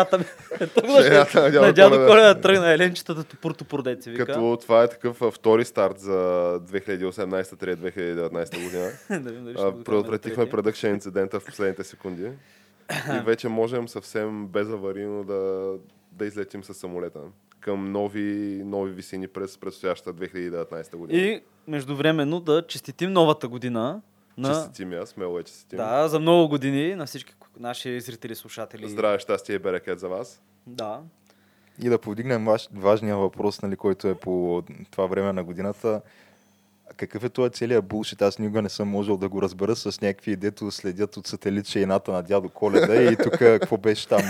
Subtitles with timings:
[0.00, 0.24] шейната ми.
[1.02, 2.40] Шейната на дядо Коледа.
[2.40, 4.26] Тръгна еленчетата топур топур деца вика.
[4.26, 6.12] Като това е такъв втори старт за
[6.60, 8.90] 2018-2019 година.
[9.84, 12.30] Предотвратихме предъкшен инцидента в последните секунди.
[12.90, 15.72] И вече можем съвсем безаварийно да,
[16.12, 17.20] да излетим с самолета
[17.60, 21.22] към нови, нови висини през предстоящата 2019 година.
[21.22, 24.00] И междувременно да честитим новата година
[24.40, 24.54] на...
[24.54, 25.76] Честитим я, смело е честитим.
[25.76, 28.88] Да, за много години на всички наши зрители, слушатели.
[28.88, 30.42] Здраве, щастие и берекет за вас.
[30.66, 31.00] Да.
[31.82, 36.00] И да повдигнем ваш, важния въпрос, нали, който е по това време на годината.
[36.96, 38.22] Какъв е този целият булшит?
[38.22, 42.12] Аз никога не съм можел да го разбера с някакви, дето следят от сателит шейната
[42.12, 44.22] на дядо Коледа и тук какво беше там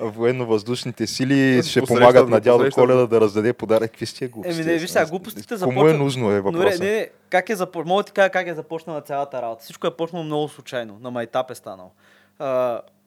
[0.00, 3.90] военно-въздушните сили ще Посрещат помагат на дядо посрещат Коледа да раздаде подарък.
[3.90, 4.60] Какви сте глупости?
[4.60, 6.80] Еми не, виж сега, глупостите Кому е започват- нужно е Но въпросът?
[6.80, 7.84] не, не, как е запо...
[7.86, 9.64] Мога ти кажа как е започнала цялата работа.
[9.64, 10.98] Всичко е почнало много случайно.
[11.00, 11.90] На майтап е станало.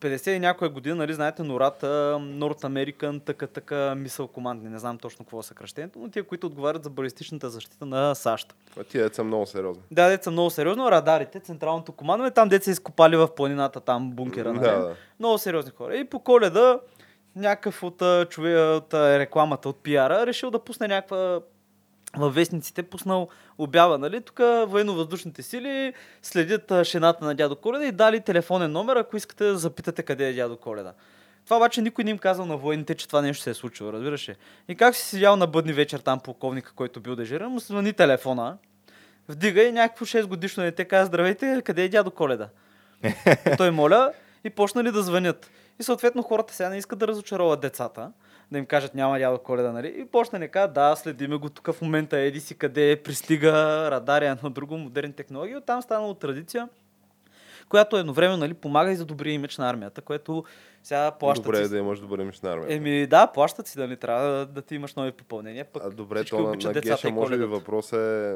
[0.02, 4.98] 50 и някоя година, нали, знаете, Нората, North American, така, така, мисъл командни, не знам
[4.98, 8.56] точно какво е съкръщението, но тия, които отговарят за балистичната защита на САЩ.
[8.80, 9.84] А тия деца много сериозни.
[9.92, 10.92] Да, деца много сериозно.
[10.92, 14.54] Радарите, централното командване, там деца изкопали в планината, там бункера.
[14.54, 14.66] Нали?
[14.66, 14.96] Да, да.
[15.20, 15.96] Много сериозни хора.
[15.96, 16.80] И по коледа
[17.36, 21.42] някакъв от, чове, от рекламата, от пиара, решил да пусне някаква
[22.18, 24.22] във вестниците пуснал обява, нали?
[24.22, 29.58] Тук военно-въздушните сили следят шената на дядо Коледа и дали телефонен номер, ако искате да
[29.58, 30.94] запитате къде е дядо Коледа.
[31.46, 34.30] Това обаче никой не им казал на военните, че това нещо се е случило, разбираш
[34.30, 34.36] ли?
[34.68, 38.58] И как си седял на бъдни вечер там полковника, който бил дежурен, му звъни телефона,
[39.30, 42.50] вдига и някакво 6 годишно дете каза, здравейте, къде е дядо Коледа?
[43.58, 44.14] Той моля
[44.44, 45.52] и почнали да звънят.
[45.80, 48.12] И съответно хората сега не искат да разочароват децата,
[48.52, 49.96] да им кажат няма дядо Коледа, нали?
[49.98, 53.52] И почнали да кажат, да, следиме го тук в момента, еди си къде е, пристига
[53.92, 55.56] радари, едно друго, модерни технологии.
[55.56, 56.70] Оттам станало традиция,
[57.70, 60.44] която едновременно нали, помага и за добрия имидж на армията, което
[60.84, 62.74] сега плащат Добре е си- да имаш добър имидж на армията.
[62.74, 65.66] Еми да, плащат си, нали, трябва да, да ти имаш нови попълнения.
[65.66, 68.36] Пък а добре, то на, на децата Геша и може би въпрос е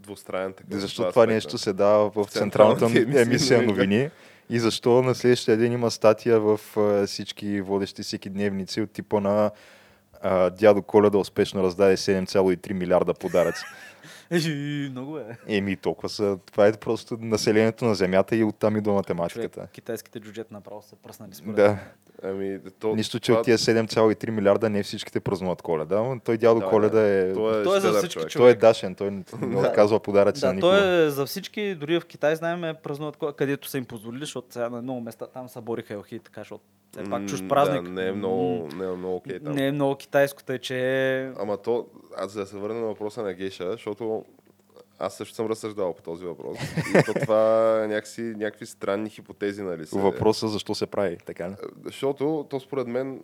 [0.00, 0.80] двустранен такъв.
[0.80, 1.34] Защо това аспекта.
[1.34, 2.84] нещо се дава в централната
[3.20, 4.10] емисия новини.
[4.50, 9.20] И защо на следващия ден има статия в а, всички водещи всеки дневници от типа
[9.20, 9.50] на
[10.22, 13.64] а, дядо Коледа успешно раздаде 7,3 милиарда подаръци.
[14.90, 15.38] Много е.
[15.46, 16.38] Еми, толкова са.
[16.52, 19.54] Това е просто населението на Земята и оттам и до математиката.
[19.54, 21.78] Човек, китайските джуджета направо се пръснали според Да.
[22.22, 25.96] Ами, то, Нищо, че това- от тия 7,3 милиарда не всичките празнуват коледа.
[25.98, 27.32] но Той дядо Да, Коледа е...
[27.32, 28.32] Той е, Той е за всички човек.
[28.34, 29.24] Той е дашен, той не,
[29.58, 30.72] отказва подаръци на Да, никого.
[30.72, 34.20] той е за всички, дори в Китай знаем, е празнуват кога- където са им позволили,
[34.20, 37.48] защото сега на много места там са бориха елхи така, защото все пак чуж М,
[37.48, 37.82] празник.
[37.82, 39.52] Да, не е много, не е много окей там.
[39.52, 40.78] Не е много китайско, тъй че
[41.16, 41.32] е...
[41.38, 41.86] Ама то,
[42.16, 44.24] аз за да се върна на въпроса на Геша, защото
[44.98, 46.58] аз също съм разсъждавал по този въпрос.
[46.90, 49.86] И то това е някакси, някакви странни хипотези, нали?
[49.86, 51.54] Се, Въпросът защо се прави, така ли?
[51.84, 53.22] Защото то според мен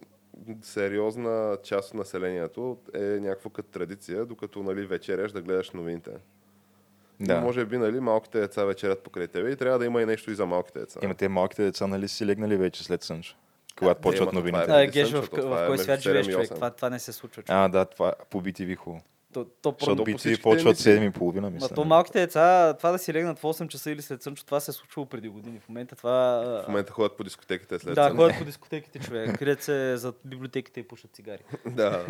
[0.62, 6.10] сериозна част от населението е някаква като традиция, докато нали, вечеряш да гледаш новините.
[6.10, 7.34] Да.
[7.34, 7.40] Да.
[7.40, 10.34] Може би нали, малките деца вечерят покрай тебе и трябва да има и нещо и
[10.34, 11.00] за малките деца.
[11.02, 13.36] Има те малките деца, нали си легнали вече след сънчо,
[13.78, 14.82] когато Е, почват това новините.
[14.82, 16.50] е- Геш, в, в е кой свят 7 живееш, и човек?
[16.50, 16.54] 8.
[16.54, 17.56] Това, това не се случва, човек.
[17.58, 19.02] А, да, това по BTV хубаво.
[19.32, 21.10] То, то, Защото по BTV всичките почват емисии.
[21.10, 21.68] 7.30, Ма мисля.
[21.68, 24.70] то малките деца, това да си легнат в 8 часа или след сънчо, това се
[24.70, 25.60] е случвало преди години.
[25.60, 26.42] В момента това...
[26.64, 28.16] В момента ходят по дискотеките след да, сън.
[28.16, 29.38] ходят по дискотеките, човек.
[29.38, 31.42] Крият се зад библиотеките и пушат цигари.
[31.66, 32.06] да.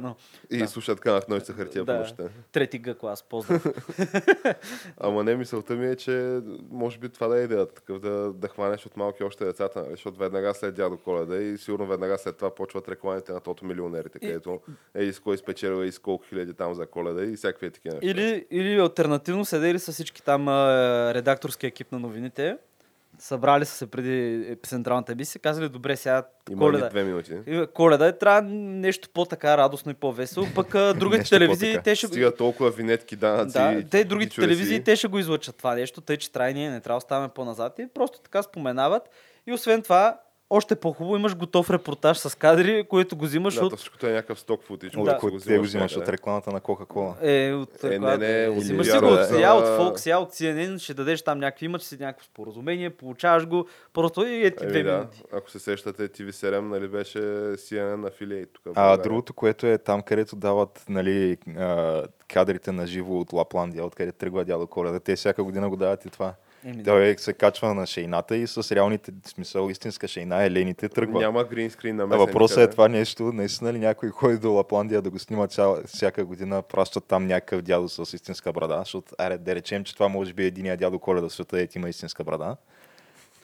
[0.00, 0.16] Но,
[0.50, 0.68] И Да.
[0.68, 1.98] слушат канат нощта хартия по Да.
[1.98, 2.24] нощта.
[2.52, 3.66] трети Г клас, поздрав.
[4.98, 6.40] Ама не, мисълта ми е, че
[6.70, 9.90] може би това да е идеята, такъв да, да хванеш от малки още децата, нали?
[9.90, 14.18] защото веднага след дядо Коледа и сигурно веднага след това почват рекламите на тото милионерите,
[14.18, 14.60] където
[14.94, 17.94] е и с кой спечелил и с колко хиляди там за Коледа и всякакви такива
[17.94, 18.06] неща.
[18.10, 22.56] Или, или альтернативно седели са всички там а, редакторски екип на новините.
[23.18, 26.88] Събрали са се преди централната емисия, казали, добре, сега Има коледа.
[26.88, 27.38] две минути?
[27.74, 31.82] Коледа е, трябва нещо по-така радостно и по-весело, пък а, другите телевизии, по-така.
[31.82, 32.06] те ще...
[32.06, 33.52] Стига толкова винетки, данъци.
[33.52, 36.70] Да, и- те другите телевизии, те ще го излъчат това нещо, тъй че трябва ние
[36.70, 39.02] не трябва да оставаме по-назад и просто така споменават.
[39.46, 40.20] И освен това,
[40.50, 43.76] още по-хубаво имаш готов репортаж с кадри, които го взимаш Да, от...
[43.76, 44.92] всичкото е някакъв сток футич.
[44.92, 45.18] Да.
[45.18, 47.14] които те го взимаш от рекламата на Кока-Кола.
[47.22, 49.12] Е, от, Е, не, не, от взимаш си го да.
[49.12, 52.90] от, я от Fox, я от CNN, ще дадеш там някакви, имаш си някакво споразумение,
[52.90, 54.96] получаваш го, просто и е ти две Еми, да.
[54.96, 55.22] минути.
[55.32, 57.18] Ако се сещате, TV7 нали, беше
[57.54, 58.72] CNN афилиейт тук.
[58.74, 61.36] А другото, което е там, където дават нали,
[62.28, 66.10] кадрите на живо от Лапландия, откъде тръгва дядо Коледа, те всяка година го дават и
[66.10, 66.34] това.
[66.64, 66.90] Еми, да.
[66.90, 71.20] Той се качва на шейната и с реалните, смисъл, истинска шейна, елените тръгва.
[71.20, 75.02] Няма гринскрин на А месен въпросът е това нещо, наистина ли някой ходи до Лапландия
[75.02, 79.38] да го снима цяла, всяка година, пращат там някакъв дядо с истинска брада, защото, аре,
[79.38, 82.56] да речем, че това може би е единия дядо Коледа света, е има истинска брада.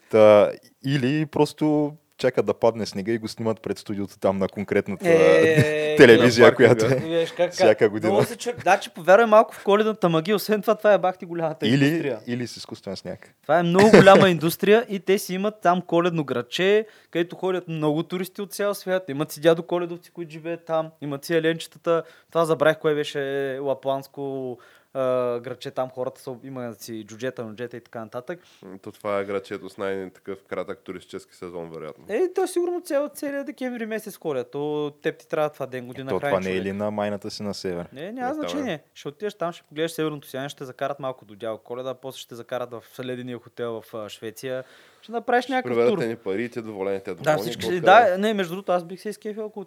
[0.09, 0.51] Та,
[0.85, 5.95] или просто чакат да падне снега и го снимат пред студиото там на конкретната Е,
[5.97, 6.95] телевизия, която е.
[6.95, 8.23] Виж как, Всяка година.
[8.23, 8.51] Се чур...
[8.63, 10.35] Да, че повярвай малко в коледната магия.
[10.35, 12.19] Освен това, това е бахти голямата Или, индустрия.
[12.27, 13.33] или с изкуствен сняг.
[13.41, 18.03] Това е много голяма индустрия и те си имат там коледно градче, където ходят много
[18.03, 19.03] туристи от цял свят.
[19.09, 20.89] Имат си дядо коледовци, които живеят там.
[21.01, 22.03] Имат си еленчетата.
[22.31, 23.19] Това забравих кое беше
[23.61, 24.57] лапланско
[24.97, 25.71] а, градче.
[25.71, 28.39] Там хората са, имат си джуджета, нуджета и така нататък.
[28.81, 32.05] То това е градчето с най-такъв кратък туристически сезон, вероятно.
[32.07, 34.51] Е, то сигурно цял, целият декември месец ходят.
[34.51, 37.31] То теб ти трябва това ден година То край това не е ли на майната
[37.31, 37.87] си на север?
[37.93, 38.33] Не, няма Не, е.
[38.33, 38.83] значение.
[38.93, 42.35] Ще отидеш там, ще погледнеш северното сияние, ще закарат малко до дяло коледа, после ще
[42.35, 44.63] закарат в ледения хотел в Швеция.
[45.01, 45.97] Ще направиш някакъв тур.
[45.97, 47.41] Ни парите, доволени те Да, доволни.
[47.41, 47.61] всички.
[47.61, 49.65] какво Да, не, между другото, аз бих се изкефил, ако...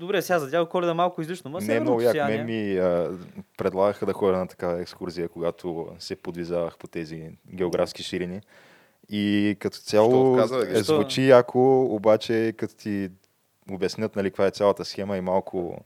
[0.00, 2.12] Добре, сега за дяло коледа малко излишно, ма Не е много як.
[2.12, 2.36] сияние.
[2.36, 3.18] Мен ми а,
[3.56, 8.40] предлагаха да ходя на такава екскурзия, когато се подвизавах по тези географски ширини.
[9.08, 13.10] И като цяло отказа е, звучи яко, обаче като ти
[13.70, 15.84] обяснят нали, каква е цялата схема и малко...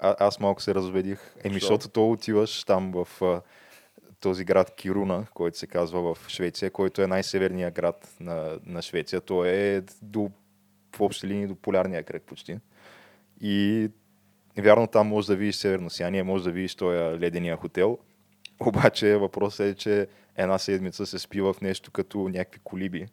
[0.00, 1.34] А, аз малко се разбедих.
[1.44, 1.74] Еми, Защо?
[1.74, 3.40] защото то отиваш там в а,
[4.20, 9.20] този град Кируна, който се казва в Швеция, който е най-северният град на, на Швеция.
[9.20, 10.30] Той е до,
[10.96, 12.58] в общи линии до полярния кръг почти.
[13.40, 13.88] И
[14.58, 17.98] вярно там може да видиш северно сияние, може да видиш този ледения хотел.
[18.60, 20.06] Обаче въпросът е, че
[20.36, 23.06] една седмица се спива в нещо като някакви колиби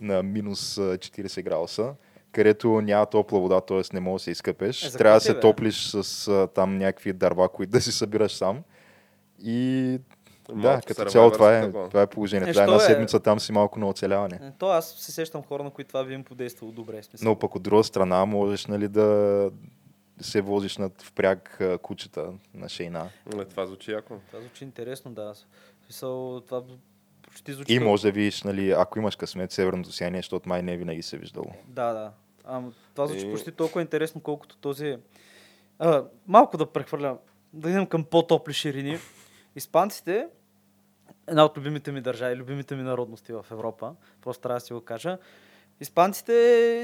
[0.00, 1.94] на минус а, 40 градуса,
[2.32, 3.80] където няма топла вода, т.е.
[3.92, 4.84] не можеш да се изкъпеш.
[4.84, 5.40] Е, Трябва да се бе?
[5.40, 8.62] топлиш с там някакви дърва, които да си събираш сам.
[9.42, 9.98] И
[10.52, 11.88] да, като цяло това е, такова.
[11.88, 12.50] това е положението.
[12.50, 12.80] Е, Да, една е?
[12.80, 14.40] седмица там си малко на оцеляване.
[14.42, 17.02] Е, То аз се сещам хора, на които това би им подействало добре.
[17.02, 17.28] Смисъл.
[17.28, 19.50] Но пък от друга страна можеш нали, да
[20.20, 23.08] се возиш над впряг кучета на шейна.
[23.34, 24.14] Е, това звучи яко.
[24.26, 25.34] Това звучи интересно, да.
[25.84, 26.62] Смисъл, това
[27.22, 27.72] почти звучи.
[27.72, 31.16] И може да видиш, нали, ако имаш късмет, северното сияние, защото май не винаги се
[31.16, 31.46] е виждало.
[31.66, 32.12] Да, да.
[32.44, 32.62] А,
[32.94, 34.96] това звучи И- почти толкова интересно, колкото този...
[35.78, 37.18] А, малко да прехвърлям,
[37.52, 38.98] да идем към по-топли ширини.
[39.56, 40.26] Испанците,
[41.28, 44.80] една от любимите ми държави, любимите ми народности в Европа, просто трябва да си го
[44.80, 45.18] кажа,
[45.82, 46.32] Испанците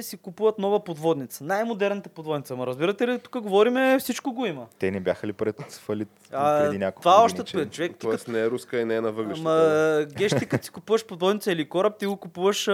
[0.02, 1.44] си купуват нова подводница.
[1.44, 2.56] Най-модерната подводница.
[2.56, 4.66] Ма разбирате ли, тук говориме, всичко го има.
[4.78, 7.90] Те не бяха ли пред фалит А, преди няколко това още че- човек.
[7.90, 9.50] Тук, Тоест не е руска и не е на въглищата.
[9.50, 12.72] ама, геш, ти като си купуваш подводница или кораб, ти го купуваш а,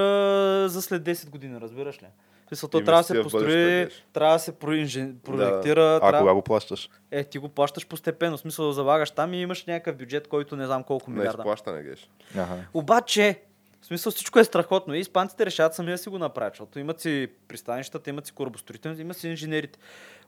[0.69, 2.06] за след 10 години, разбираш ли?
[2.53, 5.97] Смисъл, то трябва да се построи, трябва да се проектира.
[5.97, 6.19] А трябва...
[6.19, 6.91] кога го плащаш?
[7.11, 8.37] Е, ти го плащаш постепенно.
[8.37, 11.43] В смисъл да залагаш там и имаш някакъв бюджет, който не знам колко Не милиарда.
[11.43, 12.11] изплащане, геш.
[12.35, 12.57] Ага.
[12.75, 13.41] Обаче,
[13.81, 14.95] в смисъл всичко е страхотно.
[14.95, 19.03] И испанците решават сами да си го направят, защото имат си пристанищата, имат си корабостроителните,
[19.03, 19.79] имат си инженерите.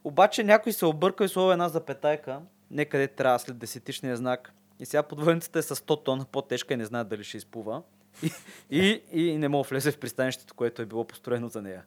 [0.04, 2.40] Обаче някой се обърка и слова една запетайка,
[2.70, 4.52] некъде трябва след десетичния знак.
[4.80, 7.82] И сега подводницата е с 100 тона по-тежка и не знаят дали ще изплува.
[8.22, 8.32] И,
[8.70, 11.82] и, и не мога да влезе в пристанището, което е било построено за нея.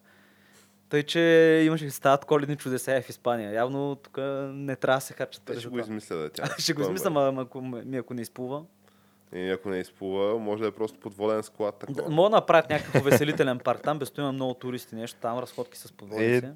[0.90, 1.20] Тъй, че
[1.66, 3.54] имаше стават коледни чудеса в Испания.
[3.54, 4.18] Явно тук
[4.54, 6.46] не трябва да се харчат Те пари ще го измисля да тя.
[6.58, 7.10] Ще го измисля, е.
[7.10, 8.64] ма, ма, ако, ми ако не изплува.
[9.36, 11.76] И ако не изплува, може да е просто подводен склад.
[11.80, 12.16] Да, Такова.
[12.16, 13.82] мога да направят някакъв увеселителен парк.
[13.84, 15.20] Там без има много туристи, нещо.
[15.22, 16.46] Там разходки с подводници.
[16.46, 16.52] Е,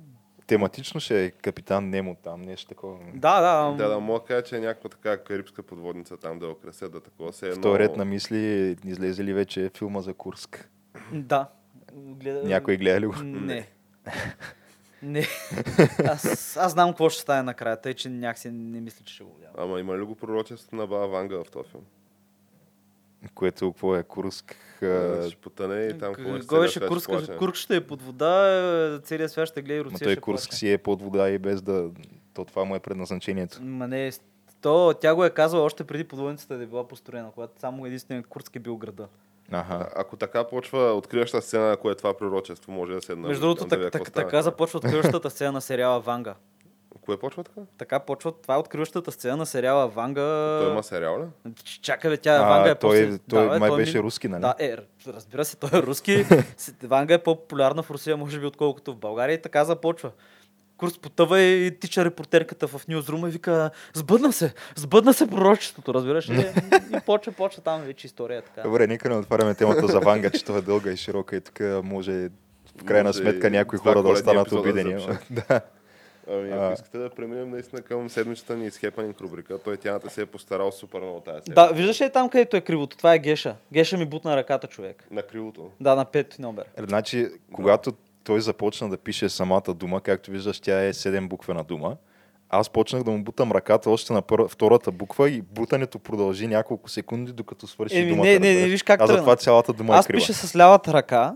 [0.47, 2.97] Тематично ще е капитан Немо там, нещо такова.
[3.13, 3.75] Да, да.
[3.77, 6.99] Да, да, мога да кажа, че е някаква така карибска подводница там да украсят, да
[6.99, 10.69] такова се е В ред на мисли, излезе ли вече филма за Курск?
[11.13, 11.49] Да.
[11.93, 12.43] Гледа...
[12.43, 13.15] Някой гледа ли го?
[13.23, 13.67] Не.
[15.03, 15.27] Не.
[16.05, 19.33] Аз, аз знам какво ще стане накрая, тъй че някакси не мисля, че ще го
[19.33, 19.53] гледам.
[19.57, 21.83] Ама има ли го пророчество на Баба Ванга в този филм?
[23.35, 24.03] Което, какво е?
[24.03, 24.55] Курск?
[24.83, 28.47] а, Ще потъне и там какво Го беше Курск, Курск ще е под вода,
[28.95, 30.57] е, целият свят ще гледа и Русия той ще Курск плаче.
[30.57, 31.89] си е под вода и без да...
[32.33, 33.63] То това му е предназначението.
[33.63, 34.11] Ма не,
[34.61, 38.27] то, тя го е казала още преди подводницата да е била построена, когато само единственият
[38.27, 39.07] Курск е бил града.
[39.51, 39.73] Ага.
[39.75, 43.27] А- Ако така почва откриваща сцена, кое е това пророчество, може да се едно.
[43.27, 46.35] Между другото, так, так, така започва откриващата сцена на сериала Ванга.
[47.01, 47.61] Кое почва така?
[47.77, 50.21] Така почва, това е откриващата сцена на сериала Ванга.
[50.61, 51.51] Той има сериал ли?
[51.81, 53.19] Чакай бе, тя А, Ванга е той, после...
[53.19, 54.41] той бе, май ми- беше руски, нали?
[54.41, 54.75] Да, е,
[55.07, 56.25] разбира се, той е руски.
[56.83, 59.33] Ванга е по-популярна в Русия, може би, отколкото в България.
[59.33, 60.11] И така започва.
[60.81, 66.29] Курс потъва и тича репортерката в Ньюзрума и вика, сбъдна се, сбъдна се пророчеството, разбираш
[66.29, 66.51] ли?
[66.97, 68.61] и почва, почва там вече история така.
[68.61, 71.59] Добре, нека не отваряме темата за Ванга, че това е дълга и широка и тук
[71.83, 72.29] може
[72.81, 75.07] в крайна Може сметка някои хора да останат да обидени.
[75.29, 75.61] да.
[76.31, 76.73] Ами, ако А.
[76.73, 80.99] искате да преминем наистина към седмичната ни изхепанинг рубрика, той тяната се е постарал супер
[80.99, 81.67] много тази седмица.
[81.67, 82.97] Да, виждаш ли там, където е кривото?
[82.97, 83.55] Това е Геша.
[83.73, 85.07] Геша ми бутна ръката, човек.
[85.11, 85.71] На кривото.
[85.79, 86.65] Да, на пет номер.
[86.77, 91.95] Значи, когато той започна да пише самата дума, както виждаш, тя е 7 буквена дума.
[92.49, 94.47] Аз почнах да му бутам ръката още на пър...
[94.47, 98.25] втората буква и бутането продължи няколко секунди, докато свърши Еми, думата.
[98.25, 99.17] не, не, не, виж как А тръгна.
[99.17, 100.17] затова цялата дума Аз е крива.
[100.19, 101.35] пиша с лявата ръка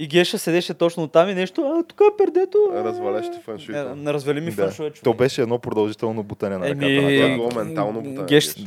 [0.00, 2.58] И Геша седеше точно там и нещо, а тук е пердето.
[2.72, 3.96] а, Развалящи е, фаншуита.
[3.96, 4.52] Не развали ми Да.
[4.54, 5.04] фаншуя, човек.
[5.04, 6.86] То беше едно продължително бутане на ръката.
[6.86, 7.34] Еми, на Това е това.
[7.48, 8.16] било ментално бутане.
[8.18, 8.54] Геш, Геш.
[8.56, 8.62] ти,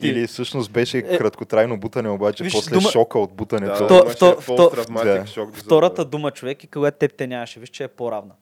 [0.00, 3.86] ти, Или всъщност беше Е, краткотрайно бутане, обаче виж, после дума- шока от Да, бутането.
[3.88, 5.26] То- имаше вто- вто- да.
[5.26, 5.54] шок.
[5.54, 8.32] втората дума, човек, и когато теб те нямаше, виж, че е по-равна.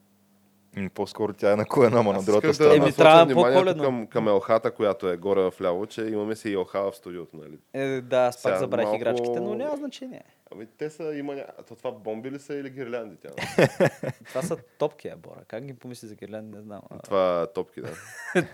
[0.75, 3.15] М, По-скоро тя е на колена, ама на другата да Еми, страна.
[3.15, 3.83] насоча трябва по-коледно.
[3.83, 7.37] към, към елхата, която е горе в ляво, че имаме си и елха в студиото,
[7.37, 7.57] нали?
[7.75, 10.21] Е, да, аз пак забравих малко- играчките, но няма значение.
[10.55, 11.45] Ами те са, има ня...
[11.57, 13.29] А то това бомби ли са или гирлянди тя?
[14.27, 15.39] Това са топки, е, Бора.
[15.47, 16.81] Как ги помисли за гирлянди, не знам.
[16.89, 17.89] А, това топки, да.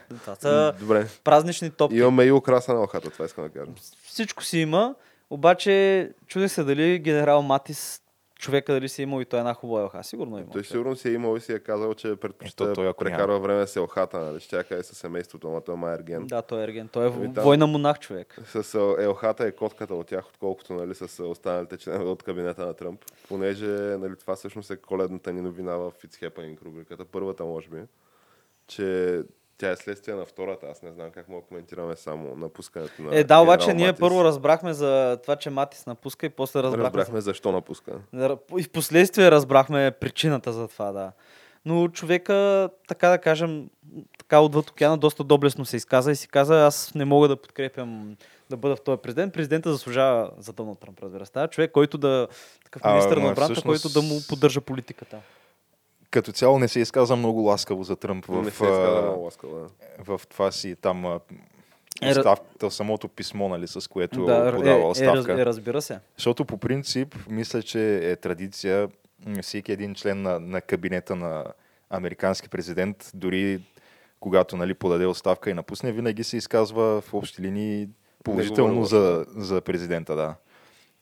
[0.22, 1.08] Това са Добре.
[1.24, 1.98] празнични топки.
[1.98, 3.72] Имаме и украса на елхата, това искам да кажа.
[4.04, 4.96] Всичко си има,
[5.30, 8.02] обаче чудех се дали генерал Матис,
[8.40, 10.04] човека дали си е имал и той една хубава елха.
[10.04, 10.52] Сигурно е имал.
[10.54, 13.68] Той сигурно си е имал и си е казал, че предпочита той да прекарва време
[13.68, 14.40] с елхата, нали?
[14.40, 16.28] Ще тя е със семейството, ама той е ерген.
[16.28, 16.88] Да, той е ерген.
[16.88, 18.38] Той е Ами там- война монах човек.
[18.46, 23.06] С елхата е котката от тях, отколкото нали, с останалите членове от кабинета на Тръмп.
[23.28, 23.68] Понеже
[23.98, 27.06] нали, това всъщност е коледната ни новина в It's Happening рубриката.
[27.06, 27.78] Първата, може би,
[28.68, 29.22] че
[29.60, 30.68] тя е следствие на втората.
[30.72, 33.88] Аз не знам как мога да коментираме само напускането на Е, да, обаче генерал ние
[33.88, 34.00] Матис.
[34.00, 37.92] първо разбрахме за това, че Матис напуска и после разбрахме, разбрахме защо напуска.
[38.58, 41.12] И в последствие разбрахме причината за това, да.
[41.66, 43.70] Но човека, така да кажем,
[44.18, 48.16] така отвъд океана, доста доблесно се изказа и си каза, аз не мога да подкрепям
[48.50, 49.34] да бъда в този президент.
[49.34, 51.48] Президента заслужава за Доналд Тръмп, разбира се.
[51.52, 52.28] Човек, който да...
[52.64, 55.18] Такъв А, министър ма, на отбраната, всъщност- който да му поддържа политиката.
[56.12, 59.56] Като цяло не се изказа много ласкаво за Тръмп В, не се изказа много ласкаво.
[59.56, 60.18] Да.
[60.18, 61.20] в това си там
[62.02, 66.00] Е, оставката, самото писмо, нали, с което да, подава е, е, е, разбира се.
[66.18, 68.90] Защото по принцип, мисля, че е традиция
[69.42, 71.46] всеки един член на, на кабинета на
[71.90, 73.62] американски президент, дори
[74.20, 77.90] когато нали, подаде оставка и напусне, винаги се изказва в общи линии
[78.24, 80.36] положително за, за президента, да.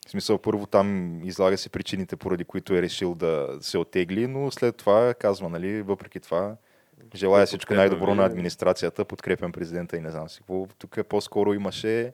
[0.08, 4.50] В смисъл, първо там излага се причините, поради които е решил да се отегли, но
[4.50, 6.56] след това казва, нали, въпреки това,
[7.14, 8.26] желая всичко най-добро на ви.
[8.26, 10.74] администрацията, подкрепям президента и не знам си какво.
[10.78, 12.12] Тук по-скоро имаше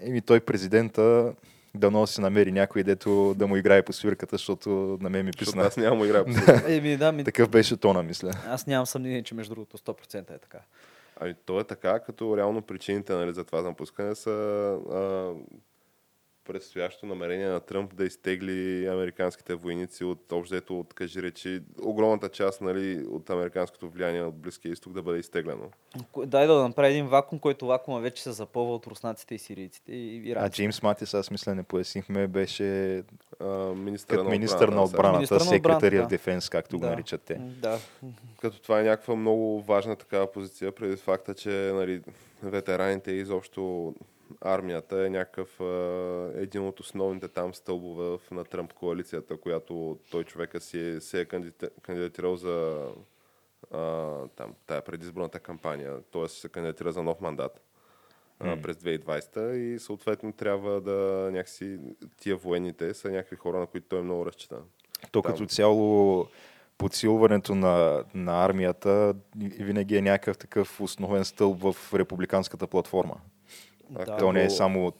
[0.00, 1.32] Еми той президента
[1.74, 5.62] да си намери някой, дето да му играе по свирката, защото на мен ми писна.
[5.62, 6.24] аз нямам игра.
[6.24, 6.30] по
[6.66, 8.30] Еми, да, ми, Такъв беше тона, мисля.
[8.46, 10.58] аз нямам съмнение, че между другото 100% е така.
[11.20, 14.30] Ами то е така, като реално причините нали, за това напускане са
[14.92, 15.32] а,
[16.48, 22.60] предстоящо намерение на Тръмп да изтегли американските войници от общото, от кажи речи, огромната част
[22.60, 25.70] нали, от американското влияние от Близкия изток да бъде изтеглено.
[26.26, 30.22] Дай да направи един вакуум, който вакуума вече се запълва от руснаците и сирийците и
[30.26, 30.56] А иранците.
[30.56, 33.02] Джеймс Матис, аз мисля, не пояснихме, беше
[33.40, 36.08] А, министър на министър на отбраната, отбраната, Министър на отбраната, секретария в да.
[36.08, 36.90] дефенс, както го Да.
[36.90, 37.34] наричат те.
[37.34, 37.78] Да.
[38.40, 42.02] Като това е някаква много важна такава позиция, преди факта, че нали,
[42.42, 43.94] ветераните и изобщо
[44.40, 50.60] армията е някакъв а, един от основните там стълбове на Тръмп коалицията, която той човека
[50.60, 52.86] си се е кандидати- кандидатирал за
[53.70, 54.06] а,
[54.36, 56.28] там, тая предизборната кампания, т.е.
[56.28, 57.60] се кандидатира за нов мандат
[58.40, 58.56] М.
[58.62, 61.78] през 2020 и съответно трябва да някакси
[62.20, 64.58] тия военните са някакви хора, на които той много разчита.
[65.12, 65.32] То Там.
[65.32, 66.26] като цяло
[66.78, 73.14] подсилването на, на армията винаги е някакъв такъв основен стълб в републиканската платформа.
[73.94, 74.16] А Да.
[74.16, 74.92] То не е само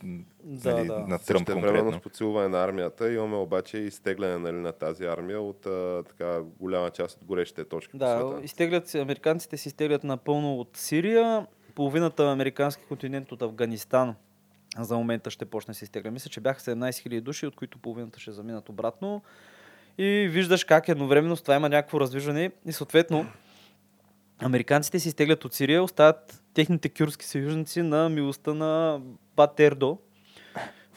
[0.45, 0.99] Да, нали, да.
[0.99, 1.93] на Тръмп конкретно.
[1.93, 6.41] с подсилване на армията имаме обаче и изтегляне нали, на тази армия от а, така
[6.61, 8.45] голяма част от горещите точки по Да, света.
[8.45, 14.15] изтеглят се, американците се изтеглят напълно от Сирия, половината американски континент от Афганистан
[14.79, 16.11] за момента ще почне да се изтегля.
[16.11, 16.75] Мисля, че бяха 17
[17.09, 19.23] 000 души, от които половината ще заминат обратно.
[19.99, 23.27] И виждаш как едновременно с това има някакво раздвижване и съответно
[24.39, 29.01] американците се изтеглят от Сирия, оставят техните кюрски съюзници на милостта на
[29.37, 29.99] Бат Ердо,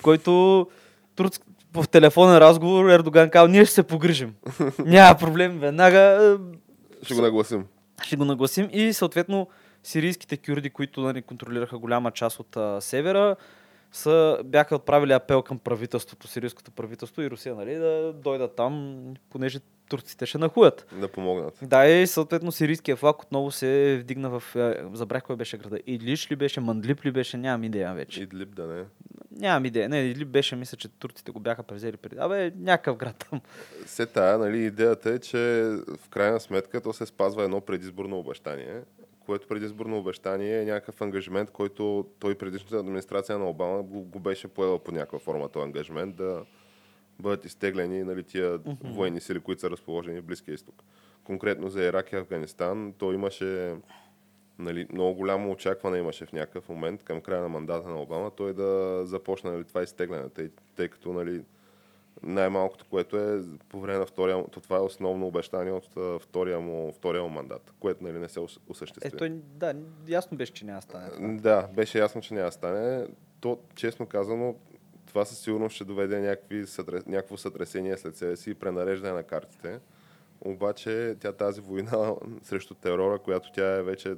[0.01, 0.67] който
[1.15, 1.41] турск...
[1.73, 4.35] в телефонен разговор Ердоган казал, ние ще се погрижим.
[4.79, 7.65] Няма проблем, веднага е, Ще го нагласим.
[8.03, 9.47] ще го нагласим и съответно
[9.83, 13.35] сирийските кюрди, които нали, контролираха голяма част от а, севера,
[13.91, 19.59] са, бяха отправили апел към правителството, сирийското правителство и Русия, нали, да дойдат там, понеже
[19.91, 20.87] турците ще нахуят.
[20.99, 21.59] Да помогнат.
[21.61, 24.55] Да, и съответно сирийския флаг отново се вдигна в...
[24.55, 25.79] е, Забрах кой беше града.
[25.87, 28.21] Идлиш ли беше, Мандлип ли беше, нямам идея вече.
[28.21, 28.83] Идлиб да не.
[29.31, 29.89] Нямам идея.
[29.89, 32.15] Не, Идлип беше, мисля, че турците го бяха превзели преди.
[32.19, 33.41] Абе, някакъв град там.
[33.85, 35.37] Се тая, нали, идеята е, че
[35.97, 38.81] в крайна сметка то се спазва едно предизборно обещание,
[39.25, 44.47] което предизборно обещание е някакъв ангажимент, който той предишната администрация на Обама го, го беше
[44.47, 46.41] поела по някаква форма този ангажимент да
[47.21, 50.83] бъдат изтеглени нали, тия военни сили, които са разположени в Близкия изток.
[51.23, 53.75] Конкретно за Ирак и Афганистан, то имаше
[54.59, 58.53] нали, много голямо очакване имаше в някакъв момент към края на мандата на Обама той
[58.53, 61.43] да започне нали, това изтегляне, тъй, тъй като нали,
[62.23, 66.91] Най-малкото, което е по време на втория, то това е основно обещание от втория му,
[66.91, 69.07] втория му мандат, което нали, не се ос- осъществи.
[69.07, 69.75] Е, той, да,
[70.07, 71.09] ясно беше, че няма стане.
[71.09, 71.27] това.
[71.27, 73.07] Да, беше ясно, че няма стане.
[73.39, 74.55] То, честно казано,
[75.11, 76.65] това със сигурност ще доведе някакви,
[77.07, 79.79] някакво сътресение след себе си и пренареждане на картите.
[80.41, 82.13] Обаче тя тази война
[82.43, 84.15] срещу терора, която тя е вече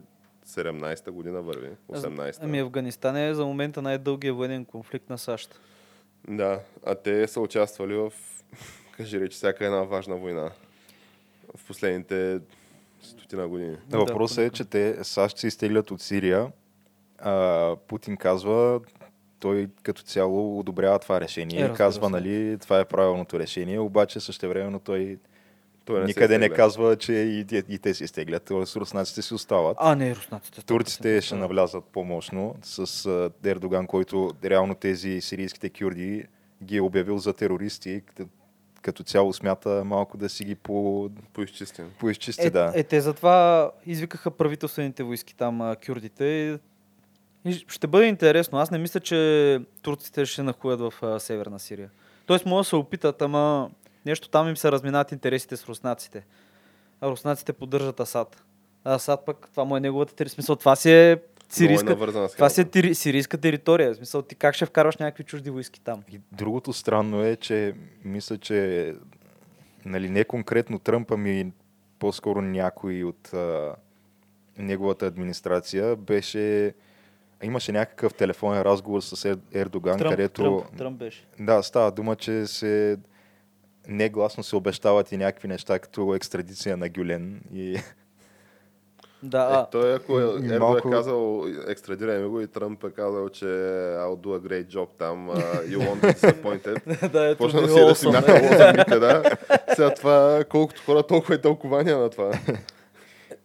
[0.48, 2.46] 17-та година върви, 18-та.
[2.46, 5.60] Ами Афганистан е за момента най-дългия военен конфликт на САЩ.
[6.28, 8.14] Да, а те са участвали в,
[8.98, 10.52] кажи речи, всяка една важна война
[11.56, 12.40] в последните
[13.02, 13.78] стотина години.
[13.90, 16.52] Да, въпросът е, че те САЩ се изтеглят от Сирия.
[17.18, 18.82] А, Путин казва,
[19.44, 21.64] той като цяло одобрява това решение.
[21.64, 22.12] Е, и казва, се.
[22.12, 25.18] нали, това е правилното решение, обаче същевременно той,
[25.86, 28.44] Той не никъде не казва, че и, те- и те се изтеглят.
[28.44, 29.78] Тоест руснаците си остават.
[29.80, 30.66] А, не, руснаците.
[30.66, 36.24] Турците 100% ще навлязат по-мощно с а, Ердоган, който реално тези сирийските кюрди
[36.64, 38.30] ги е обявил за терористи, като,
[38.82, 41.86] като цяло смята малко да си ги по, Поизчистим.
[42.00, 42.48] поизчисти.
[42.48, 42.72] Е, да.
[42.76, 46.60] е, те затова извикаха правителствените войски там, а, кюрдите.
[47.46, 48.58] И ще бъде интересно.
[48.58, 51.90] Аз не мисля, че турците ще нахуят в а, северна Сирия.
[52.26, 53.72] Тоест, могат да се опитат, ама
[54.06, 56.26] нещо там им се разминат интересите с руснаците.
[57.02, 58.44] А руснаците поддържат Асад.
[58.84, 60.34] А Асад пък, това му е неговата територия.
[60.34, 61.20] Смисъл, това си е
[61.54, 63.94] е сирийска, навързана това си е тири, сирийска територия.
[63.94, 66.04] В смисъл, ти как ще вкарваш някакви чужди войски там?
[66.12, 67.74] И другото странно е, че
[68.06, 68.94] мисля, че
[69.86, 71.52] нали, не конкретно Тръмп, ами
[72.00, 73.76] по-скоро някой от а,
[74.58, 76.74] неговата администрация беше
[77.44, 80.42] имаше някакъв телефонен разговор с Ер, Ердоган, Тръмп, където...
[80.62, 81.26] Тръмп, Тръмп беше.
[81.40, 82.98] Да, става дума, че се
[83.88, 87.42] негласно се обещават и някакви неща, като екстрадиция на Гюлен.
[87.54, 87.78] И
[89.24, 93.30] Да, Е, той ако е, Ердо малко- е казал, екстрадираме го и Тръмп е казал,
[93.30, 97.10] че I'll do a great job там, uh, you won't be disappointed.
[97.12, 98.42] да, ето Почна да си да си мяха е.
[98.44, 99.24] лозунгите, да.
[99.70, 102.32] Сега това, колкото хора, толкова и тълкования на това.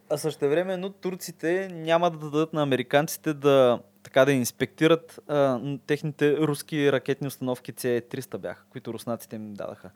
[0.09, 5.59] А също време, но турците няма да дадат на американците да така да инспектират а,
[5.87, 9.89] техните руски ракетни установки C-300 бяха, които руснаците им дадаха.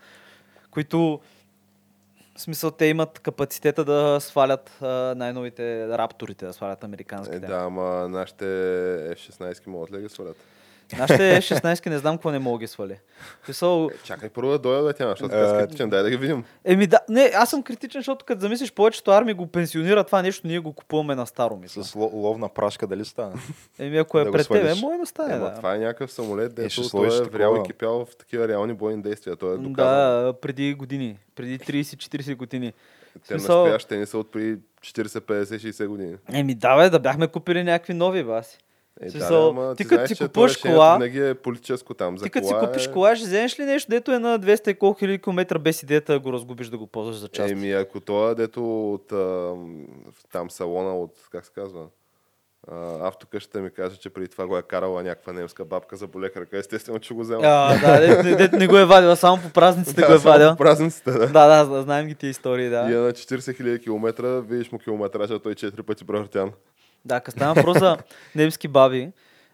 [0.71, 1.19] Които
[2.35, 7.39] в смисъл те имат капацитета да свалят а, най-новите рапторите, да свалят Е, американските.
[7.39, 8.45] да, ама нашите
[9.15, 10.37] F-16 могат ли да ги свалят?
[10.93, 12.99] Нашите 16 не знам какво не мога да ги свали.
[13.45, 16.17] Смисъл, Е, чакай първо да дойда, бе, тя, защото Е, така скептичен, дай да ги
[16.17, 16.43] видим.
[16.65, 20.47] еми да, не, аз съм критичен, защото като замислиш, повечето армии го пенсионира това нещо,
[20.47, 21.83] ние го купуваме на старо, мисля.
[21.83, 23.33] с ло- ловна прашка дали стане?
[23.79, 25.33] Еми ако е да пред тебе, може да стане.
[25.33, 25.55] Ема, да.
[25.55, 28.73] това е някакъв самолет, ще дето той сложиш е врял и кипял в такива реални
[28.73, 29.35] бойни действия.
[29.35, 29.75] Той е доказан.
[30.25, 31.17] Да, преди години.
[31.35, 32.73] Преди 30-40 години.
[33.19, 36.15] Те смисъл- настоящите не са от при 40, 50, 60 години.
[36.29, 38.57] Еми да, бе, да бяхме купили някакви нови, баси.
[39.01, 42.17] Е, Смисъл, да, ти ти, като че купуваш решението кола- Винаги е политическо там.
[42.17, 42.91] За Ти като си кола купиш е...
[42.91, 46.13] кола, ще вземеш ли нещо, дето е на 200 и колко хиляди километра без идеята
[46.13, 47.51] да го разгубиш да го ползваш за част?
[47.51, 49.53] Еми, ако това е дето от а,
[50.31, 51.85] там салона от, как се казва,
[52.67, 56.29] а, автокъщата ми каже, че преди това го е карала някаква немска бабка за боле
[56.29, 57.41] крака, естествено, че го взема.
[57.45, 60.33] А, да, дето не, дето не го е вадила, само по празниците го е само
[60.33, 60.49] вадил.
[60.49, 61.27] по празниците, да.
[61.27, 62.83] Да, да, знаем ги тия истории, И е да.
[62.83, 66.51] на 40 000 км, видиш му километража, той 4 пъти превъртян.
[67.05, 67.97] Да, като стана въпрос за
[68.35, 69.11] немски баби,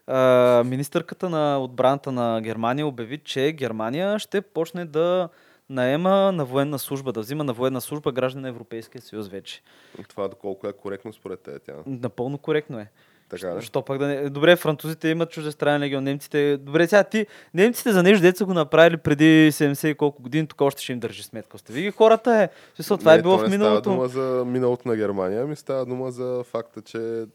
[0.07, 5.29] а, министърката на отбраната на Германия обяви, че Германия ще почне да
[5.69, 9.61] наема на военна служба, да взима на военна служба граждани на Европейския съюз вече.
[10.07, 11.73] Това доколко е коректно според те, тя.
[11.85, 12.91] Напълно коректно е.
[13.29, 13.61] Така да.
[13.61, 14.29] Що пък да не...
[14.29, 16.57] Добре, французите имат чуждестранен легион, немците...
[16.57, 17.25] Добре, сега ти...
[17.53, 20.99] Немците за нещо, деца го направили преди 70 и колко години, тук още ще им
[20.99, 21.57] държи сметка.
[21.57, 22.49] Сте ги хората е.
[22.75, 23.81] Смисъл, това не, е било то в миналото.
[23.81, 27.25] Става дума за миналото на Германия, ми става дума за факта, че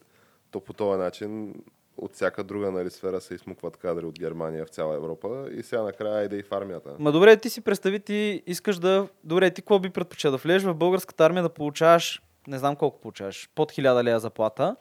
[0.50, 1.54] то по този начин
[1.96, 5.82] от всяка друга нали, сфера се измукват кадри от Германия в цяла Европа и сега
[5.82, 6.90] накрая иде и в армията.
[6.98, 9.08] Ма добре, ти си представи, ти искаш да...
[9.24, 10.30] Добре, ти какво би предпочел?
[10.30, 14.76] Да влезеш в българската армия да получаваш, не знам колко получаваш, под 1000 лея заплата,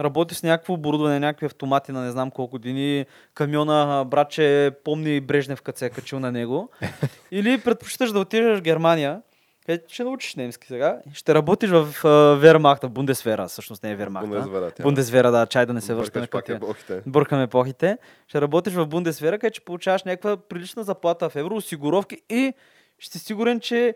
[0.00, 5.20] работиш с някакво оборудване, някакви автомати на не знам колко години, камиона, а, братче, помни
[5.20, 6.70] Брежнев, като се е качил на него.
[7.30, 9.22] Или предпочиташ да отидеш в Германия,
[9.66, 14.28] където ще научиш немски сега, ще работиш в а, Вермахта, Бундесвера, всъщност не е Вермахта.
[14.28, 14.82] Бундесвера, тя.
[14.82, 17.02] Бундесвера, да, чай да не се връщаме към епохите.
[17.06, 22.20] бъркаме епохите, ще работиш в Бундесвера, където ще получаваш някаква прилична заплата в евро, осигуровки
[22.30, 22.52] и
[22.98, 23.94] ще си сигурен, че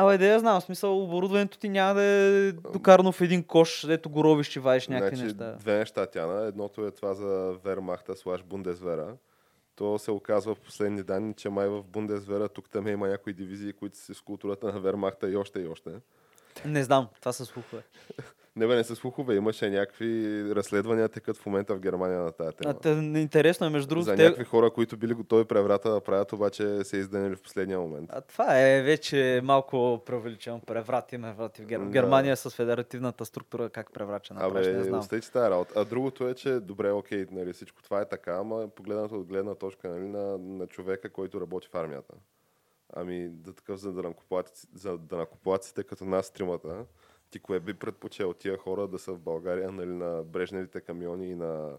[0.00, 3.86] Абе, да я знам, в смисъл, оборудването ти няма да е докарано в един кош,
[3.86, 5.56] дето го ровиш и вадиш някакви Значи, неща.
[5.58, 6.46] две неща, Тяна.
[6.46, 9.16] Едното е това за Вермахта слаш Бундесвера.
[9.76, 13.72] То се оказва в последни данни, че май в Бундесвера тук там има някои дивизии,
[13.72, 15.90] които са с културата на Вермахта и още и още.
[16.64, 17.82] Не знам, това са слухове.
[18.58, 22.56] Не бе, не са слухове, имаше някакви разследвания текат в момента в Германия на тази
[22.56, 22.70] тема.
[22.70, 22.88] А, те,
[23.20, 24.22] интересно е, между другото, За те...
[24.22, 28.10] някакви хора, които били готови преврата да правят, обаче се изданили в последния момент.
[28.12, 30.60] А, това е вече малко преувеличено.
[30.60, 31.78] Преврат има врати в Гер...
[31.78, 31.86] Да.
[31.86, 35.00] Германия с федеративната структура, как преврача направиш, не Абе, знам.
[35.00, 35.72] остави тази работа.
[35.76, 39.54] А другото е, че добре, окей, нали, всичко това е така, ама погледнато от гледна
[39.54, 42.14] точка нали, на, на човека, който работи в армията.
[42.92, 46.84] Ами, да такъв за данакоплатци- за данакоплатците като нас тримата,
[47.30, 51.34] ти кое би предпочел тия хора да са в България, нали, на брежневите камиони и
[51.34, 51.70] на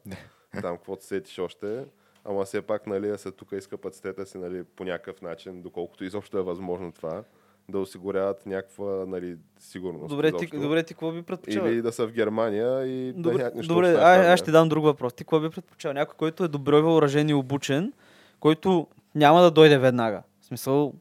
[0.62, 1.86] там, каквото сетиш още,
[2.26, 5.62] ама все пак, нали, да са тук и с капацитета си, нали, по някакъв начин,
[5.62, 7.24] доколкото изобщо е възможно това,
[7.70, 10.10] да осигуряват някаква, нали, сигурност.
[10.10, 10.62] Добре, ти, изобщо.
[10.62, 11.62] добре, ти какво би предпочел?
[11.62, 14.34] Или да са в Германия и да Добре, нямат нищо добре армия.
[14.34, 15.14] аз ще дам друг въпрос.
[15.14, 15.94] Ти какво би предпочел?
[15.94, 17.94] Някой, който е добре въоръжен и обучен,
[18.40, 20.24] който няма да дойде веднага.
[20.42, 20.94] В смисъл,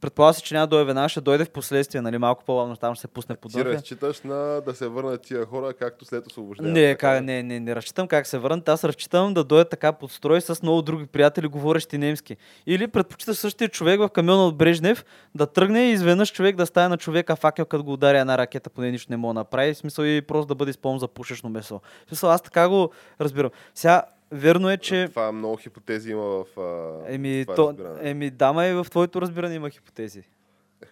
[0.00, 2.94] предполага се, че няма да дойде веднага, ще дойде в последствие, нали, малко по-бавно там
[2.94, 3.72] ще се пусне по Ти дъвка.
[3.72, 6.80] разчиташ на да се върнат тия хора, както след освобождението.
[6.80, 8.68] Не, така не, не, не разчитам как се върнат.
[8.68, 12.36] Аз разчитам да дойдат така под строй с много други приятели, говорещи немски.
[12.66, 15.04] Или предпочиташ същия човек в камиона от Брежнев
[15.34, 18.70] да тръгне и изведнъж човек да стане на човека факел, като го ударя една ракета,
[18.70, 19.74] поне нищо не мога да направи.
[19.74, 21.80] В смисъл и просто да бъде използван за пушечно месо.
[22.06, 23.50] В смисъл, аз така го разбирам.
[23.74, 24.02] Сега,
[24.34, 25.08] верно е, че...
[25.08, 28.10] Това много хипотези има в а, Еми, това то, разбиране.
[28.10, 30.22] еми, дама и в твоето разбиране има хипотези.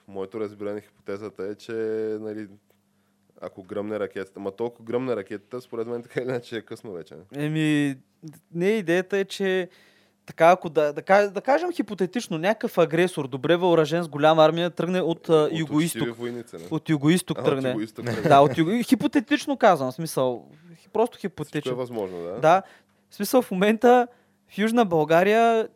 [0.09, 1.73] Моето разбиране, хипотезата е, че
[2.21, 2.49] нали,
[3.41, 7.15] ако гръмне ракетата, ма толкова гръмне ракетата, според мен така или иначе е късно вече.
[7.35, 7.97] Еми,
[8.55, 9.69] не, идеята е, че
[10.27, 15.01] така, ако да, да, да кажем хипотетично, някакъв агресор, добре въоръжен с голяма армия, тръгне
[15.01, 16.09] от, От юго-исток.
[16.71, 17.69] От юго-исток тръгне.
[17.69, 18.29] От юго-исток.
[18.29, 18.71] Да, от юго...
[18.83, 20.49] Хипотетично казвам, смисъл.
[20.93, 21.77] Просто Всичко е хипотетично.
[21.77, 22.41] възможно, да?
[22.41, 22.63] Да,
[23.13, 24.09] в смисъл в момента
[24.49, 25.69] в Южна България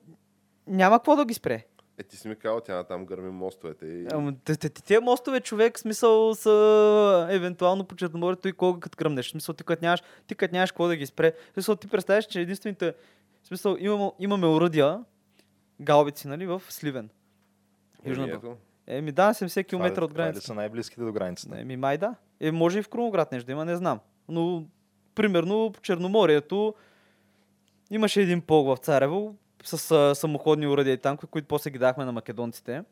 [0.67, 1.65] няма какво да ги спре.
[1.99, 3.87] Е, ти си ми казал, тя там гърми мостовете.
[3.87, 4.07] И...
[4.13, 8.97] Ама, те- те- те- Тия мостове, човек, смисъл са евентуално по Черноморието и кога като
[8.97, 9.27] кръмнеш.
[9.27, 11.33] В смисъл, ти като нямаш, ти като нямаш какво да ги спре.
[11.53, 12.95] Смисъл, ти представяш, че единствените...
[13.45, 15.05] Смисъл, имаме, имаме уръдия,
[15.83, 17.11] галбици, нали, в Сливен.
[18.07, 18.53] Южна Еми, България.
[18.53, 18.61] ето.
[18.87, 20.47] Еми да, 70 Това км от това ли границата.
[20.47, 21.61] са най-близките до границата.
[21.61, 22.15] Еми май да.
[22.41, 24.01] Е, може и в Крумоград нещо да има, не знам.
[24.29, 24.65] Но,
[25.15, 26.75] примерно, по Черноморието
[27.91, 32.05] имаше един полк в Царево с а, самоходни уредия и танкове, които после ги дахме
[32.05, 32.83] на македонците.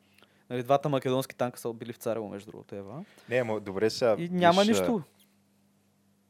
[0.50, 3.04] Нали, двата македонски танка са били в Царево, между другото, Ева.
[3.30, 4.16] Не, ма, добре сега.
[4.18, 5.02] И няма виж, нищо.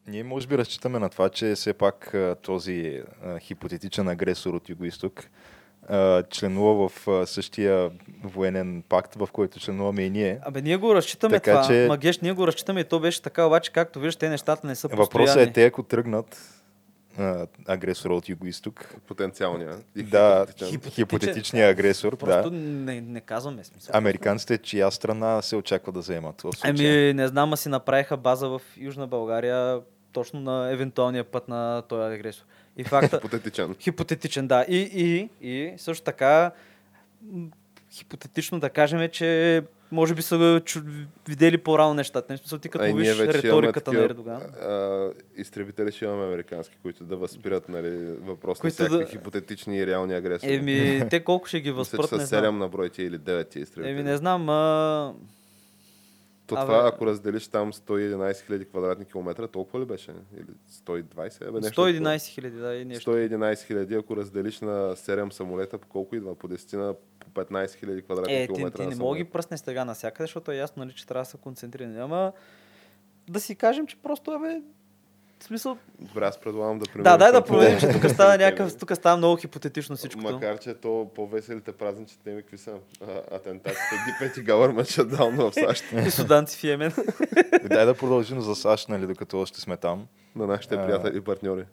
[0.06, 5.24] Ние може би разчитаме на това, че все пак този а, хипотетичен агресор от Юго-Исток
[6.24, 7.90] членува в а, същия
[8.24, 10.38] военен пакт, в който членуваме и ние.
[10.42, 11.66] Абе, ние го разчитаме Така това.
[11.66, 14.74] че- Магеш, ние го разчитаме и то беше така, обаче, както виждаш, те нещата не
[14.74, 15.42] са Въпросът постоянни.
[15.42, 16.50] е те, ако тръгнат
[17.18, 19.76] а, агресора от Юго-Исток, Потенциалния.
[19.96, 20.90] И да, хипотетичен.
[20.90, 22.56] Хипотетичният агресор, Просто да.
[22.56, 23.96] не, не казваме смисъл.
[23.96, 26.70] Американците, чия страна се очаква да заемат в случая?
[26.70, 29.80] Ами, не знам, а си направиха база в Южна България
[30.12, 32.44] точно на евентуалния път на този агресор.
[32.76, 33.16] И факта...
[33.16, 33.74] Хипотетичен.
[33.80, 34.64] хипотетичен, да.
[34.68, 36.50] И, и, и също така,
[37.92, 39.62] хипотетично да кажем, че
[39.94, 40.80] може би са чу...
[41.28, 42.34] видели по-рано нещата.
[42.34, 44.40] В смисъл, ти като виж риториката на имаме Ердоган.
[44.40, 49.06] такива, а, изтребители ще имаме американски, които да възпират нали, въпрос на Които всякакви да-
[49.06, 50.54] хипотетични и реални агресори.
[50.54, 52.58] Еми, те колко ще ги Мисля, че възпрат, са не 7 знам.
[52.58, 53.92] на брой тия или 9 тия изтребители.
[53.92, 55.12] Еми, не знам, а...
[56.46, 60.12] То Абе- това, ако разделиш там 111 000 квадратни километра, толкова ли беше?
[60.36, 60.46] Или
[60.86, 61.48] 120?
[61.48, 63.10] Абе, нещо 111 хиляди, да, и нещо.
[63.10, 66.34] 111 хиляди, ако разделиш на 7 самолета, по колко идва?
[66.34, 68.76] По 10 на по 15 хиляди квадратни Е, ти, километра.
[68.76, 71.30] ти на не мога ги пръснеш сега навсякъде, защото е ясно, нали, че трябва да
[71.30, 71.98] са концентрирани.
[72.00, 72.32] Ама
[73.28, 74.62] да си кажем, че просто, абе,
[75.44, 75.78] в смисъл...
[75.98, 79.16] Добре, аз предлагам да преминем Да, дай да проверим, че тук става някакъв, тук става
[79.16, 80.20] много хипотетично всичко.
[80.20, 82.72] Макар, че то по-веселите празници теми какви са?
[83.00, 86.92] А, атентатите, Дипети Government Shutdown в САЩ И суданци в Йемен.
[87.64, 90.06] Дай да продължим за САЩ, нали, докато още сме там.
[90.36, 91.64] на нашите приятели и партньори.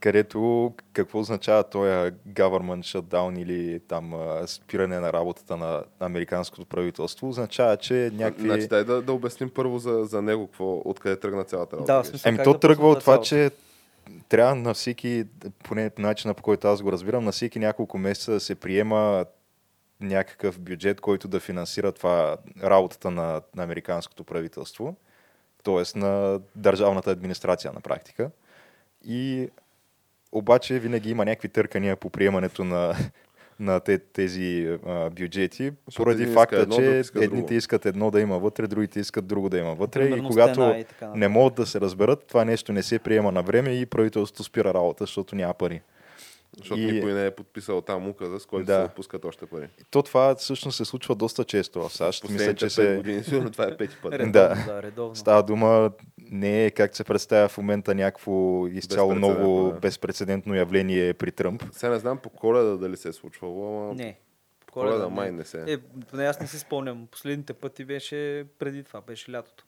[0.00, 1.90] Където какво означава този
[2.28, 4.14] government shutdown или там
[4.46, 8.48] спиране на работата на американското правителство, означава, че някакви...
[8.48, 11.96] Значи, дай да, да обясним първо за, за него, какво, откъде тръгна цялата работа.
[11.96, 13.28] Да, смисъл, Еми то да тръгва от това, цялото?
[13.28, 13.50] че
[14.28, 15.24] трябва на всеки,
[15.64, 19.24] поне по начина по който аз го разбирам, на всеки няколко месеца да се приема
[20.00, 24.96] някакъв бюджет, който да финансира това работата на, на американското правителство,
[25.64, 25.98] т.е.
[25.98, 28.30] на държавната администрация на практика.
[29.04, 29.48] И
[30.32, 32.94] обаче винаги има някакви търкания по приемането на,
[33.60, 37.58] на те, тези а, бюджети, Защото поради факта, едно, че иска едните друго.
[37.58, 40.00] искат едно да има вътре, другите искат друго да има вътре.
[40.00, 42.98] Примерно и когато стена и така не могат да се разберат, това нещо не се
[42.98, 45.80] приема на време и правителството спира работа, защото няма пари.
[46.56, 48.78] Защото И- никой не е подписал там указа, с който Да.
[48.78, 49.68] се отпускат още пари.
[49.90, 52.28] То това всъщност се случва доста често в САЩ.
[52.28, 52.96] Мисля, че се...
[52.96, 54.12] години, сигурно това е пети път.
[54.12, 54.64] Редовно, Да.
[54.66, 55.16] да, редовно.
[55.16, 58.32] Става дума не е как се представя в момента някакво
[58.66, 59.78] изцяло ново да.
[59.78, 61.62] безпредседентно явление при Тръмп.
[61.72, 64.18] Сега не знам по коледа дали се е случвало, ама Не.
[64.60, 65.64] по коледа май не се.
[65.64, 67.06] Е, поне аз не си спомням.
[67.06, 69.64] Последните пъти беше преди това, беше лятото.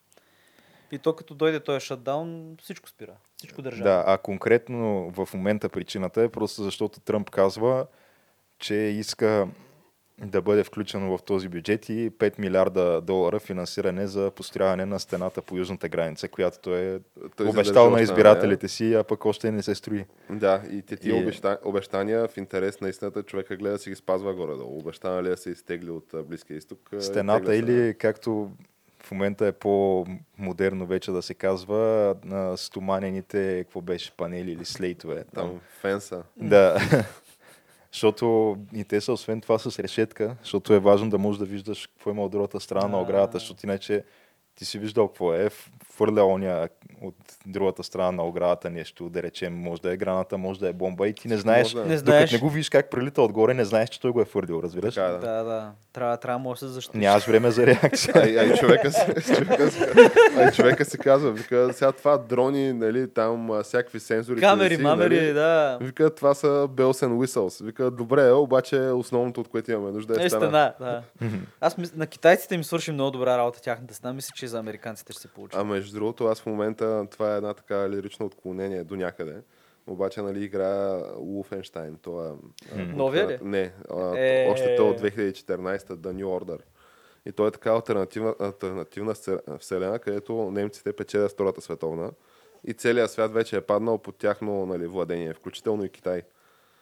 [0.92, 3.12] И то като дойде този шатдаун, всичко спира.
[3.36, 3.90] Всичко държава.
[3.90, 7.86] Да, а конкретно в момента причината е просто защото Тръмп казва,
[8.58, 9.48] че иска
[10.26, 15.42] да бъде включено в този бюджет и 5 милиарда долара финансиране за построяване на стената
[15.42, 17.00] по южната граница, която той е
[17.36, 20.04] Той обещал на избирателите си, а пък още не се строи.
[20.30, 21.58] Да, и те тия И- обеща...
[21.64, 24.78] обещания в интерес на истината човека гледа да си ги спазва горе-долу.
[24.78, 26.90] Обещана ли да се изтегли от Близкия изток?
[26.98, 28.50] Стената или както
[29.10, 35.24] в момента е по-модерно вече да се казва, на стоманените, какво беше, панели или слейтове.
[35.34, 35.48] Там.
[35.48, 36.22] Там фенса.
[36.36, 36.80] Да.
[37.92, 41.86] Защото и те са освен това с решетка, защото е важно да можеш да виждаш
[41.86, 44.04] какво има от другата страна на оградата, защото иначе
[44.54, 45.50] ти си виждал какво е,
[46.00, 46.68] фърля оня
[47.02, 47.14] от
[47.46, 51.08] другата страна на оградата нещо, да речем, може да е граната, може да е бомба
[51.08, 51.82] и ти не знаеш, да е.
[51.82, 52.32] Не докато знаеш.
[52.32, 54.94] не го видиш как прелита отгоре, не знаеш, че той го е фърлил, разбираш?
[54.94, 55.18] Така, да.
[55.18, 55.70] Да, да.
[55.92, 57.00] Трябва, трябва може да се защитиш.
[57.00, 58.12] Нямаш време за реакция.
[58.16, 59.84] А, и- а и човека си, човека си,
[60.36, 64.40] а и човека си казва, вика, сега това дрони, нали, там всякакви сензори.
[64.40, 65.78] Камери, си, мамери, нали, да.
[65.80, 67.64] Вика, това са bells and whistles.
[67.64, 70.40] Вика, добре, обаче основното, от което имаме нужда е, Е, стена.
[70.42, 71.02] стена, да.
[71.60, 74.12] Аз на китайците ми свърши много добра работа тяхната стена.
[74.12, 75.56] Мисля, че и за американците ще се получи.
[75.58, 79.36] А между другото, аз в момента, това е една така лирично отклонение до някъде.
[79.86, 82.02] Обаче, нали, игра Wolfenstein.
[82.02, 82.34] Това,
[82.72, 83.38] от, Новия ли?
[83.42, 84.48] Не, а, Е.
[84.50, 86.58] още то от 2014, The New Order.
[87.26, 89.14] И той е така альтернативна, альтернативна
[89.58, 92.10] вселена, където немците печелят Втората световна.
[92.64, 96.22] И целият свят вече е паднал под тяхно нали, владение, включително и Китай.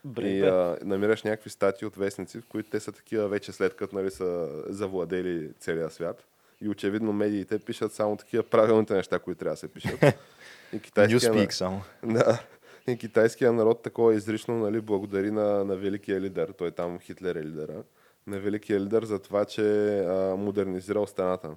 [0.04, 3.76] Бре, и а, намираш някакви статии от вестници, в които те са такива вече след
[3.76, 6.24] като нали, са завладели целия свят.
[6.60, 10.04] И очевидно медиите пишат само такива правилните неща, които трябва да се пишат.
[10.72, 11.82] И китайския, Newspeak само.
[12.04, 12.42] да.
[12.88, 16.54] И китайския народ такова изрично нали, благодари на, на великия лидер.
[16.58, 17.82] Той там Хитлер е лидера.
[18.26, 21.50] На великия лидер за това, че а, модернизирал стената.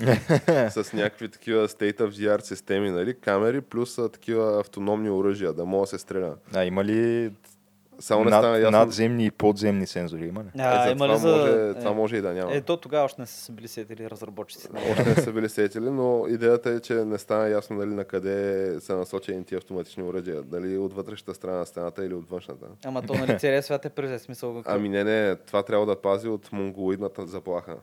[0.70, 5.52] с някакви такива state of the art системи, нали, камери, плюс а, такива автономни оръжия,
[5.52, 6.36] да мога да се стреля.
[6.54, 7.32] А има ли
[7.98, 8.70] Само не стана ясно.
[8.70, 10.26] надземни и подземни сензори?
[10.26, 10.46] Има ли?
[10.58, 11.28] А, е, за има това, ли за...
[11.28, 12.54] може, това е, може и да няма.
[12.54, 14.68] Е, то тогава още не са се били сетили разработчиците.
[14.90, 18.76] Още не са били сетили, но идеята е, че не стана ясно нали, на къде
[18.80, 20.42] са насочени тия автоматични оръжия.
[20.42, 22.66] Дали от вътрешната страна на стената или от външната.
[22.84, 24.54] Ама то, нали, целият свят е през смисъл.
[24.54, 27.76] какъв- Ами не, не, това трябва да пази от монголоидната заплаха.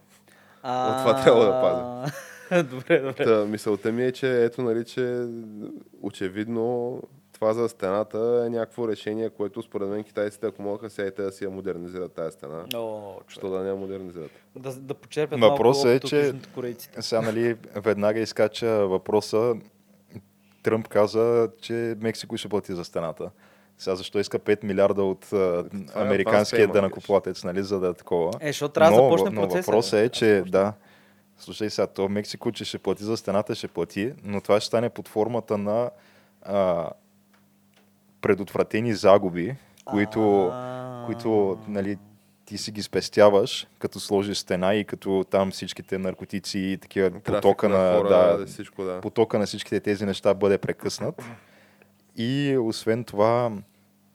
[0.63, 2.12] А, от това трябва да
[2.63, 3.26] добре, добре.
[3.26, 5.26] Та, мисълта ми е, че ето, нали, че
[6.02, 7.00] очевидно
[7.41, 11.21] това за стената е някакво решение, което според мен китайците, ако могат сега и те
[11.21, 14.32] да си я модернизират тази стена, О, що да не я модернизират?
[14.56, 16.84] да, да почерпят Въпросът малко е, че-.
[16.99, 19.56] Сега, нали, веднага изкача въпроса.
[20.63, 23.30] Тръмп каза, че Мексико ще плати за стената.
[23.77, 27.93] Сега защо иска 5 милиарда от а, е американския бlasphemy, дънакоплатец, нали, за да е
[27.93, 28.32] такова.
[28.41, 29.71] Е, защото трябва да но, започне но процеса.
[29.71, 30.06] въпросът бе.
[30.06, 30.73] е, че да,
[31.38, 34.89] слушай сега, то Мексико, че ще плати за стената, ще плати, но това ще стане
[34.89, 35.89] под формата на
[36.41, 36.89] а,
[38.21, 39.55] предотвратени загуби,
[39.86, 40.53] които,
[41.05, 41.97] които нали,
[42.45, 47.25] ти си ги спестяваш, като сложиш стена и като там всичките наркотици и такива Трафик
[47.25, 49.01] потока на, хора, да, всичко, да.
[49.01, 51.23] потока на всичките тези неща бъде прекъснат.
[52.17, 53.51] И освен това,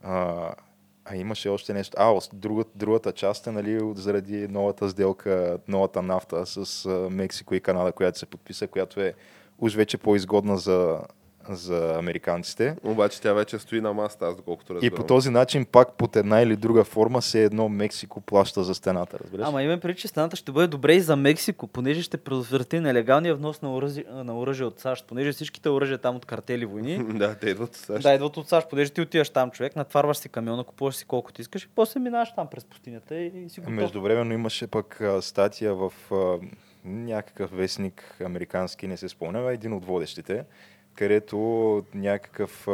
[0.02, 0.50] а,
[1.04, 1.96] а имаше още нещо.
[1.98, 7.92] А, другата, другата част е нали, заради новата сделка, новата нафта с Мексико и Канада,
[7.92, 9.14] която се подписа, която е
[9.58, 11.00] уж вече по-изгодна за,
[11.50, 12.76] за американците.
[12.84, 14.96] Обаче тя вече стои на маста, аз доколкото И разбирам.
[14.96, 19.18] по този начин пак под една или друга форма се едно Мексико плаща за стената,
[19.18, 19.46] разбираш?
[19.48, 23.34] Ама имам преди, че стената ще бъде добре и за Мексико, понеже ще предотврати нелегалния
[23.34, 27.04] внос на оръжие, на оръжие от САЩ, понеже всичките оръжия там от картели войни.
[27.18, 28.02] да, те идват от САЩ.
[28.02, 31.40] Да, идват от САЩ, понеже ти отиваш там, човек, натварваш си камиона, купуваш си колкото
[31.40, 33.74] искаш и после минаваш там през пустинята и си готов.
[33.74, 36.38] Междувременно имаше пък а, статия в а,
[36.84, 40.44] някакъв вестник американски, не се спомнява, един от водещите,
[40.96, 42.68] където някакъв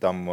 [0.00, 0.28] там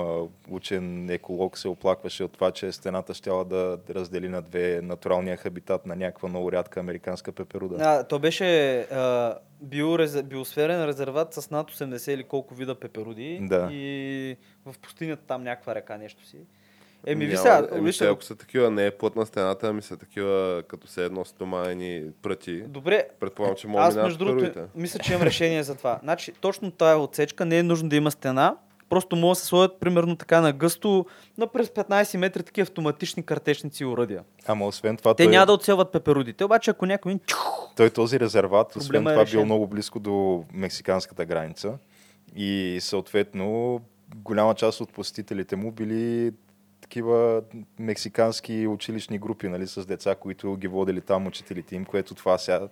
[0.49, 5.85] учен еколог се оплакваше от това, че стената щяла да раздели на две натуралния хабитат
[5.85, 7.75] на някаква много рядка американска пеперуда.
[7.79, 10.23] А, то беше а, биорез...
[10.23, 13.39] биосферен резерват с над 80 или колко вида пеперуди.
[13.41, 13.69] Да.
[13.71, 16.37] И в пустинята там някаква река нещо си.
[17.05, 20.63] Еми, ви сега, еми, те, ако са такива, не е плътна стената, ами са такива,
[20.67, 22.61] като се едно стоманени пръти.
[22.61, 25.99] добре, Предполагам, че могат аз да между другото мисля, че имам решение за това.
[26.03, 28.55] Значи, точно тая отсечка не е нужно да има стена,
[28.91, 31.05] Просто могат да се сложат примерно така на гъсто,
[31.37, 34.23] на през 15 метра такива автоматични картечници и уръдия.
[34.47, 37.19] Ама освен това, Те той, няма да отселват пеперудите, обаче ако някой...
[37.75, 39.39] той този резерват, освен е това, решен.
[39.39, 41.77] бил много близко до мексиканската граница.
[42.35, 43.79] И съответно,
[44.15, 46.31] голяма част от посетителите му били
[46.91, 47.41] такива
[47.79, 52.67] мексикански училищни групи, нали, с деца, които ги водили там учителите им, което това сега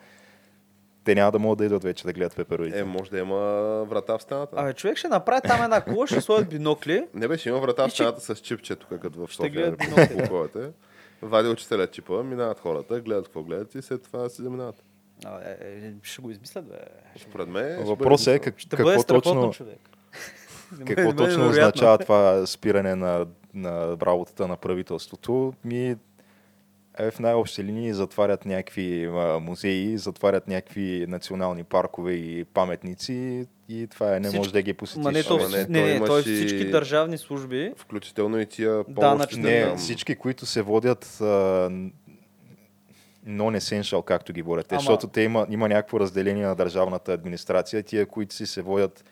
[1.03, 2.79] те няма да могат да идват вече да гледат пеперудите.
[2.79, 3.37] Е, може да има
[3.83, 4.55] врата в стената.
[4.59, 7.07] Абе, човек ще направи там една кула, ще сложат бинокли.
[7.13, 9.51] Не беше, има врата в ще- стената с чипче, тук като в Ще София.
[9.51, 9.79] гледат
[10.55, 10.71] нали.
[11.21, 14.83] Вади учителя чипа, минават хората, гледат какво гледат и след това си заминават.
[15.25, 16.75] А, е, е, ще го измислят, бе.
[17.19, 17.75] Според мен.
[17.75, 19.79] ще Въпросът бъде е как, Ще бъде какво страхотно, точно, човек.
[20.87, 25.53] какво Бъде точно означава това спиране на, на работата на правителството.
[25.65, 25.95] Ми,
[26.99, 33.87] е, в най-общи линии затварят някакви а, музеи, затварят някакви национални паркове и паметници и
[33.87, 35.03] това е, не Всички- може да ги посетиш.
[35.03, 37.73] Ма не, то, не, не, той не, той и- всички държавни служби.
[37.77, 39.15] Включително и тия Да, помощи.
[39.35, 39.77] значи Не, там.
[39.77, 41.69] всички, които се водят а,
[43.27, 44.71] non-essential, както ги водят.
[44.71, 47.83] Ама- Защото те има, има някакво разделение на държавната администрация.
[47.83, 49.05] Тия, които си се водят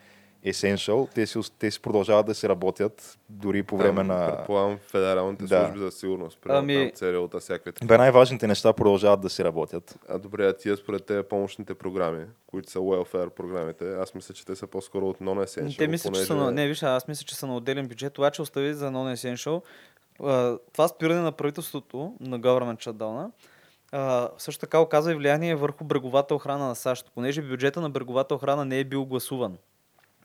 [0.46, 4.36] essential, те си, те си продължават да се работят дори по време Там, на...
[4.36, 5.64] Предполагам, федералните Да.
[5.64, 6.38] служби за сигурност.
[6.40, 7.88] Примерно, Ами- там ЦРУ-та, всякакви такива.
[7.88, 9.98] Бе, най-важните неща продължават да се работят.
[10.08, 14.46] А добре, а тия според те помощните програми, които са welfare програмите, аз мисля, че
[14.46, 15.78] те са по-скоро от non-essential.
[15.78, 16.50] Те мисля, че са на...
[16.50, 19.62] Не, виж, аз мисля, че са на отделен бюджет, обаче остави за non-essential.
[20.72, 23.30] Това спиране на правителството на government shutdown
[23.92, 28.34] а, също така оказва и влияние върху бреговата охрана на САЩ, понеже бюджета на бреговата
[28.34, 29.56] охрана не е бил гласуван.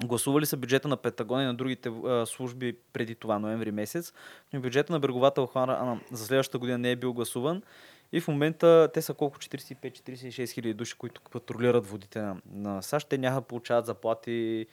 [0.03, 4.13] Гласували са бюджета на Пентагон и на другите а, служби преди това, ноември месец,
[4.53, 7.63] но бюджета на бреговата охрана за следващата година не е бил гласуван.
[8.11, 13.09] И в момента те са колко 45-46 хиляди души, които патрулират водите на, на САЩ.
[13.09, 14.67] Те няма да получават заплати.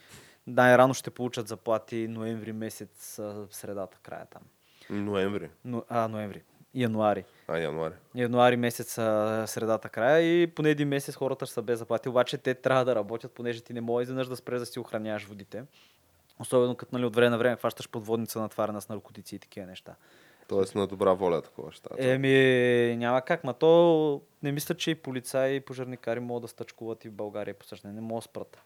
[0.46, 4.42] Най-рано ще получат заплати ноември месец, средата, края там.
[4.90, 5.50] Ноември.
[5.64, 6.42] Но, а, ноември.
[6.74, 7.24] Януари.
[7.48, 7.94] А, януари.
[8.14, 8.92] Януари месец,
[9.46, 12.08] средата, края и поне един месец хората ще са без заплати.
[12.08, 15.24] Обаче те трябва да работят, понеже ти не можеш изведнъж да спреш да си охраняваш
[15.24, 15.64] водите.
[16.38, 19.94] Особено като нали, от време на време хващаш подводница натварена с наркотици и такива неща.
[20.48, 21.88] Тоест на добра воля такова ще.
[21.98, 27.04] Еми, няма как, ма то не мисля, че и полицаи и пожарникари могат да стъчкуват
[27.04, 27.92] и в България по същия.
[27.92, 28.62] Не могат спрат.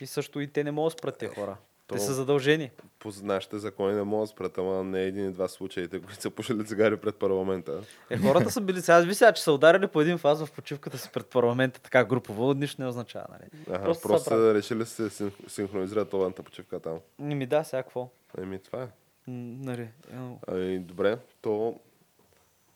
[0.00, 1.56] И също и те не могат спрат тези хора.
[1.90, 2.70] Те То- са задължени.
[2.98, 6.30] По нашите закони не могат да спрат, ама не един и два случаите, които са
[6.30, 7.80] пушили цигари пред парламента.
[8.10, 8.96] Е, хората са били сега.
[8.98, 12.54] Аз сега, че са ударили по един фаз в почивката си пред парламента, така групово,
[12.54, 13.62] нищо не означава, нали?
[13.68, 16.98] Ага, Просто просто, са решили се син- синхронизират толната почивка там.
[17.18, 18.08] Не ми да, сега какво?
[18.38, 18.86] Еми, това е.
[19.26, 19.90] Нали, е,
[20.48, 21.78] Ами, добре, то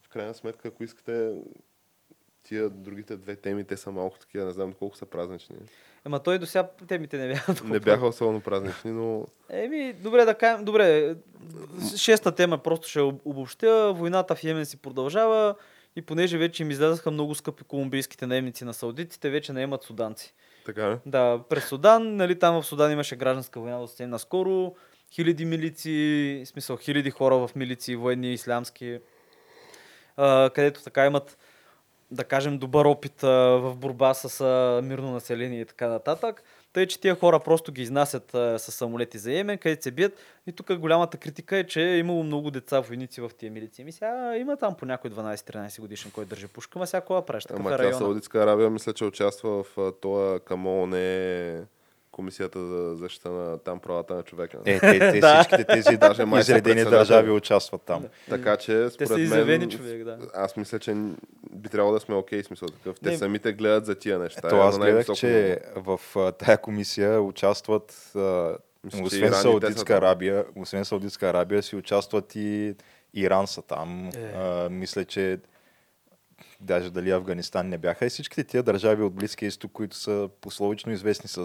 [0.02, 1.32] в крайна сметка, ако искате
[2.44, 5.56] тия другите две теми, те са малко такива, не знам колко са празнични.
[6.06, 7.54] Ема той до сега темите не бяха.
[7.64, 11.14] Не бяха особено празнични, но Еми, добре да кажем, добре.
[11.96, 13.92] Шеста тема просто ще об- обобщя.
[13.92, 15.54] Войната в Йемен си продължава
[15.96, 20.34] и понеже вече им излязаха много скъпи колумбийските наемници на саудитите, вече наемат суданци.
[20.66, 20.98] така не?
[21.06, 24.74] Да, през Судан, нали, там в Судан имаше гражданска война до съвсем наскоро.
[25.12, 28.98] Хиляди милици, в смисъл хиляди хора в милиции, военни, ислямски,
[30.54, 31.38] където така имат,
[32.14, 36.42] да кажем, добър опит а, в борба с а, мирно население и така нататък.
[36.72, 40.12] Тъй, че тия хора просто ги изнасят а, с самолети за Йемен, където се бият.
[40.46, 43.84] И тук голямата критика е, че е имало много деца войници в тия милиции.
[43.84, 47.22] Ми сега има там по някой 12-13 годишен, който държи пушка, ма сега кога?
[47.22, 47.98] Такъв Ама е тя района.
[47.98, 50.96] Саудитска Арабия мисля, че участва в това към ООН
[52.14, 54.58] комисията за защита на там правата на човека.
[54.64, 55.42] Е, те, те Да.
[55.42, 58.04] всичките тези Даже май са изредени държави участват там.
[58.28, 60.18] Така че, Те според са мен, изявени човек, да.
[60.34, 60.94] аз мисля, че
[61.52, 62.96] би трябвало да сме окей, смисъл такъв.
[63.00, 63.16] Те Не.
[63.18, 64.40] самите гледат за тия неща.
[64.44, 66.00] Ето е аз на гледах, че в
[66.38, 68.12] тая комисия участват
[68.84, 69.96] Мисля, освен те са Саудитска.
[69.96, 72.74] Арабия, освен Саудитска Арабия си участват и
[73.14, 74.10] Иран са там.
[74.16, 74.32] Е.
[74.36, 75.38] А, мисля, че
[76.64, 80.92] даже дали Афганистан не бяха и всичките тия държави от Близкия изток, които са пословично
[80.92, 81.36] известни с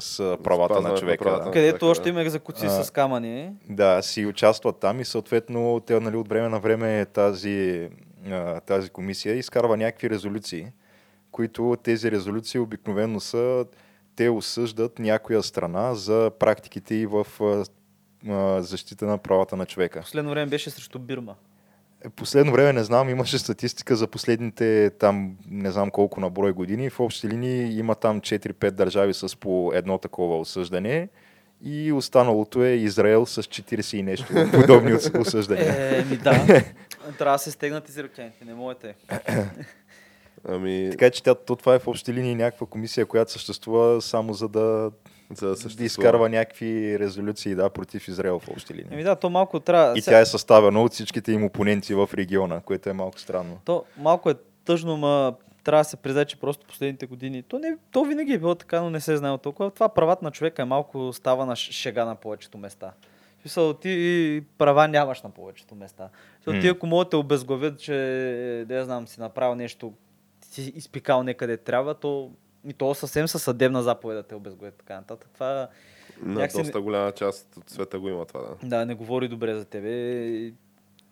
[0.43, 1.23] правата Спазването на човека.
[1.23, 1.51] правата да.
[1.51, 3.51] Където човека, още има екзекуции А, с камъни.
[3.69, 7.89] Да, си участват там и съответно те нали, от време на време тази,
[8.65, 10.67] тази комисия изкарва някакви резолюции,
[11.31, 13.65] които тези резолюции обикновено са
[14.15, 17.27] те осъждат някоя страна за практиките и в
[18.59, 20.01] защита на правата на човека.
[20.01, 21.35] Последно време беше срещу Бирма.
[22.05, 26.51] Е, Последно време не знам, имаше статистика за последните там не знам колко на брой
[26.51, 26.89] години.
[26.89, 31.09] В общи линии има там 4-5 държави с по едно такова осъждане
[31.63, 35.97] и останалото е Израел с 40 и нещо подобни ос- осъждания.
[35.99, 36.45] Е, ми да.
[37.17, 38.95] Трябва да се стегнат изръчените, не можете.
[40.47, 44.33] Ами, Така че тя, то това е в общи линии някаква комисия, която съществува само
[44.33, 44.91] за да
[45.33, 48.89] За да изкарва някакви резолюции да, против Израел в общи линии.
[48.91, 49.97] Еми да, то малко трябва...
[49.97, 53.59] И тя е съставена от всичките им опоненти в региона, което е малко странно.
[53.65, 57.43] То малко е тъжно, ма трябва да се признае, че просто последните години.
[57.43, 59.71] То, не, то винаги е било така, но не се е знаело толкова.
[59.71, 62.91] Това правата на човека е малко става на шега на повечето места.
[63.41, 66.09] Смисъл, ти права нямаш на повечето места.
[66.37, 66.71] Защото ти М.
[66.71, 67.93] ако могат да те обезглавят, че
[68.67, 69.93] да я знам, си направил нещо,
[70.41, 72.31] си изпикал някъде трябва, то
[72.63, 75.29] и то съвсем със съдебна заповед да те обезглавят така нататък.
[75.33, 75.67] Това
[76.21, 78.67] На някакси не- доста голяма част от света го има това, да.
[78.69, 80.51] да, не говори добре за тебе.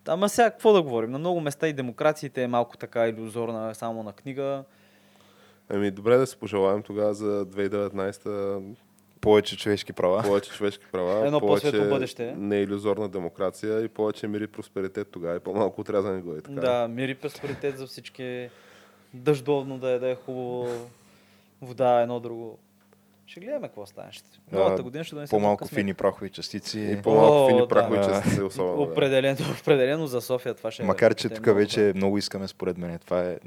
[0.08, 1.12] Ама сега, какво да говорим?
[1.12, 4.64] На много места и демокрациите е малко така иллюзорна, само на книга.
[5.70, 8.62] Ами добре да се пожелаем тогава за 2019
[9.22, 10.24] Повече човешки права.
[10.24, 12.34] повече човешки права, Едно повече по-светло бъдеще.
[12.34, 16.42] неиллюзорна демокрация и повече мир и просперитет тогава и по-малко отрязани глави.
[16.42, 16.62] Така.
[16.62, 18.50] Да, мир и просперитет за всички.
[19.14, 20.68] Дъждовно да е, да е хубаво.
[21.62, 22.58] Вода, едно друго.
[23.26, 24.10] Ще гледаме какво стане.
[24.52, 26.80] Новата година ще донесе По-малко фини прахови частици.
[26.80, 27.68] И по-малко О, фини да.
[27.68, 28.04] прахови Да.
[28.04, 28.76] частици, особено.
[28.76, 28.82] да.
[28.82, 30.86] Определено, определено за София това ще е.
[30.86, 33.00] Макар, че е тук много вече много искаме според мен.
[33.00, 33.38] Това е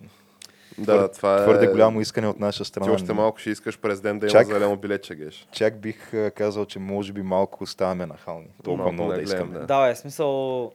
[0.78, 1.42] Да, това е...
[1.42, 2.92] твърде голямо искане от наша Ти страна.
[2.92, 4.46] още малко ще искаш президент да има Чак.
[4.46, 5.48] зелено билетче, геш.
[5.52, 8.46] Чак бих казал, че може би малко оставаме нахални.
[8.64, 9.58] Толкова Малко много да искаме.
[9.58, 9.66] да.
[9.66, 10.72] Да, е смисъл.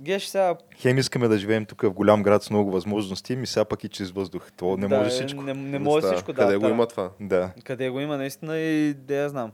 [0.00, 0.56] Геш сега.
[0.76, 3.88] Хем искаме да живеем тук в голям град с много възможности, ми сега пък и
[3.88, 4.52] чрез въздух.
[4.52, 5.42] То не да, може всичко.
[5.42, 6.14] Не, не Не може става.
[6.14, 6.42] всичко, да.
[6.42, 7.10] Къде го трябва- има това?
[7.20, 7.50] Да.
[7.64, 9.52] Къде го има наистина и да я знам.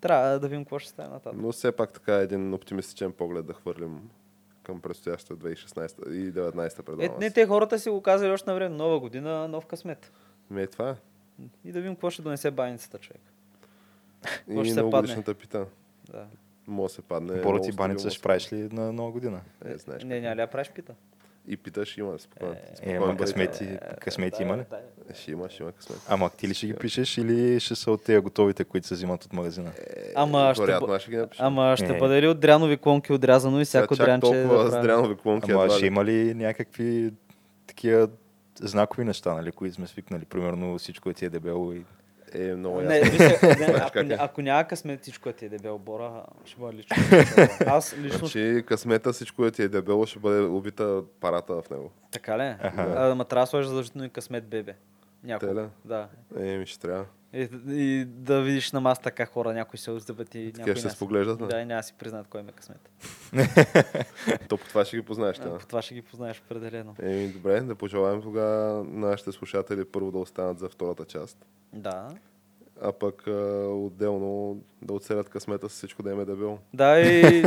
[0.00, 1.40] Трябва да видим какво ще стане нататък.
[1.42, 4.00] Но все пак така е един оптимистичен поглед да хвърлим
[4.62, 8.54] към предстоящата 2016 и 2019 пред Е, не, те хората си го казали още на
[8.54, 8.76] време.
[8.76, 10.12] Нова година, нов късмет.
[10.50, 10.94] Ми е това е.
[11.64, 13.20] И да видим какво ще донесе баницата, човек.
[14.24, 15.66] И Какво ще се новогодишната пита.
[16.04, 16.26] Да.
[16.66, 17.40] Може да се падне.
[17.40, 19.40] Боро ти баница ще правиш ли на нова година?
[19.62, 20.04] се- Е, знаеш.
[20.04, 20.94] Не, няма ли правиш пита?
[21.48, 22.54] И питаш, има спокойно.
[22.82, 24.60] Е, Е, ама късмети, късмети има ли?
[25.10, 25.98] Е, Ще има, ще има късмет.
[26.08, 29.24] Ама ти ли ще ги пишеш или ще са от тези готовите, които се взимат
[29.24, 29.70] от магазина?
[29.96, 31.24] Е, Ама ще ги.
[31.38, 31.98] Ама ще Е.
[31.98, 35.52] бъде ли от дрянови клонки отрязано и всяко дрянче толкова да с дрянови клонки.
[35.52, 37.12] Ама ще има ли някакви
[37.66, 38.08] такива
[38.56, 40.24] знакови неща, нали, които сме свикнали?
[40.24, 41.84] Примерно всичко ти е дебело и...
[42.34, 43.18] Е, много Не, ясно.
[43.18, 44.16] не, Знаеш ако, е.
[44.20, 46.96] ако няма късмет всичко ти е дебел бора, ще бъде лично.
[47.66, 51.90] Аз лично Значи късмета всичко да ти е дебело, ще бъде убита парата в него.
[52.10, 52.42] Така ли?
[52.42, 52.94] Аха.
[52.96, 54.74] А, Ама трябва да сложиш задължително и късмет бебе.
[55.24, 55.48] Някой.
[55.84, 56.08] Да.
[56.40, 57.04] Е, ми ще трябва.
[57.34, 60.88] И, и, да видиш на масата как хора някой се оздъбят и някой Така ще
[60.90, 61.38] се споглеждат.
[61.38, 61.60] Да, Да.
[61.60, 62.90] и няма да си признат кой има късмет.
[64.48, 65.36] То по това ще ги познаеш.
[65.38, 65.58] Да.
[65.58, 66.94] По това ще ги познаеш определено.
[67.02, 72.08] Еми, добре, да пожелаем тогава на нашите слушатели първо да останат за втората част, Да.
[72.82, 73.30] а пък а,
[73.68, 76.58] отделно да оцелят късмета с всичко да им е дебело.
[76.74, 77.44] Да и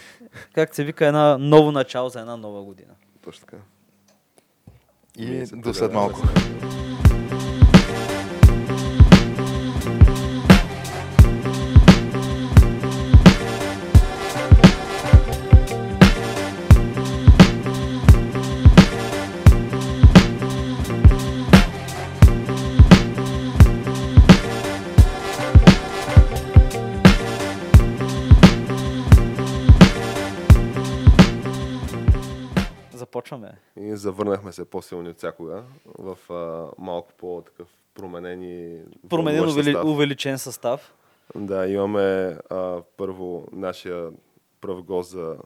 [0.54, 2.94] как се вика една ново начало за една нова година.
[3.20, 3.62] Точно така.
[5.18, 6.20] И Ние се до след малко.
[6.20, 6.97] Започваме.
[33.88, 35.62] И завърнахме се по-силни от всякога
[35.98, 38.78] в а, малко по-такъв променени
[39.08, 39.84] Променен увели, състав.
[39.84, 40.94] увеличен състав.
[41.34, 44.08] Да, имаме а, първо нашия
[44.60, 45.36] пръв гост за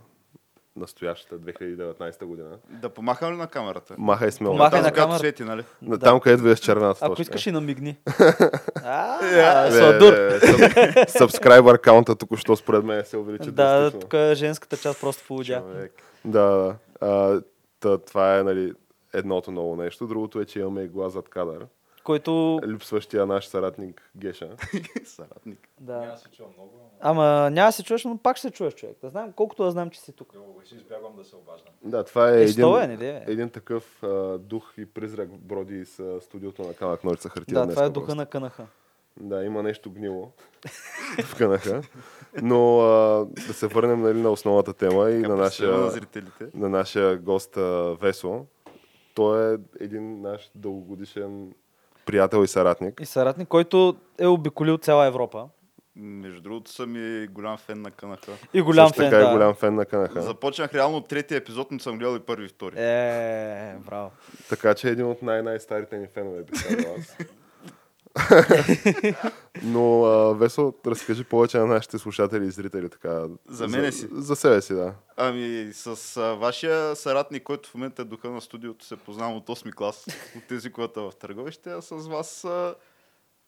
[0.77, 2.49] настоящата 2019 година.
[2.71, 3.95] Да помахам ли на камерата?
[3.99, 4.53] Махай смело.
[4.55, 5.19] Помахай на която камера.
[5.19, 5.65] свети, нали?
[5.83, 6.05] На, Да.
[6.05, 6.99] Там, където вие с черната.
[7.01, 7.23] Ако точка.
[7.23, 7.97] искаш и намигни.
[8.85, 9.19] А,
[9.65, 10.13] Не, Сладур.
[10.13, 15.63] съб- Subscriber каунта току-що според мен се увеличи Да, тук е женската част просто полудя.
[16.25, 17.43] Да, да.
[17.83, 18.73] Та, това е нали,
[19.13, 20.07] едното ново нещо.
[20.07, 21.67] Другото е, че имаме и глас зад кадър.
[22.05, 22.61] Който...
[22.67, 24.57] Липсващия наш съратник Геша.
[25.05, 25.69] Съратник.
[25.81, 26.17] Да.
[27.01, 28.97] Ама няма да се чуеш, но пак ще се чуеш човек.
[29.03, 30.33] Да знам, колкото да знам, че си тук.
[30.65, 31.73] Ще избягвам да се обаждам.
[31.85, 36.01] Да, това е Е, един, е, не един такъв а, дух и призрак броди с
[36.01, 37.67] а, студиото на камък ножица хартия.
[37.67, 38.17] Да, това е духа просто.
[38.17, 38.67] на кънаха.
[39.21, 40.33] Да, има нещо гнило
[41.25, 41.83] в кънаха.
[42.43, 45.91] Но а, да се върнем нали, на основната тема и на на нашия,
[46.55, 48.47] на нашия гост а, Весо.
[49.15, 51.53] Той е един наш дългогодишен
[52.07, 53.01] приятел и съратник.
[53.01, 55.49] И съратник, който е обиколил цяла Европа.
[55.97, 58.33] Между другото съм и голям фен на Канаха.
[58.55, 59.31] И голям Също фен, така да.
[59.31, 60.23] е голям фен на Канаха.
[60.23, 62.75] Започнах реално от третия епизод, но съм гледал и първи и втори.
[62.77, 64.11] Е, браво.
[64.49, 67.17] Така че е един от най-най-старите ни фенове, бих казал аз.
[69.63, 72.89] Но, а, Весо, разкажи повече на нашите слушатели и зрители.
[72.89, 74.09] Така, За мене си?
[74.13, 74.95] За себе си, да.
[75.17, 79.47] Ами с а, вашия съратник, който в момента е духа на студиото, се познавам от
[79.47, 80.07] 8 клас,
[80.37, 82.75] от езиковата в Търговище, а с вас а,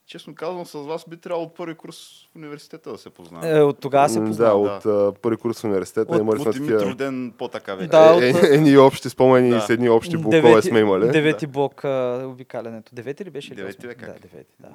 [0.06, 1.96] Честно казвам, с вас би трябвало от първи курс
[2.32, 3.56] в университета да се познаем.
[3.56, 4.80] Е, от тогава се М, познавам.
[4.84, 6.90] Да, от първи курс в университета От- имали От Димитър такива...
[6.92, 7.88] роден по-така вече.
[7.88, 9.60] Да, Е, от- е, Едни общи спомени Да.
[9.60, 11.10] с едни общи блокове сме имали.
[11.10, 11.90] Девети блок а,
[12.26, 12.94] обикалянето.
[12.94, 13.48] Девети ли беше?
[13.48, 14.12] или Девети, бе, как?
[14.12, 14.68] Да, девети, да.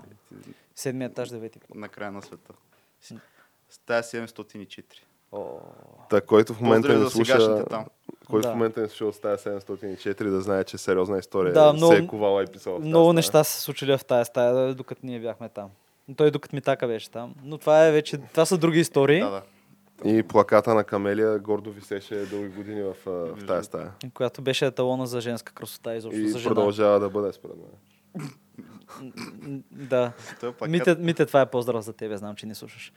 [0.75, 1.77] Седми етаж, девети блок.
[1.77, 2.53] На края на света.
[3.69, 4.83] Стая 704.
[6.09, 7.85] Та, който в момента не слуша, там.
[8.29, 8.51] който Да.
[8.51, 11.53] в момента не слуша от стая 704, да знае, че е сериозна история.
[11.53, 12.79] Да, Да, много- се е ковала и писала.
[12.79, 13.13] много стая.
[13.13, 15.69] неща са се случили в тази стая, докато ние бяхме там.
[16.15, 17.35] Той докато Митака беше там.
[17.43, 19.41] Но това е вече, това са други истории, Да, да.
[20.05, 23.91] И плаката на Камелия гордо висеше дълги години в, в тази стая.
[24.13, 26.55] която беше еталона за женска красота изобщо И за жена.
[26.55, 27.67] продължава да бъде според мен.
[29.71, 30.11] Да.
[30.39, 32.93] Плакат, Мите, Мите, това е поздрав за тебе, знам, че не слушаш.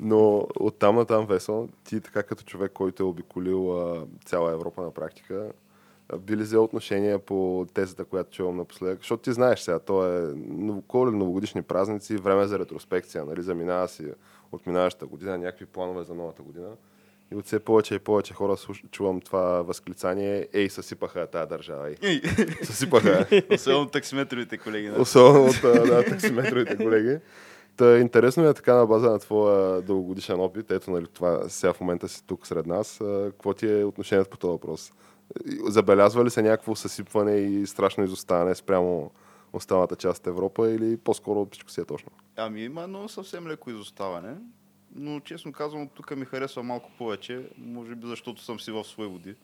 [0.00, 4.52] Но от там на там весело, ти така като човек, който е обиколил а, цяла
[4.52, 5.52] Европа на практика,
[6.18, 8.98] би ли взел отношение по тезата, която чувам напоследък?
[8.98, 13.42] Защото ти знаеш сега, то е нов- коледни новогодишни празници, време за ретроспекция, нали?
[13.42, 14.06] заминава си
[14.52, 16.68] от минаващата година, някакви планове за новата година.
[17.32, 18.56] И от все повече и повече хора
[18.90, 22.20] чувам това възклицание, ей, съсипаха тази държава, ей,
[22.62, 23.26] съсипаха.
[23.54, 24.88] Особено таксиметровите колеги.
[24.88, 25.00] Да.
[25.00, 27.18] Особено от да, таксиметровите колеги.
[27.76, 30.70] Та, интересно ми е така на база на твоя дългогодишен опит.
[30.70, 33.00] Ето, нали, това сега в момента си тук сред нас.
[33.24, 34.92] Какво ти е отношението по този въпрос?
[35.68, 39.10] Забелязва ли се някакво съсипване и страшно изоставане спрямо
[39.52, 42.10] останалата част от Европа или по-скоро всичко си е точно?
[42.36, 44.34] Ами има едно съвсем леко изоставане,
[44.94, 49.06] но честно казвам, тук ми харесва малко повече, може би защото съм си в свои
[49.06, 49.34] води.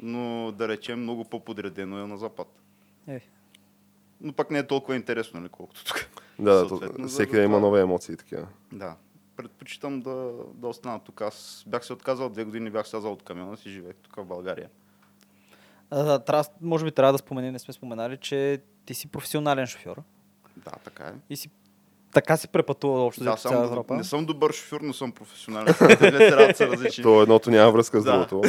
[0.00, 2.46] Но да речем, много по-подредено е на запад.
[3.08, 3.20] Е,
[4.20, 6.10] Но пак не е толкова интересно, нали, колкото тук.
[6.38, 6.68] Да,
[7.08, 8.46] всеки да има нови емоции такива.
[8.72, 8.94] Да.
[9.36, 11.20] Предпочитам да, да остана тук.
[11.20, 14.68] Аз бях се отказал две години, бях слязал от камиона си, живеех тук в България.
[15.90, 19.96] а, трябва, може би трябва да споменем, не сме споменали, че ти си професионален шофьор.
[20.56, 21.12] Да, така е.
[21.30, 21.50] И си
[22.12, 23.94] така си препътувал общо Да, цяла Европа.
[23.94, 25.66] не съм добър шофьор, но съм професионален.
[25.74, 25.88] шофьор.
[25.88, 27.02] Те две трябва да са различни.
[27.02, 28.42] То едното няма връзка с другото.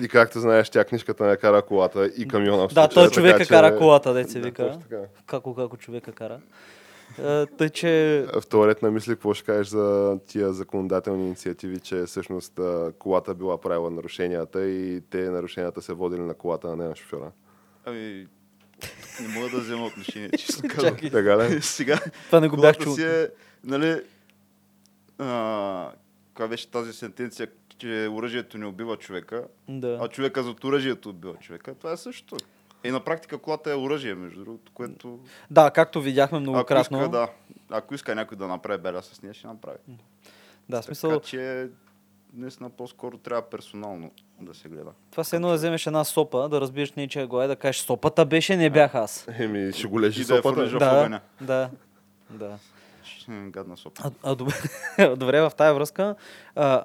[0.00, 2.68] И както знаеш, тя книжката не кара колата и камиона.
[2.68, 4.78] в Да, той човека кара колата, деца вика.
[5.26, 6.40] Како, како човека кара.
[7.22, 12.02] А, тъй, че В ред на мисли, какво ще кажеш за тия законодателни инициативи, че
[12.04, 16.84] всъщност а, колата била правила нарушенията и те нарушенията се водили на колата, а не
[16.88, 17.32] на шофьора?
[17.84, 18.26] Ами,
[19.20, 20.96] не мога да взема отношение, честно казвам.
[21.12, 21.58] Така ли?
[21.62, 22.96] Сега, това не го бях чул.
[22.98, 23.28] е,
[23.64, 24.02] нали,
[25.18, 25.90] а,
[26.28, 27.48] каква беше тази сентенция,
[27.78, 30.08] че оръжието не убива човека, а Да.
[30.08, 31.74] човека зад оръжието убива човека.
[31.74, 32.36] Това е същото.
[32.84, 35.18] И на практика колата е оръжие, между другото, което...
[35.50, 36.98] да, както видяхме Ако многократно.
[36.98, 37.28] иска, да,
[37.70, 39.76] ако иска някой да направи беля с нея, ще направи.
[40.68, 41.68] да, смисъл, Така че,
[42.34, 44.10] наистина по-скоро трябва персонално
[44.40, 44.90] да се гледа.
[45.10, 48.24] това се едно да вземеш една сопа, да разбиеш нечия глава и да кажеш сопата
[48.24, 49.28] беше, не бях аз.
[49.38, 50.78] Еми, ще го лежи И да сопата.
[50.78, 51.20] Да, огъня.
[51.40, 51.70] да,
[52.30, 52.58] да.
[53.28, 54.02] М, Гадна сопа.
[54.04, 54.54] А, а добре,
[55.16, 56.14] добре, в тая връзка,
[56.54, 56.84] а,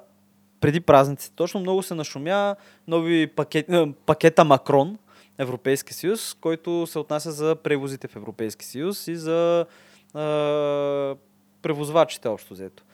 [0.60, 2.56] преди празниците, точно много се нашумя
[2.88, 3.66] нови пакет,
[4.06, 4.98] пакета Макрон,
[5.40, 9.66] Европейски съюз, който се отнася за превозите в Европейски съюз и за
[10.14, 11.16] а,
[11.62, 12.84] превозвачите общо взето.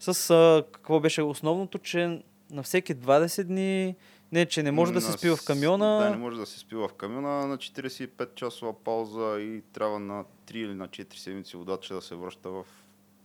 [0.00, 3.96] С а, какво беше основното, че на всеки 20 дни,
[4.32, 5.98] не, че не може да се На спива в камиона.
[5.98, 10.24] Да, не може да се спива в камиона на 45 часова пауза и трябва на
[10.46, 12.64] 3 или на 4 седмици водача да се връща в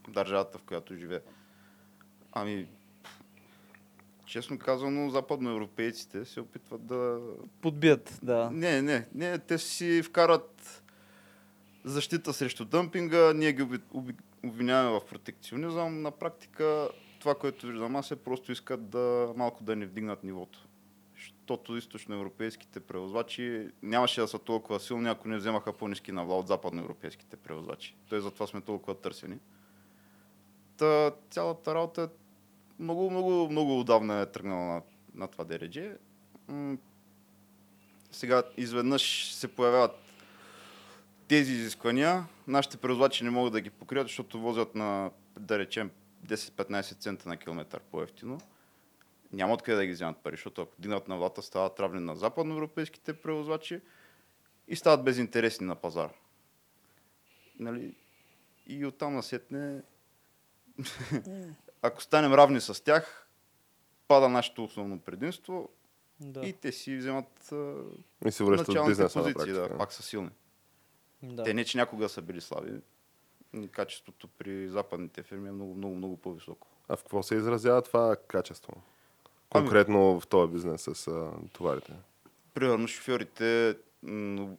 [0.07, 1.19] държавата, в която живее.
[2.31, 2.67] Ами,
[4.29, 7.19] честно казано, западноевропейците се опитват да...
[7.61, 8.49] подбият, да.
[8.51, 10.83] Не, не, не, те си вкарат
[11.83, 13.79] защита срещу дъмпинга, ние ги
[14.43, 16.01] обвиняваме в протекционизъм.
[16.01, 20.67] На практика това, което виждам аз е просто искат да малко да не вдигнат нивото.
[21.15, 27.37] Защото източноевропейските превозвачи нямаше да са толкова силни, ако не вземаха по-низки навла от западноевропейските
[27.37, 27.95] превозвачи.
[28.09, 29.37] Той затова сме толкова търсени.
[30.77, 32.07] Та, цялата работа е
[32.79, 34.81] много, много, много отдавна е тръгнала на,
[35.15, 35.97] на това дередже.
[38.11, 39.91] Сега изведнъж се появяват
[41.27, 42.25] тези изисквания.
[42.47, 45.91] Нашите превозвачи не могат да ги покрият, защото возят на, да речем,
[46.25, 48.41] 10-15 цента на километър по-ефтино.
[49.33, 53.13] Няма откъде да ги вземат пари, защото ако дигнат на влата, стават равни на западноевропейските
[53.13, 53.81] превозвачи
[54.67, 56.13] и стават безинтересни на пазара.
[57.59, 57.95] Нали?
[58.67, 59.81] И оттам насетне,
[61.81, 63.27] ако станем равни с тях,
[64.07, 65.69] пада нашето основно предимство
[66.19, 66.47] да.
[66.47, 70.29] и те си вземат И в началните на позиции, да, пак са силни.
[71.23, 71.43] да.
[71.43, 72.71] Те не, че някога са били слаби.
[73.71, 76.67] Качеството при западните фирми е много, много, много по-високо.
[76.89, 78.73] А в какво се изразява това качество?
[79.51, 81.93] Ами- Конкретно в този бизнес с а, товарите.
[82.53, 84.55] Примерно шофьорите м,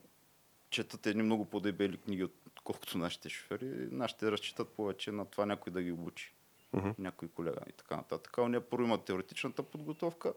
[0.69, 2.27] четат едни много по-дебели книги,
[2.63, 3.65] колкото нашите шофьори.
[3.91, 6.33] Нашите разчитат повече на това някой да ги обучи.
[6.73, 6.89] Мгм.
[6.97, 8.37] Някой колега и така нататък.
[8.37, 10.33] А ние първо имат теоретичната подготовка,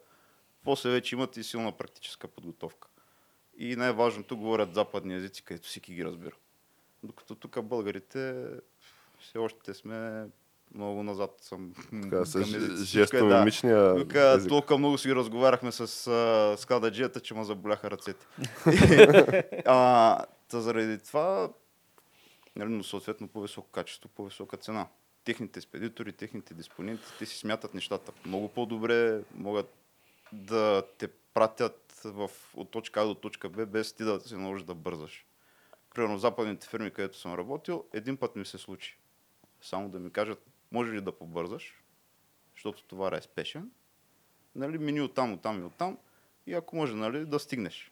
[0.64, 2.89] после вече имат и силна практическа подготовка.
[3.59, 6.35] И най-важното говорят западни езици, където всеки ги разбира.
[7.03, 8.51] Докато тук българите
[9.20, 10.26] все още сме
[10.74, 11.72] много назад съм.
[12.03, 14.49] Така, с е, жестомимичния Тук език.
[14.49, 18.26] толкова много си разговаряхме с а, склададжията, че ме заболяха ръцете.
[19.66, 21.53] а, та заради това,
[22.57, 24.87] нали, но съответно по-високо качество, по-висока цена.
[25.25, 29.75] Техните спедитори, техните диспоненти, те си смятат нещата много по-добре, могат
[30.33, 34.64] да те пратят в, от точка А до точка Б, без ти да се наложи
[34.64, 35.27] да бързаш.
[35.95, 38.99] Примерно в западните фирми, където съм работил, един път ми се случи.
[39.62, 41.83] Само да ми кажат, може ли да побързаш,
[42.55, 43.70] защото товара е спешен,
[44.55, 45.99] нали, мини оттам, оттам и оттам,
[46.47, 47.91] и ако може, нали, да стигнеш.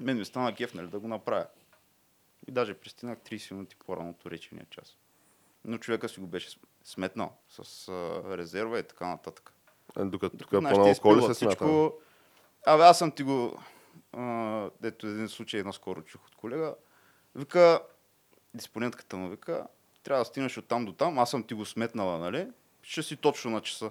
[0.00, 1.46] Мен ми стана кеф, нали, да го направя.
[2.48, 4.96] И даже пристигнах 30 минути по-рано от речения час.
[5.64, 9.52] Но човека си го беше сметнал с а, резерва и така нататък.
[9.98, 11.92] Е, Докато тук по-малко коли се всичко.
[12.66, 13.58] Абе, аз съм ти го...
[14.12, 16.74] А, ето един случай наскоро чух от колега.
[17.34, 17.80] Вика,
[18.54, 19.66] диспонентката му вика,
[20.02, 22.48] трябва да стигнеш от там до там, аз съм ти го сметнала, нали?
[22.82, 23.90] Ще си точно на часа.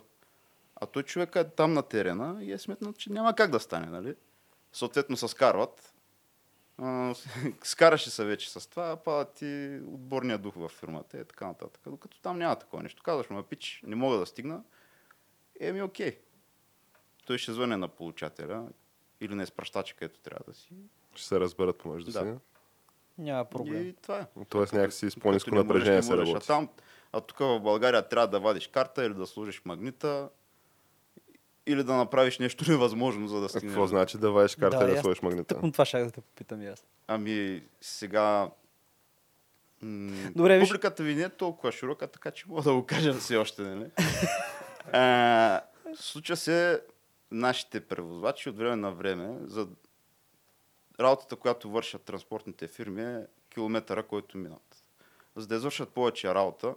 [0.76, 3.86] А той човек е там на терена и е сметнал, че няма как да стане,
[3.86, 4.16] нали?
[4.74, 5.94] Съответно се скарват.
[6.82, 7.16] А,
[7.64, 11.82] скараше се вече с това, пада ти отборния дух във фирмата и така нататък.
[11.86, 13.04] Докато там няма такова нещо.
[13.04, 14.64] Казваш, ма пич, не мога да стигна.
[15.60, 16.20] Еми, окей.
[17.26, 18.68] Той ще звъне на получателя
[19.22, 20.70] или на изпращача, където трябва да си.
[21.16, 22.20] Ще се разберат помежду Да.
[22.20, 22.40] си.
[23.18, 23.88] Няма проблем.
[23.88, 24.26] И това е.
[24.50, 26.32] Тоест някакси с можеш, напрежение се работи.
[26.32, 26.70] А, там,
[27.12, 30.30] а тук в България трябва да вадиш карта или да сложиш магнита
[31.70, 33.72] или да направиш нещо невъзможно, за да стигнеш.
[33.72, 35.56] Какво значи да вадиш карта Да, и да сложиш магнита?
[35.56, 36.86] Тъкмо това ще да те попитам и аз.
[37.08, 38.50] Ами сега...
[39.82, 43.14] М- Добре, виж- Публиката ви не е толкова широка, така че мога да го кажа
[43.14, 43.92] все още, нали?
[44.92, 45.62] а,
[45.96, 46.82] случва се
[47.32, 49.68] нашите превозвачи от време на време за
[51.00, 54.84] работата, която вършат транспортните фирми е километъра, който минат.
[55.36, 56.76] За да извършат повече работа,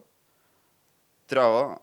[1.26, 1.78] трябва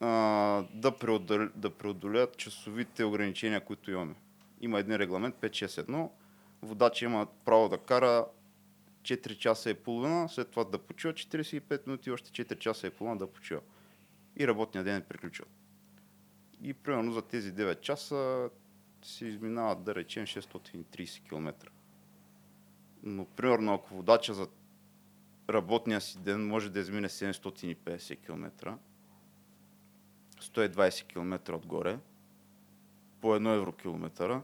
[0.00, 1.48] да, преодол...
[1.54, 4.14] да преодолят часовите ограничения, които имаме.
[4.60, 6.10] Има един регламент 561.
[6.62, 8.26] Водач има право да кара
[9.02, 13.18] 4 часа и половина, след това да почива 45 минути още 4 часа и половина
[13.18, 13.60] да почива.
[14.36, 15.44] И работния ден е приключил.
[16.62, 18.50] И примерно за тези 9 часа
[19.02, 21.70] си изминават, да речем, 630 км.
[23.02, 24.48] Но примерно ако водача за
[25.50, 28.78] работния си ден може да измине 750 км,
[30.40, 31.98] 120 км отгоре,
[33.20, 34.42] по 1 евро километъра,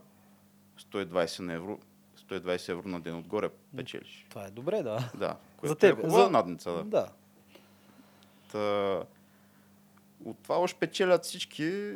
[0.79, 1.79] 120 на евро,
[2.17, 4.25] 120 евро на ден отгоре печелиш.
[4.29, 5.11] Това е добре, да.
[5.17, 6.83] Да, За теб, е хубава за- надница, да.
[6.83, 7.09] Да.
[8.51, 9.03] Та,
[10.25, 11.93] от това още печелят всички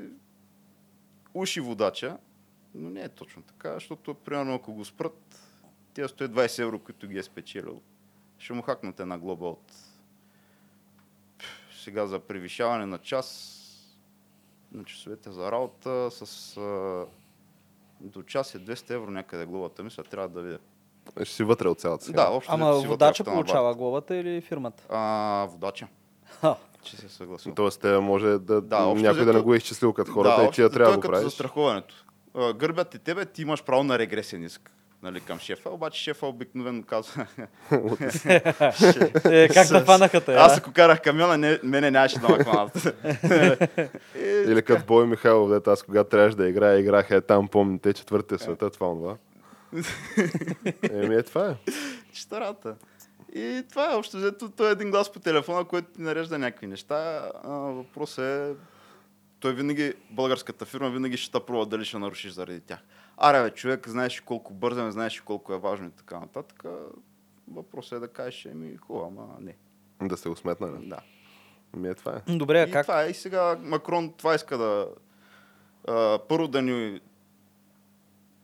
[1.33, 2.17] уши водача,
[2.75, 5.39] но не е точно така, защото примерно ако го спрат,
[5.93, 7.81] тези 120 евро, които ги е спечелил,
[8.37, 9.73] ще му хакнат една глоба от
[11.83, 13.53] сега за превишаване на час
[14.71, 16.21] на часовете за работа с
[16.57, 17.05] а,
[18.01, 20.59] до час е 200 евро някъде глобата, мисля, трябва да видя.
[21.23, 22.35] Ще си вътре от цялата Да, схема.
[22.35, 24.83] общо Ама си водача получава глобата или фирмата?
[24.89, 24.99] А,
[25.45, 25.87] водача,
[26.25, 26.55] Ха.
[26.83, 27.53] че се съгласил.
[27.53, 30.61] Тоест, те може да, Да, някой да не го е изчислил като хората и ти
[30.61, 31.23] я трябва да го е като правиш.
[31.25, 32.05] застраховането.
[32.33, 34.71] А, Гърбят и тебе, ти имаш право на регресен иск
[35.03, 37.27] нали, към шефа, обаче шефа обикновено казва.
[39.25, 40.35] Е, как да фанаха те?
[40.35, 40.57] Аз а?
[40.57, 42.87] ако карах камиона, не, мене нямаше да хванат.
[44.15, 44.19] И
[44.51, 48.39] Или като Бой Михайлов, дето аз когато трябваше да играя, играх е там, помните, четвъртия
[48.39, 49.17] света, това, това.
[50.91, 51.71] Еми е това е.
[52.13, 52.75] Читарата.
[53.35, 54.49] И това е общо взето.
[54.49, 57.29] Той е един глас по телефона, който ти нарежда някакви неща.
[57.45, 58.53] Въпросът е,
[59.39, 62.79] той винаги, българската фирма винаги ще те пробва дали ще нарушиш заради тях.
[63.17, 66.63] Аре, бе, човек, знаеш колко бързаме, знаеш колко е важно и така нататък.
[67.51, 69.55] Въпросът е да кажеш, еми, хубаво, ама не.
[70.07, 70.67] Да се го сметна.
[70.67, 70.99] Да.
[71.75, 72.35] Еми е това е.
[72.35, 72.85] Добре, а и как?
[72.85, 73.09] това е.
[73.09, 74.87] И сега Макрон това иска да...
[75.87, 77.01] А, първо да ни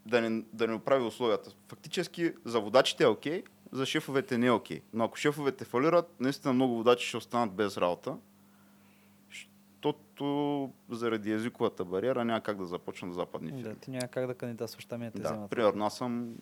[0.06, 1.52] да не, да не оправи условията.
[1.68, 4.82] Фактически за водачите е окей, за шефовете не е окей.
[4.94, 8.18] Но ако шефовете фалират, наистина много водачи ще останат без работа,
[9.84, 13.64] защото заради езиковата бариера няма как да започнат западни фирми.
[13.64, 16.36] Да, ти няма как да кандидатстваш там и да примерно аз съм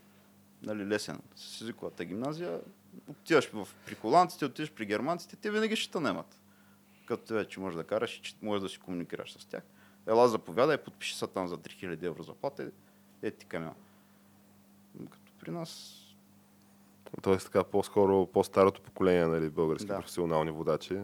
[0.64, 2.62] нали, лесен с езиковата гимназия.
[3.10, 6.40] Отиваш в, при холандците, отиваш при германците, те винаги ще те.
[7.06, 9.64] Като те вече можеш да караш и че можеш да си комуникираш с тях.
[10.08, 12.72] Ела заповядай, подпиши се там за 3000 евро заплата.
[13.22, 13.76] Е ти камион.
[15.10, 15.98] Като при нас
[17.22, 19.96] Тоест така по-скоро по-старото поколение нали, български Да.
[19.96, 21.02] професионални водачи.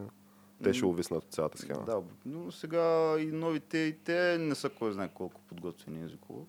[0.63, 1.83] Те ще увиснат от цялата схема.
[1.85, 6.45] Да, но сега и новите, и те не са кой знае колко подготвени езиково.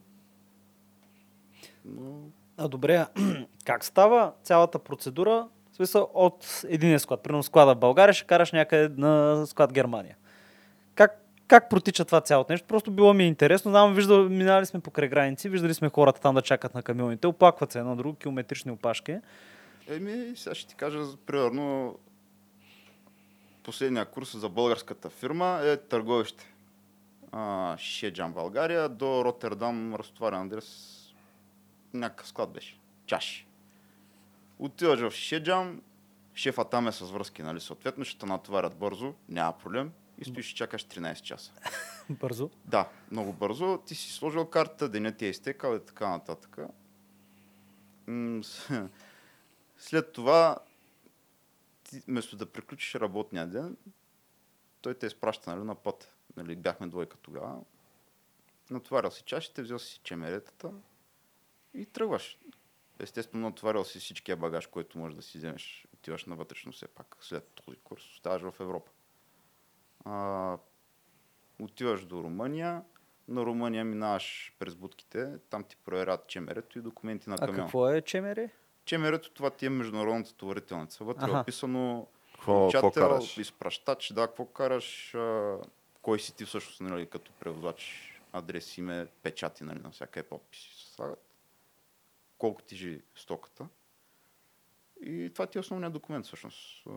[1.84, 2.20] Но
[2.56, 3.06] А добре,
[3.64, 5.48] как става цялата процедура?
[5.72, 7.22] В смисъл от един склад.
[7.22, 10.16] Примерно склада в България ще караш някъде на склад Германия.
[10.94, 12.66] Как, как протича това цялото нещо?
[12.66, 13.70] Просто било ми интересно.
[13.70, 17.72] Знам, виждал, минали сме покрай граници, виждали сме хората там да чакат на камионите, оплакват
[17.72, 19.16] се едно друго, километрични опашки.
[19.88, 21.98] Еми, сега ще ти кажа, примерно,
[23.68, 26.54] последния курс за българската фирма е търговище.
[27.32, 30.98] А, Шеджан, България, до Роттердам, разтоварен адрес,
[31.94, 32.78] някакъв склад беше.
[33.06, 33.46] Чаши.
[34.58, 35.82] Отиваш в Шеджан,
[36.34, 39.92] шефа там е с връзки, нали, съответно ще те натоварят бързо, няма проблем.
[40.18, 41.52] И стоиш и чакаш 13 часа.
[42.10, 42.50] Бързо.
[42.64, 43.78] Да, много бързо.
[43.86, 46.56] Ти си сложил картата, денят ти е изтекал и така нататък.
[49.78, 50.58] След това,
[51.88, 53.76] ти, вместо да приключиш работния ден,
[54.80, 56.14] той те изпраща нали, на път.
[56.36, 57.60] Нали, бяхме двойка тогава.
[58.70, 60.72] Натоварил си чашите, взел си чемеретата
[61.74, 62.38] и тръгваш.
[62.98, 65.86] Естествено, натоварил си всичкия багаж, който можеш да си вземеш.
[65.94, 67.16] Отиваш на вътрешно все пак.
[67.20, 68.90] След този курс оставаш в Европа.
[70.04, 70.58] А,
[71.60, 72.84] отиваш до Румъния,
[73.28, 77.56] на Румъния минаваш през будките, там ти проверят чемерето и документи на А камион.
[77.56, 78.50] какво е чемери?
[78.88, 81.04] Чемерето това ти е международната товарителница.
[81.04, 82.06] Вътре е описано
[82.44, 85.58] получател, изпращач, да, какво караш, а,
[86.02, 90.86] кой си ти всъщност, нали, като превозвач, адрес, име, печати, нали, на всяка е подписи
[90.86, 91.34] се слагат.
[92.38, 93.68] Колко ти жи стоката.
[95.00, 96.86] И това ти е основният документ, всъщност.
[96.86, 96.90] А,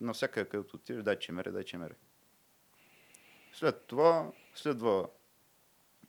[0.00, 1.94] Навсякъде, където отидеш, дай чемере, дай чемере.
[3.52, 5.08] След това следва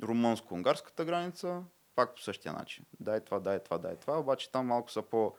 [0.02, 1.64] румънско-унгарската граница,
[2.00, 2.86] пак по същия начин.
[3.00, 5.36] Дай това, дай това, дай това, обаче там малко са по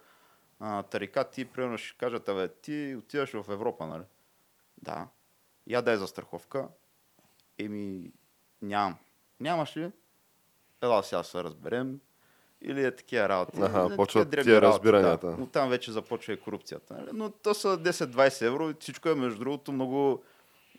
[0.91, 4.03] тарикати, примерно ще кажат, абе, ти отиваш в Европа, нали?
[4.83, 5.09] Да.
[5.67, 6.69] Я дай застраховка.
[7.59, 8.13] Еми,
[8.63, 8.97] нямам.
[9.41, 9.93] Нямаш ли?
[10.83, 12.01] Ела сега се разберем.
[12.63, 13.61] Или е такива работи.
[13.63, 15.27] Аха, Е, почват тия разбиранията.
[15.27, 15.37] Да.
[15.37, 16.95] Но там вече започва и корупцията.
[16.95, 17.11] Нали?
[17.13, 18.75] Но то са 10-20 евро.
[18.81, 20.23] Всичко е, между другото, много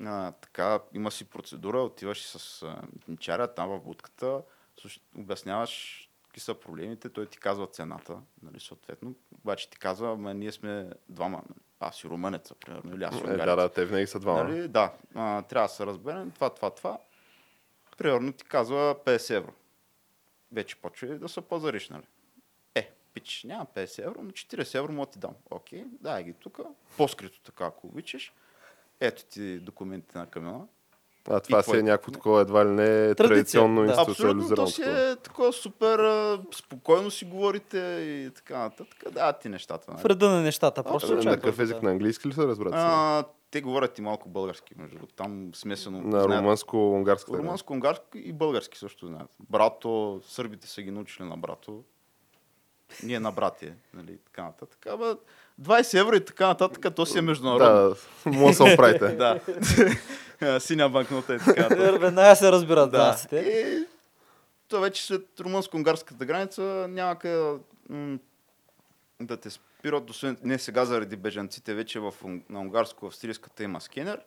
[0.06, 4.42] а, така, има си процедура, отиваш с а, митничаря там в будката,
[5.18, 10.52] обясняваш какви са проблемите, той ти казва цената, нали, съответно, обаче ти казва, ама ние
[10.52, 11.44] сме двама,
[11.80, 14.44] аз и румънеца, примерно, или аз и Е, да, да, те винаги са двама.
[14.44, 14.68] Нали?
[14.68, 16.98] Да, а, трябва да се разберем, това, това, това.
[17.98, 19.54] Примерно ти казва 50 евро.
[20.52, 22.06] Вече почва да се пазариш, нали?
[22.76, 25.36] Е, пич, няма 50 евро, но 40 евро да ти дам.
[25.50, 26.60] Окей, дай ги тук.
[26.98, 28.34] По-скрито така, ако обичаш.
[29.00, 30.68] Ето ти документите на камиона.
[31.30, 33.96] А това И си е някакво такова едва ли не традиционно да.
[33.98, 39.04] Абсолютно, то си е такова супер а, спокойно си говорите и така нататък.
[39.12, 39.92] Да, ти нещата.
[39.92, 40.04] Нали?
[40.06, 40.84] реда на нещата.
[40.84, 41.76] Просто А, какъв език?
[41.76, 41.82] да.
[41.86, 42.74] На английски ли са разбрат?
[42.76, 45.14] А, те говорят и малко български, между другото.
[45.16, 46.02] Там смесено.
[46.02, 47.32] На знаят- румънско-унгарската.
[47.32, 47.38] да.
[47.38, 49.30] Румънско, унгарски и български също знаят.
[49.50, 51.84] Брато, сърбите са ги научили на брато.
[53.04, 54.86] Ние на брате, нали, така нататък.
[54.90, 55.18] Ама
[55.62, 57.96] 20 евро и така нататък, то си е международно.
[58.26, 59.08] Да, може да се оправите.
[60.40, 60.60] да.
[60.60, 62.02] Синя банкнота и така нататък.
[62.02, 63.18] Веднага се разбират да.
[63.34, 63.86] И
[64.68, 68.18] то вече след румънско-унгарската граница няма къде м-
[69.22, 72.14] да те спират, освен не сега заради бежанците, вече в,
[72.50, 74.20] на унгарско-австрийската има скенер.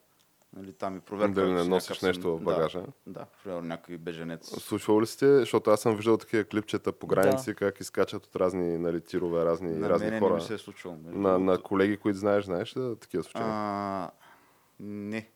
[0.57, 1.35] Нали, там и проверка.
[1.35, 2.81] Дали не носиш някакъв нещо в багажа.
[2.81, 4.47] Да, да, примерно някой беженец.
[4.61, 8.79] Случвало ли сте, защото аз съм виждал такива клипчета по граници, как изкачат от разни
[8.79, 10.35] нали, тирове, разни, На разни мене хора.
[10.35, 10.97] не ми се е случвало.
[11.05, 13.43] на, на колеги, които знаеш, знаеш ли за такива случаи?
[13.45, 14.11] А,
[14.81, 15.31] не.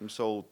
[0.00, 0.50] Мисъл от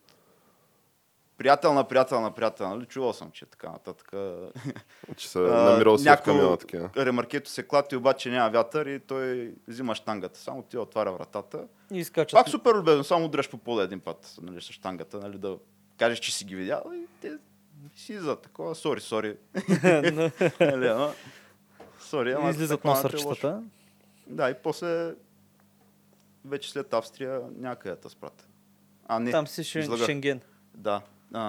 [1.42, 2.86] приятел на приятел на приятел, нали?
[2.86, 4.12] Чувал съм, че така нататък.
[5.16, 6.90] че са а, намирал си в камиона такива.
[6.96, 10.38] Ремаркето се клати, обаче няма вятър и той взима штангата.
[10.38, 11.64] Само ти отваря вратата.
[11.92, 12.36] И изкачат.
[12.36, 15.56] Пак супер любезно, само удряш по пода един път нали, с штангата, нали, да
[15.98, 17.32] кажеш, че си ги видял и те
[17.96, 19.36] си за такова, сори, сори.
[20.60, 21.12] Нали,
[22.00, 23.62] Сори, ама Излизат не е носърчетата.
[24.26, 25.14] Да, и после
[26.44, 28.48] вече след Австрия някъде да спрат.
[29.06, 29.64] А, не, Там си.
[29.64, 30.40] Шенген.
[30.74, 31.02] Да,
[31.34, 31.40] а,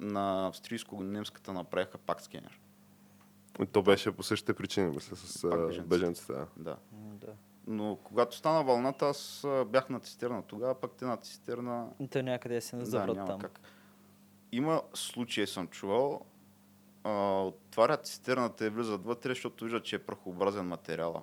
[0.00, 2.60] на австрийско-немската направиха пак скенер.
[3.62, 5.88] И То беше по същите причини, мисля, с Пак бежанци.
[5.88, 6.32] беженците.
[6.32, 6.46] Да.
[6.56, 6.76] Да.
[6.92, 7.32] Да.
[7.66, 12.60] Но когато стана вълната, аз бях на цистерна тогава, пък те на цистерна Те някъде
[12.60, 13.40] се да, заврат няма там.
[13.40, 13.60] как.
[14.52, 16.20] Има случаи, съм чувал,
[17.04, 21.22] а, отварят цистерната и влизат вътре, защото виждат, че е прахообразен материала.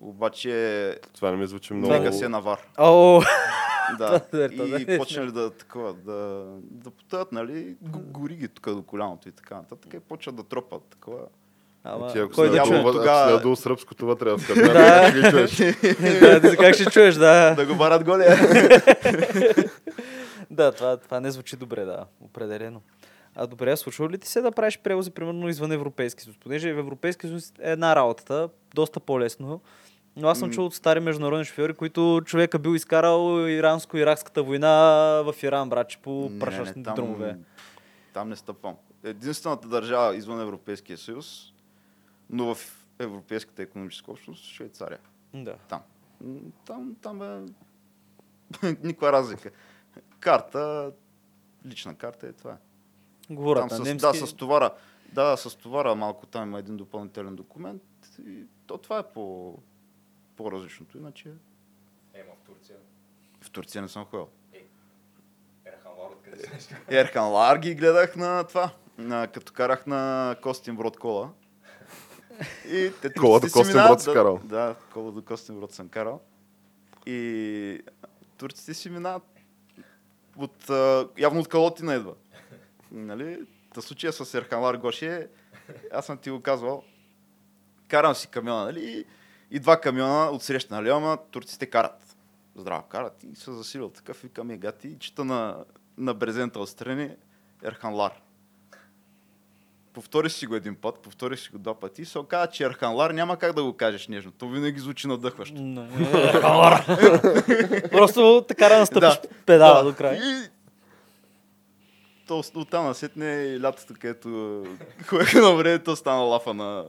[0.00, 1.94] Обаче Това не ми звучи много...
[1.94, 2.16] много...
[2.16, 2.60] се навар.
[2.78, 3.22] О,
[3.98, 4.20] Да.
[4.34, 4.44] Е,
[4.84, 6.12] и почнали да, такова, да,
[6.62, 9.94] да потъят, нали, гори ги тук до коляното и така нататък.
[9.94, 11.20] И почват да тропат такова.
[11.84, 12.82] Ама, Ти ако кой да чуе?
[12.82, 15.02] тогава- ако си надул сръбското вътре в кабината, Да.
[15.04, 15.56] как ги чуеш?
[16.40, 17.54] Да, как ще чуеш, да.
[17.54, 18.24] Да го барат голи.
[20.50, 22.80] Да, това, това не звучи добре, да, определено.
[23.34, 26.36] А добре, а случва ли ти се да правиш превози, примерно, извън Европейски съюз?
[26.36, 29.60] Понеже в Европейски съюз е една работата, доста по-лесно.
[30.16, 34.72] Но аз съм чул от стари международни шофьори, които човека бил изкарал иранско-иракската война
[35.24, 37.38] в Иран, братче, по прашащите дромове.
[38.12, 38.76] Там не стъпвам.
[39.04, 41.52] Единствената държава извън Европейския съюз,
[42.30, 44.98] но в Европейската економическа общност, Швейцария.
[45.34, 45.54] Да.
[45.68, 45.80] Там.
[46.66, 47.42] Там, там е
[48.82, 49.50] никаква разлика.
[50.20, 50.92] Карта,
[51.66, 52.52] лична карта е това.
[52.52, 52.56] е.
[53.34, 54.20] Говорят Там с, немски.
[54.20, 54.70] Да, с товара.
[55.12, 57.82] Да, с товара малко там има един допълнителен документ.
[58.26, 59.54] И то това е по,
[60.36, 60.98] по-различното.
[60.98, 61.28] Иначе
[62.14, 62.76] Ема в Турция.
[63.40, 64.28] в Турция не съм ходил.
[65.66, 66.48] Ерханлар, откъде
[66.90, 68.70] Ерхан Лар ги гледах на това.
[68.98, 71.30] На, като карах на Костинброд кола.
[72.66, 74.40] И те Кола до си Костинброд си да- карал?
[74.44, 76.20] Да, кола до Костинброд съм карал.
[77.06, 77.80] И
[78.36, 79.22] турците си минават
[80.36, 80.70] от,
[81.18, 82.14] явно от Калотина идва.
[82.90, 83.46] Нали?
[83.74, 85.28] Та случая с Ерханлар Гоше,
[85.92, 86.84] аз съм ти го казвал,
[87.88, 89.04] карам си камиона, нали?
[89.50, 90.88] И два камиона от среща, нали?
[90.88, 92.16] Ама турците карат.
[92.56, 95.56] Здраво, карат и се засилил такъв, викам е гати и чета на,
[95.98, 97.10] на брезента отстрани
[97.64, 98.12] Ерханлар.
[99.92, 103.10] Повтори си го един път, повтори си го два пъти и се оказа, че Ерханлар
[103.10, 104.32] няма как да го кажеш нежно.
[104.32, 105.54] То винаги звучи надъхващо.
[105.54, 105.88] Не,
[106.32, 106.86] Халар.
[107.90, 109.20] Просто така да настъпиш Да.
[109.46, 109.90] педала Да.
[109.90, 110.16] до край.
[110.16, 110.48] И...
[112.26, 114.62] То оттам насетне лятото, където
[115.06, 116.84] ходеха на време, то стана лафа на...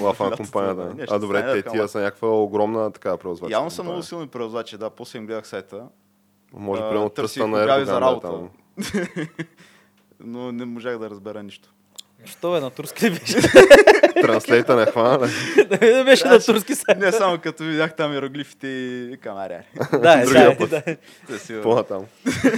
[0.00, 0.74] Лафа компанията.
[0.84, 3.52] да, нещо А добре, те тия са някаква огромна така превозвачка.
[3.52, 3.92] Явно са компания.
[3.92, 4.90] много силни превозвачи, да.
[4.90, 5.82] После им гледах сайта.
[6.52, 8.28] Може А, примерно търста на Ердоган за е работа.
[8.28, 8.48] там.
[10.20, 11.68] Но не можах да разбера нищо.
[12.24, 13.36] Що е на турски ли беше?
[14.22, 15.18] Транслейта не хвана.
[15.68, 16.98] да беше на турски сайт.
[16.98, 19.62] Не само като видях там иероглифите и камаря.
[19.92, 20.70] Да, Другия да, път.
[20.70, 21.62] да.
[21.62, 22.06] По-натам.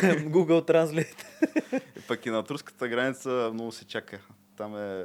[0.07, 1.25] Google Translate.
[2.09, 4.19] Пък и на турската граница много се чака.
[4.57, 5.05] Там е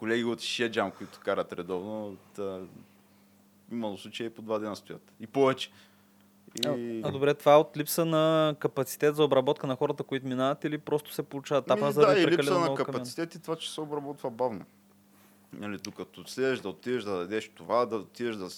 [0.00, 2.16] колеги от Шеджам, които карат редовно.
[2.34, 2.60] Та...
[3.72, 5.12] Имало случаи по два дена стоят.
[5.20, 5.70] И повече.
[6.64, 6.66] И...
[6.66, 10.64] А, а добре, това е от липса на капацитет за обработка на хората, които минават
[10.64, 13.72] или просто се получава тапа Ми, заради да, и липса на капацитет и това, че
[13.72, 14.64] се обработва бавно.
[15.52, 18.48] Нали, докато следеш да отидеш да дадеш това, да отидеш да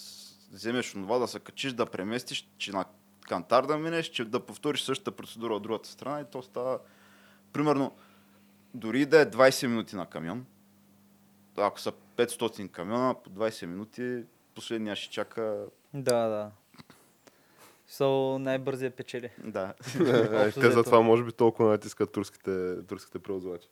[0.52, 2.84] вземеш това, да се качиш, да преместиш, че на
[3.28, 6.78] кантар да минеш, че да повториш същата процедура от другата страна и то става,
[7.52, 7.92] примерно,
[8.74, 10.46] дори да е 20 минути на камион,
[11.56, 14.24] ако са 500 камиона, по 20 минути,
[14.54, 16.50] последния ще чака, Да, да.
[17.88, 19.30] So, най-бързия печели.
[19.38, 19.74] да,
[20.46, 23.68] Е, Те затова може би толкова натискат турските, турските превозвачи.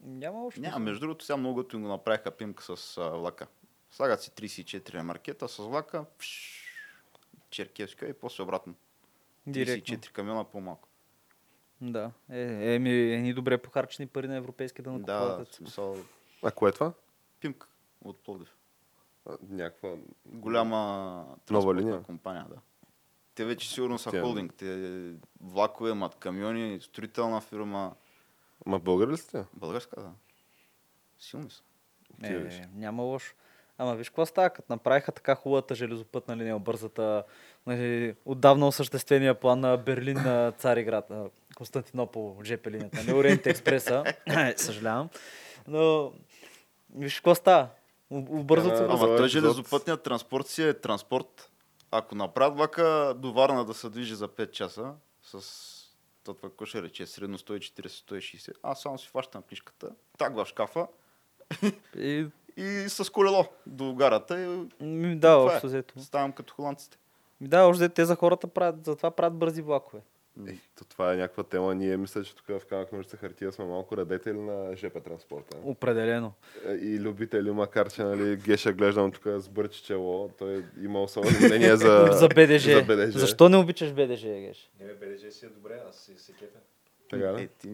[0.00, 0.60] Няма още.
[0.60, 3.46] Няма, между другото, сега много готино го направиха пимка с а, влака.
[3.90, 6.64] Слагат си 34 маркета с влака, пш,
[7.50, 8.74] черкевска и после обратно.
[9.46, 9.96] Директно.
[9.96, 10.88] 34 камиона по-малко.
[11.80, 12.10] Да.
[12.30, 15.96] Е, е, ми, едни добре похарчени пари на европейските Да, да в смисъл,
[16.42, 16.92] А кое е това?
[17.40, 17.66] пимка
[18.04, 18.56] от Пловдив.
[19.28, 19.94] А, Някаква...
[20.26, 22.02] Голяма транспортна линия?
[22.02, 22.56] компания, да.
[23.34, 24.54] Те вече сигурно са Тя- холдинг.
[24.54, 27.94] Те влакове имат камиони, строителна фирма.
[28.66, 29.44] Ма българи ли сте?
[29.54, 30.10] Българска, да.
[31.18, 31.62] Силни са.
[32.18, 32.54] Виж.
[32.54, 33.34] Е, няма лошо.
[33.78, 37.24] Ама виж какво става, като направиха така хубавата железопътна линия, бързата,
[37.66, 44.04] нали, отдавна осъществения план на Берлин на Цариград, на Константинопол, ЖП линията, не Ориент Експреса,
[44.56, 45.08] съжалявам.
[45.68, 46.12] Но
[46.94, 47.68] виж какво става.
[48.10, 48.84] У- Убързат се.
[48.84, 51.50] Ама- той железопътният транспорт си е транспорт.
[51.90, 55.40] Ако направят влака до Варна да се движи за 5 часа, с
[56.24, 60.86] то това какво ще рече, средно 140-160, аз само си фащам книжката, так в шкафа
[61.96, 62.26] И,
[62.56, 64.46] и с колело до гарата и
[64.84, 65.34] ми, да, е.
[65.34, 66.00] общо взето.
[66.00, 66.98] ставам като холандците.
[67.40, 70.02] Ми, Да, още те за хората правят, затова правят бързи влакове.
[70.48, 71.74] Е, то това е някаква тема.
[71.74, 75.56] Ние мисля, че тук в Камък ножица хартия сме малко радетели на ЖП транспорта.
[75.64, 76.32] Определено.
[76.66, 81.38] Е, И любители, макар че нали, Геша глеждам тук с бърче чело, той има особено
[81.46, 82.58] мнение за, за, БДЖ.
[82.58, 83.18] за БДЖ.
[83.18, 84.70] Защо не обичаш БДЖ, Геш?
[84.80, 86.58] Не, БДЖ си е добре, аз си се кефя.
[87.10, 87.42] Така, да?
[87.42, 87.68] Е, ти...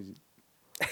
[0.80, 0.84] А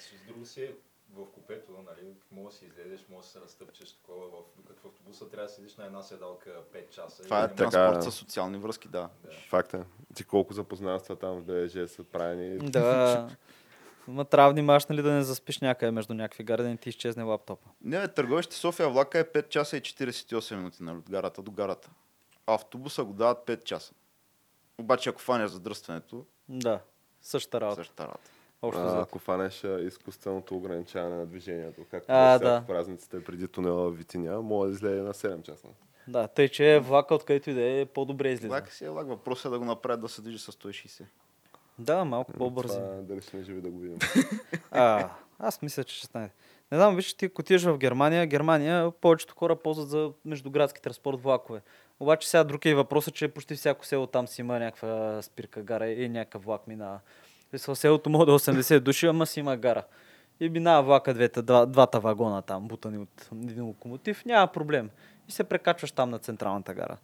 [0.00, 0.70] с друго си е
[1.12, 4.86] в купето, нали, може да си излезеш, може да се разтъпчеш такова, в, докато в
[4.86, 7.22] автобуса трябва да седиш на една седалка 5 часа.
[7.22, 7.70] Това е така.
[7.70, 9.08] транспорт с социални връзки, да.
[9.24, 9.30] Да.
[9.48, 9.84] Факт е.
[10.14, 12.58] Ти колко запознанства там в БДЖ са правени.
[12.70, 13.28] Да.
[14.08, 17.68] Ма трябва внимаваш, нали, да не заспиш някъде между някакви не ти изчезне лаптопа.
[17.80, 21.90] Не, Търговище София влака е 5 часа и 48 минути нали, от гарата до гарата.
[22.46, 23.94] Автобуса го дават 5 часа.
[24.78, 26.80] Обаче ако фанеш задръстването, Да,
[27.22, 27.76] същата работа.
[27.76, 28.30] същата работа.
[28.62, 32.60] Общо А, ако фанеш изкуственото ограничаване на движението, както А, да.
[32.60, 35.66] в празниците преди тунела Витиня, може да излезе на 7 часа.
[36.08, 38.48] Да, тъй, че влака откъдето и да е по-добре излиза.
[38.48, 39.08] Влак си е влак.
[39.08, 41.02] Въпросът е да го направят да се движи с 160.
[41.78, 42.74] Да, малко по-бързи.
[42.74, 43.98] Това, дали сме живи да го видим.
[44.70, 46.30] А, аз мисля, че ще стане.
[46.72, 51.22] Не знам, виж, ти ако отидеш в Германия, Германия повечето хора ползват за междуградски транспорт
[51.22, 51.60] влакове.
[52.00, 55.90] Обаче сега друг е въпросът, че почти всяко село там си има някаква спирка гара
[55.90, 57.00] и някакъв влак минава.
[57.52, 59.82] В селото може да е 80 души, ама си има гара.
[60.40, 64.90] И минава влака двете, два, двата вагона там, бутани от един локомотив, няма проблем.
[65.28, 66.96] И се прекачваш там на централната гара.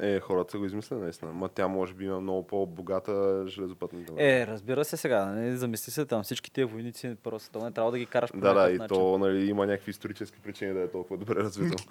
[0.00, 1.32] Е, хората са го измислили наистина.
[1.32, 4.14] Ма тя може би има много по-богата железопътна мрежа.
[4.18, 7.98] Е, разбира се сега, не замисли се там всички тия войници, първо световно, трябва да
[7.98, 8.96] ги караш по Да, да, и начин.
[8.96, 11.84] то нали, има някакви исторически причини да е толкова добре развито.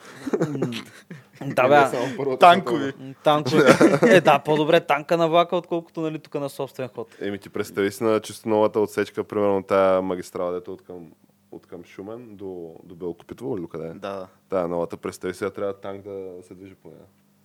[1.41, 2.93] Да, Не бе, Първата Танкови.
[3.23, 3.63] Танкове.
[4.01, 7.15] е, да, по-добре танка на влака, отколкото нали, тук на собствен ход.
[7.21, 11.11] Еми ти представи си на чисто новата отсечка, примерно тая магистрала, дето от към,
[11.51, 13.93] от към Шумен до, до Белокопитово или къде е?
[13.93, 16.99] Да, Да, новата представи си, да трябва танк да се движи по нея.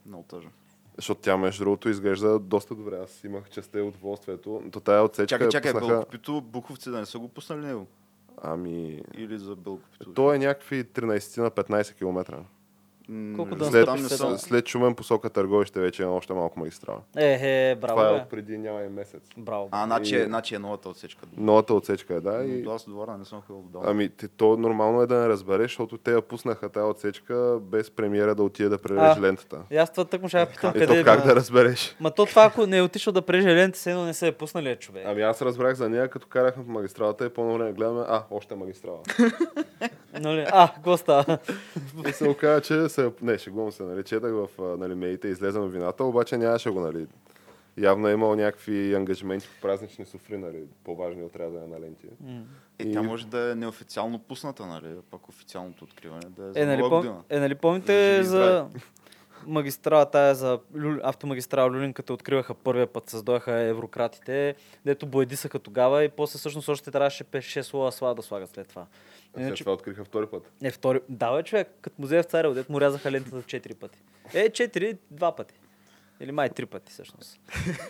[0.07, 0.51] Много тъжно.
[0.97, 2.99] Защото тя, между другото, изглежда доста добре.
[3.05, 4.63] Аз имах честа и удоволствието.
[4.73, 5.95] То тая отсечка Чакай, чакай, пуснаха...
[5.95, 7.87] Белокопито, Буховци да не са го пуснали него?
[8.43, 9.03] Ами...
[9.15, 10.13] Или за Белокопито?
[10.13, 12.45] То е някакви 13 на 15 км.
[13.37, 14.39] Колко да След, там не съм.
[14.39, 16.99] след Шумен посока Търговище вече има още малко магистрала.
[17.17, 17.39] Е,
[17.71, 19.23] е, браво, Това е от преди няма и месец.
[19.37, 19.69] Браво.
[19.73, 21.27] А, значи, И- е, значи е новата отсечка.
[21.37, 22.45] Новата отсечка е, да.
[22.45, 22.63] И...
[22.63, 25.29] Но Аз до Варна не съм ходил до Ами, те, то нормално е да не
[25.29, 29.21] разбереш, защото те я пуснаха тази отсечка без премиера да отиде да прележи А.
[29.21, 29.63] лентата.
[29.71, 31.05] И аз това тъкмо ще я питам И къде е.
[31.05, 31.97] как да разбереш?
[32.01, 34.33] Ма то това, ако не е отишъл да преже лента, се едно не се е
[34.33, 35.03] пуснали е човек.
[35.07, 38.55] Ами аз разбрах за нея, като карахме по магистралата и по време гледаме, а, още
[38.55, 38.99] магистрала.
[40.15, 40.47] Нали?
[40.51, 41.39] А, какво става?
[42.09, 43.13] И се оказа, че се...
[43.23, 44.49] Не, шегувам се, нали, четах в
[44.79, 47.07] нали, медиите, излезе новината, обаче нямаше го, нали.
[47.79, 52.07] Явно е имал някакви ангажименти по празнични суфри, нали, по-важни от рязане на ленти.
[52.21, 52.43] М.
[52.79, 54.95] Е, И- тя може да е неофициално пусната, нали?
[55.11, 56.99] Пак официалното откриване да е за Е, нали, нова пом...
[56.99, 57.23] година.
[57.31, 58.67] е, нали помните за
[59.47, 60.99] магистрала тая за Лю...
[61.03, 66.91] автомагистрала Люлин, като откриваха първия път, създоха еврократите, дето боядисаха тогава и после всъщност още
[66.91, 68.87] трябваше 5-6 слоя асфалт да слагат след това.
[69.37, 70.53] А след това откриха втори път.
[70.63, 71.01] е, втори...
[71.09, 73.99] Да, бе, човек, като музея в Царево, дето му рязаха лентата 4 пъти.
[74.35, 75.55] Е, 4, два пъти.
[76.21, 77.41] Или май три пъти всъщност.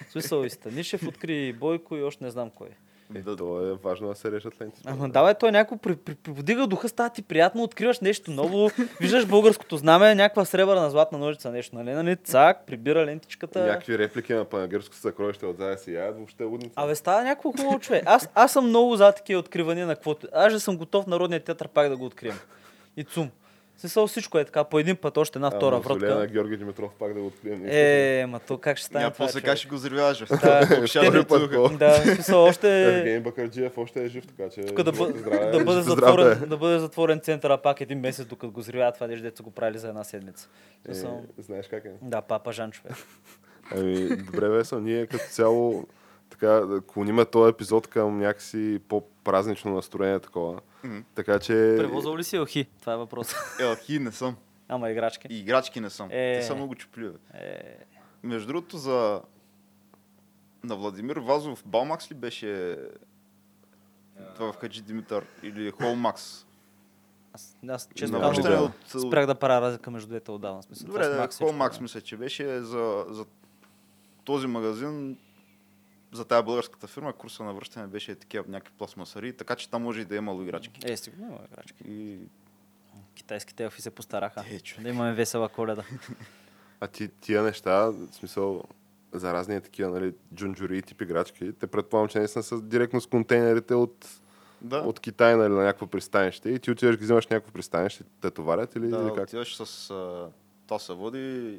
[0.09, 2.69] В смисъл и Станишев откри Бойко и още не знам кой.
[3.15, 3.37] Е, Да.
[3.37, 4.83] то е важно да се режат ленти.
[4.85, 9.27] Ама давай, той някой при, при, приподига духа, става ти приятно, откриваш нещо ново, виждаш
[9.27, 11.91] българското знаме, някаква сребърна златна ножица, нещо, нали?
[11.91, 12.17] нали?
[12.17, 13.67] Цак, прибира лентичката.
[13.67, 16.73] Някакви реплики на панагирското съкровище отзад си яд, въобще лудница.
[16.77, 18.03] Абе, става някакво хубаво човек.
[18.07, 20.29] Аз, аз съм много за такива откривания на каквото.
[20.33, 22.39] Аз же съм готов Народния театър пак да го открием.
[22.97, 23.31] И цум.
[23.81, 26.26] Смисъл всичко е така, по един път, още една втора а, на вратка.
[26.26, 27.62] Георги Димитров пак да го открием.
[27.66, 30.24] Е, ма то как ще стане Няма това, после как ще го взривяваш.
[31.78, 32.03] Да.
[32.14, 32.85] Смисъл още...
[32.99, 34.61] Евгений Бакарджиев още е жив, така че...
[34.61, 35.83] Тук да, да, бъде е.
[35.83, 39.78] затворен, да бъде затворен центъра пак един месец, докато го зривяват това са го правили
[39.78, 40.49] за една седмица.
[40.89, 40.95] Е,
[41.39, 41.91] знаеш как е?
[42.03, 42.93] Да, папа Жан човек.
[43.76, 45.87] Ами, добре, Весо, ние като цяло
[46.31, 50.61] така, да клониме този епизод към някакси по-празнично настроение такова.
[50.85, 50.99] Мгм.
[51.14, 51.74] Така че...
[51.78, 52.66] Превозал ли си елхи?
[52.81, 53.35] Това е въпрос.
[53.61, 54.37] Елхи не съм.
[54.68, 55.26] Ама играчки.
[55.31, 56.09] И играчки не съм.
[56.11, 56.39] Е.
[56.41, 57.14] Те са много чупливи.
[57.35, 57.76] Е,
[58.22, 59.20] Между другото, за
[60.64, 62.78] на Владимир Вазов Балмакс ли беше
[64.35, 66.47] това в Хаджи Димитър или Холмакс?
[67.33, 68.62] аз, аз често Нямам казвам, идея.
[68.62, 70.62] от, спрях да правя разлика между двете отдавна.
[70.62, 71.83] Смисъл, Добре, да, Холмакс да.
[71.83, 73.24] мисля, че беше за, за
[74.24, 75.18] този магазин
[76.13, 80.01] за тая българската фирма курса на връщане беше такива някакви пластмасари, така че там може
[80.01, 80.93] и да е имало играчки.
[80.93, 81.85] Е, сигурно има играчки.
[81.89, 82.19] И...
[83.15, 84.45] Китайските елфи се постараха.
[84.51, 84.83] Е, човек.
[84.83, 85.85] да имаме весела коледа.
[86.81, 88.65] А ти, тия неща, в смисъл,
[89.13, 93.07] за разни такива, нали, джунджури и тип играчки, те предполагам, че наистина са директно с
[93.07, 94.07] контейнерите от,
[94.61, 98.31] Да, от Китай, нали, на някакво пристанище и ти отиваш ги взимаш някакво пристанище, те
[98.31, 99.25] товарят или, да или как?
[99.25, 99.91] отиваш с...
[99.91, 100.29] А,
[100.67, 101.59] то се води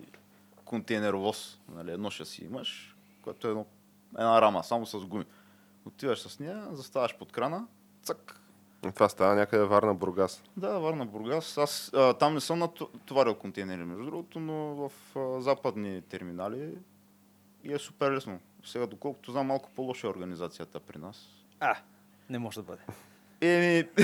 [0.65, 1.59] контейнеровоз.
[1.75, 3.65] Нали, едно ще си имаш, което е едно,
[4.11, 5.25] една рама, само с гуми.
[5.85, 7.67] Отиваш с нея, заставаш под крана,
[8.03, 8.41] цък,
[8.85, 10.43] Това става някъде Варна, Бургас.
[10.57, 11.57] Да, Варна, Бургас.
[11.57, 16.73] Аз а, там не съм натоварил контейнери, между другото, но в а, западни терминали
[17.63, 18.39] и е супер лесно.
[18.63, 21.27] Сега, доколкото знам, малко по-лоша е организацията при нас.
[21.59, 21.75] А,
[22.29, 22.81] не може да бъде.
[23.41, 23.87] Еми,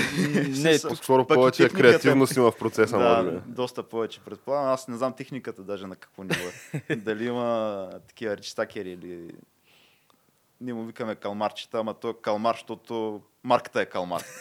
[0.54, 3.40] Не, с- По-скоро пък и повече техниката- креативност има в процеса, може Да, би.
[3.46, 4.66] доста повече предполагам.
[4.66, 6.40] Аз не знам техниката даже на какво ниво
[6.88, 6.96] е.
[6.96, 9.30] Дали има такива речтакери или...
[10.60, 14.22] Ние му викаме калмарчета, ама той е калмар, защото марката е калмар.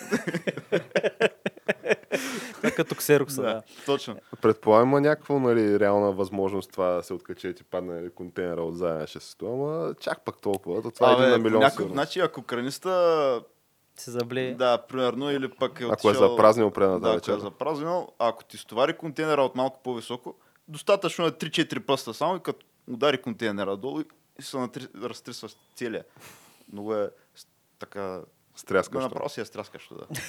[2.75, 3.47] Като ксерокса, да.
[3.47, 4.15] да, точно.
[4.41, 8.61] Предполагам, има някаква нали, реална възможност това да се откачи и ти падне нали, контейнера
[8.61, 10.81] от заедно ще се ама чак пак толкова.
[10.81, 11.95] То това е един на милион сигурно.
[11.95, 13.41] начин, ако краниста,
[13.95, 14.53] Се забле.
[14.53, 17.33] да, примерно, или пък е Ако е отишъл- запразнил предната да, ако вечер.
[17.33, 20.35] е запразнил, ако ти стовари контейнера от малко по-високо,
[20.67, 24.05] достатъчно е 3-4 пръста само и като удари контейнера долу и
[24.39, 24.87] се натри...
[24.95, 26.05] разтрисва целия.
[26.71, 27.11] Много е
[27.79, 28.21] така...
[28.55, 29.09] Стряскащо.
[29.09, 30.07] направо си е стряскащо, да.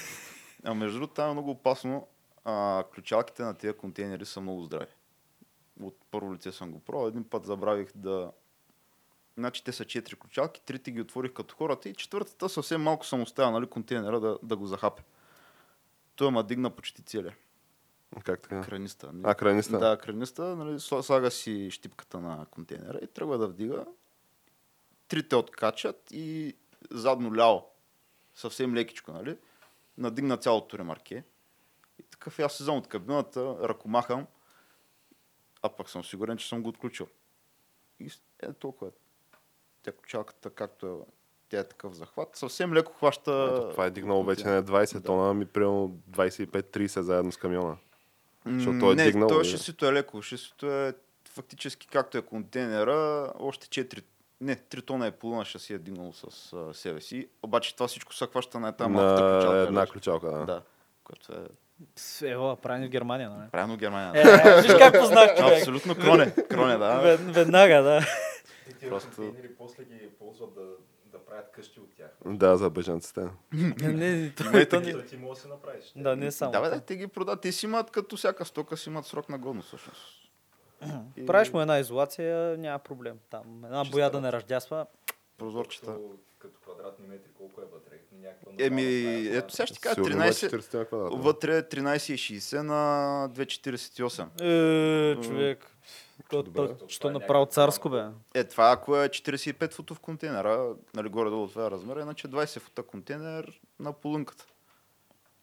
[0.64, 2.08] А между другото, там е много опасно.
[2.44, 4.86] А, ключалките на тези контейнери са много здрави.
[5.82, 7.08] От първо лице съм го пробвал.
[7.08, 8.32] Един път забравих да...
[9.36, 13.22] Значи те са четири ключалки, трите ги отворих като хората и четвъртата съвсем малко съм
[13.22, 15.02] оставил нали, контейнера да, да го захапе.
[16.16, 17.36] Той ма дигна почти целия.
[18.24, 18.60] Как така?
[18.60, 19.12] Краниста.
[19.22, 19.78] А, краниста?
[19.78, 20.56] Да, краниста.
[20.56, 23.86] Нали, сла- слага си щипката на контейнера и тръгва да вдига.
[25.08, 26.56] Трите откачат и
[26.90, 27.70] задно ляво.
[28.34, 29.38] Съвсем лекичко, нали?
[29.98, 31.24] Надигна цялото ремарке.
[31.98, 34.26] И такъв аз слизам от кабината, ръкомахам,
[35.62, 37.06] а пък съм сигурен, че съм го отключил.
[38.00, 38.10] И
[38.42, 38.90] е толкова.
[39.82, 40.90] Тя ключалката, както е,
[41.48, 43.50] тя е такъв захват, съвсем леко хваща...
[43.52, 47.76] Ето, това е дигнало вече не 20 тона, ами примерно 25-30 заедно с камиона.
[48.46, 49.48] Защото той е не, дигнал, той или?
[49.48, 50.22] шесито е леко.
[50.22, 50.94] Шесито е
[51.30, 54.02] фактически както е контейнера, още 4,
[54.40, 56.22] не, 3 тона е половина шаси е дигнало с
[56.52, 57.28] а, себе си.
[57.42, 59.58] Обаче това всичко се хваща на една малката на ключалка.
[59.58, 60.44] една ключалка, да.
[60.46, 60.62] Да.
[61.04, 61.46] Което е
[61.94, 63.50] Пс, Ево, правилно в Германия, нали?
[63.50, 64.12] правилно Германия.
[64.16, 65.58] Е, виж как познах човек.
[65.58, 66.34] Абсолютно кроне.
[66.50, 67.00] Кроне, да.
[67.00, 68.00] Вед- Веднага, да.
[68.88, 70.60] Просто- после ги ползват да,
[71.08, 72.10] да правят къщи от тях.
[72.26, 73.20] Да, за бежанците.
[73.52, 75.92] Не, то- Има и то не- ти може да си направиш.
[75.96, 76.52] Да, не само.
[76.52, 77.40] Да, бе, те ги продават.
[77.40, 80.14] Те си имат като всяка стока, си имат срок на годност, всъщност.
[81.16, 83.18] И Правиш му една изолация, няма проблем.
[83.30, 84.86] Там една Чиста боя да не ръждясва.
[85.38, 85.86] Прозорчета.
[85.86, 87.94] Като, като квадратни метри, колко е вътре?
[88.12, 91.16] Някаква Еми, стая, ето сега ще кажа, Сигурно има 13, 40 квадрата.
[91.16, 92.74] вътре е 13,60 на
[93.30, 94.40] 2,48.
[95.12, 95.70] Е, човек.
[96.30, 98.06] То, то, що направо царско, бе.
[98.34, 102.82] Е, това ако е 45 футов контейнера, нали, горе-долу това е размера, иначе 20 фута
[102.82, 104.46] контейнер на полунката.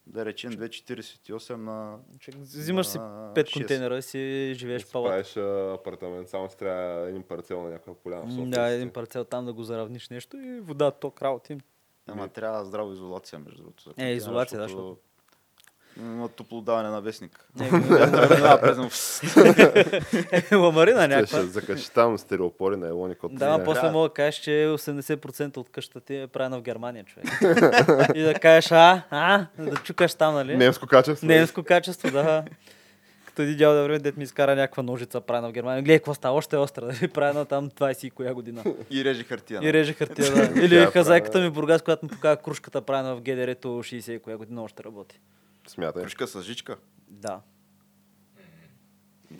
[0.08, 1.98] Да речем 2,48 на...
[2.38, 3.54] Взимаш си на пет 6.
[3.54, 5.12] контейнера и си живееш в палата.
[5.12, 5.38] правиш
[5.80, 8.26] апартамент, само си трябва един парцел на някаква поляна.
[8.26, 8.50] в София.
[8.50, 11.58] Да, един парцел там да го заравниш нещо и вода, ток, работи.
[12.08, 13.94] Ама трябва здрава изолация, между другото.
[13.98, 14.98] Е, изолация, да, защото
[15.98, 17.46] На вестник.
[17.60, 18.78] Не, Да, през
[20.52, 21.38] е, ламарина Те някаква.
[21.39, 23.64] ще закачи там стереопори на елони, който Да, е.
[23.64, 27.28] после мога да кажеш, че 80% от къщата ти е правена в Германия, човек.
[28.16, 30.58] и да кажеш, а, а, да чукаш там, нали?
[30.58, 31.28] Немско качество.
[31.28, 32.43] Немско качество, да.
[33.26, 35.84] Като един дядо да време, дет ми изкара някаква ножица, правена в Германия.
[35.84, 37.08] Гледай, какво става, още е остра, нали?
[37.08, 38.64] правена там 20 и коя година.
[38.91, 39.60] И реже хартия.
[39.64, 40.62] И реже хартия, да.
[40.66, 44.20] Или е хазайката ми в Бургас, която му показва кружката, правена в ГДР-то 60 и
[44.20, 45.20] коя година още работи.
[45.68, 46.01] Смятай.
[46.03, 46.76] Кружка с жичка.
[47.07, 47.41] Да.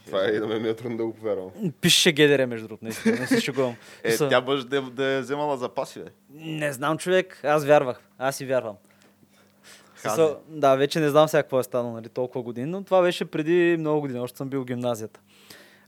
[0.06, 1.52] Това е и да ме ми е трудно да го повярвам.
[1.82, 3.76] Пише ГДР, между другото, наистина, не се шегувам.
[4.04, 6.10] Е, Са- тя бъж да, да е вземала запаси, бе.
[6.30, 8.02] Не знам, човек, аз вярвах.
[8.18, 8.76] Аз и вярвам.
[9.98, 13.26] Смисъл, Да, вече не знам сега какво е станало, нали, толкова години, но това беше
[13.26, 15.20] преди много години, още съм бил в гимназията.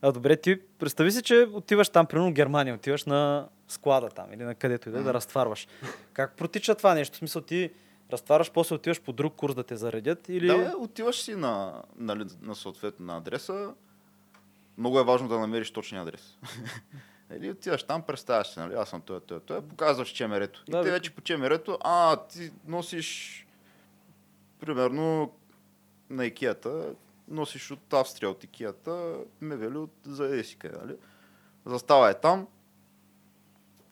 [0.02, 4.34] А добре, ти представи си, че отиваш там, примерно в Германия, отиваш на склада там
[4.34, 5.68] или на където и да, е, да разтварваш.
[6.14, 7.14] Как протича това нещо?
[7.16, 7.70] В смисъл ти
[8.12, 10.48] разтварваш, после отиваш по друг курс да те заредят или...
[10.48, 13.74] Да, бе, отиваш си на, нали, на съответно на адреса.
[14.78, 16.38] Много е важно да намериш точния адрес.
[17.36, 18.74] Или отиваш там, представяш се, нали?
[18.74, 20.64] Аз съм той, той, той, показваш чемерето.
[20.70, 23.46] Да, и те вече по чемерето, а, ти носиш,
[24.60, 25.32] примерно,
[26.10, 26.94] на икеята,
[27.28, 30.96] носиш от Австрия, от икеята, мебели от за еси къде, нали?
[31.66, 32.48] Застава е там,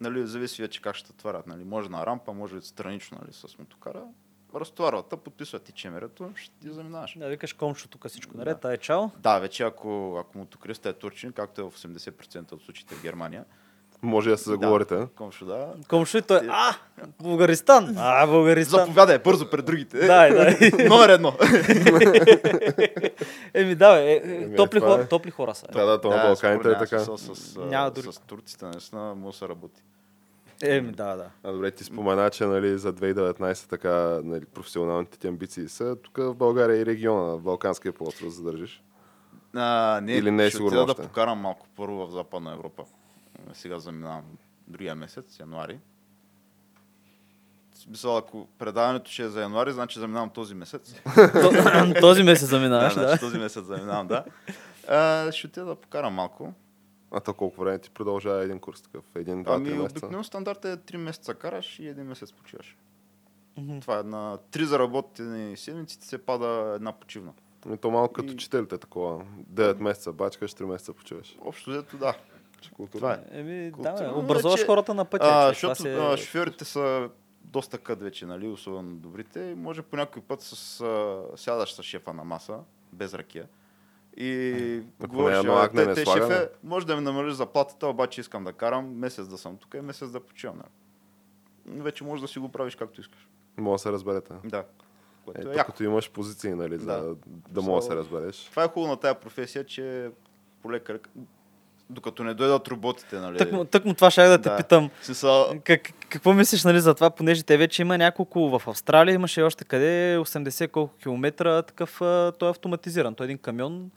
[0.01, 1.63] нали, зависи вече как ще тварят, нали?
[1.63, 4.03] Може на рампа, може странично, нали, с мотокара.
[4.55, 7.17] Разтоварват, подписват ти чемерето, ще ти заминаваш.
[7.19, 8.67] Да, викаш комшо, тук всичко наред, Да.
[8.67, 9.07] ай чао.
[9.17, 13.45] Да, вече ако, ако мотокриста е турчин, както е в 80% от случаите в Германия,
[14.05, 14.95] Може да се заговорите.
[14.95, 15.67] да, комшо, да.
[15.89, 16.75] Комшо и той, а,
[17.23, 18.79] Българистан, а, Българистан.
[18.79, 19.97] Заповядай бързо пред другите.
[19.97, 20.57] Да, да.
[20.89, 21.33] Номер едно.
[23.53, 25.07] Еми да, бе, е, е, топли, това хора, е.
[25.07, 25.65] топли хора са.
[25.73, 26.99] Да, да, то на Балканите според е така.
[26.99, 28.11] смисъл С, Няма Няма други.
[28.11, 29.81] с турците наистина може да се работи.
[30.63, 31.29] Еми да, да.
[31.43, 36.17] А добре, ти спомена, че нали, за 2019 така нали, професионалните ти амбиции са тук
[36.17, 38.83] в България и региона, в Балканския полуостров задържиш.
[39.55, 42.83] А, не, Или не е ще сигурно да покарам малко първо в Западна Европа.
[43.53, 44.23] Сега заминавам
[44.67, 45.79] другия месец, януари.
[47.73, 50.95] Смисъл, ако предаването ще е за януари, значи заминавам този месец.
[51.15, 51.51] То-
[52.01, 53.07] Този месец заминаваш, да, да.
[53.07, 54.25] значи този месец заминавам, да.
[54.87, 56.53] А, ще отида да покарам малко.
[57.11, 59.03] А то колко време ти продължава един курс такъв?
[59.15, 59.91] Един, два, три Ами, месеца?
[59.91, 62.77] обикновено стандарт е 3 месеца караш и един месец почиваш.
[63.57, 63.79] Мгм.
[63.79, 67.33] Това е на 3 заработени седмици ти се пада една почивна.
[67.73, 69.25] И то малко като И- учителите такова.
[69.49, 71.35] 9 месеца бачкаш, 3 месеца почиваш.
[71.41, 72.13] Общо взето да.
[72.91, 73.19] Това е.
[73.31, 75.25] Еми, да, образуваш вече- хората на пътя.
[75.27, 77.09] А, защото си е- а, шофьорите са
[77.41, 79.39] доста къд вече, нали, особено добрите.
[79.41, 82.59] И може по някой път с, а, сядаш с шефа на маса,
[82.93, 83.47] без ракия.
[84.17, 87.87] И говориш, е едно «А, агне, те, те, слага, шефе, може да ми намалиш заплатата,
[87.87, 90.57] обаче искам да карам месец да съм тук и месец да почивам.
[90.57, 91.81] Нали.
[91.81, 93.29] Вече можеш да си го правиш както искаш.
[93.57, 94.33] Мога да се разберете.
[94.43, 94.65] Да.
[95.25, 95.71] Което Ето, е яко.
[95.71, 97.15] като имаш позиции, нали, за Да.
[97.49, 98.37] да мога да се разбереш.
[98.45, 100.11] Това е хубаво на тая професия, че
[100.61, 100.99] полека,
[101.89, 103.37] докато не дойдат роботите, нали.
[103.37, 104.57] Тъкмо, тъкмо това ще да те Да.
[104.57, 104.89] питам.
[105.01, 109.41] Смисъл, Как, какво мислиш нали, за това, понеже те вече има няколко в Австралия, имаше
[109.41, 111.97] още къде 80 колко километра, такъв,
[112.31, 113.15] той е автоматизиран.
[113.15, 113.91] Той е един камион,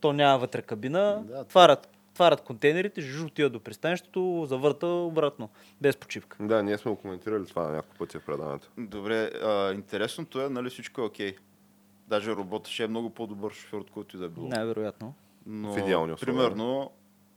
[0.00, 1.44] то няма вътре кабина, Да.
[1.44, 5.48] тварят, тварят контейнерите, жужу отива до пристанището, завърта обратно,
[5.80, 6.36] без почивка.
[6.40, 8.68] Да, ние сме го коментирали това няколко пъти в предаването.
[8.78, 11.36] Добре, а, интересното е, нали всичко е окей.
[12.08, 14.48] Даже роботът ще е много по-добър шофьор, от който и да е било.
[14.48, 15.14] Най-вероятно.
[15.46, 16.34] Но, В идеални условия.
[16.34, 16.90] примерно,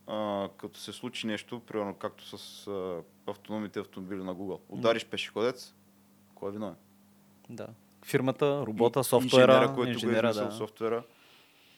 [0.07, 3.01] а, като се случи нещо, примерно както с а,
[3.31, 5.73] автономните автомобили на Google, удариш пешеходец,
[6.35, 6.75] кой е виновен?
[7.49, 7.67] Да.
[8.05, 10.51] Фирмата, робота, софтуера, инженера, който инженера, го е да.
[10.51, 11.03] софтуера,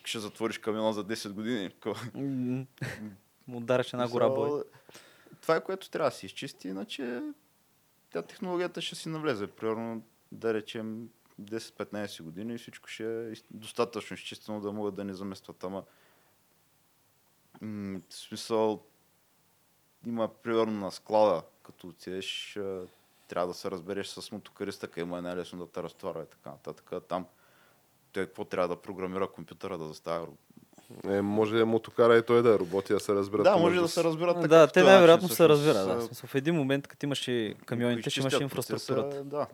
[0.03, 1.69] ще затвориш камиона за 10 години.
[2.15, 2.65] М,
[3.47, 4.63] Му ударяш една гора бой.
[5.41, 7.21] Това е което трябва да се изчисти, иначе
[8.11, 9.47] тя технологията ще си навлезе.
[9.47, 11.09] Примерно, да речем,
[11.41, 15.63] 10-15 години и всичко ще е достатъчно изчистено да могат да ни заместват.
[15.63, 15.83] Ама,
[17.61, 18.83] м- в смисъл,
[20.05, 22.59] има примерно на склада, като отидеш,
[23.27, 26.49] трябва да се разбереш с мотокариста, къде му е най-лесно да те разтоварва и така
[26.49, 26.91] нататък.
[27.07, 27.25] Там
[28.11, 30.27] той какво трябва да програмира компютъра, да заставя
[31.03, 33.43] Е, може мотокара и той да е робот и да се разберат.
[33.43, 33.93] да, може да си.
[33.93, 34.47] се разберат така.
[34.47, 35.95] Да, те най-вероятно се всъщност, разбира.
[35.95, 36.01] Да.
[36.01, 39.09] смисъл, В един момент, като имаш и камионите, ще имаш изчистят инфраструктурата.
[39.09, 39.47] процеса, Да.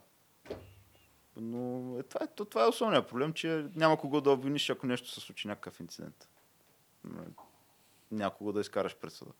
[1.38, 4.88] Но е, това, е, то, това е основният проблем, че няма кого да обвиниш, ако
[4.88, 6.30] нещо се случи, някакъв инцидент.
[8.12, 9.32] Някого да изкараш пред съда.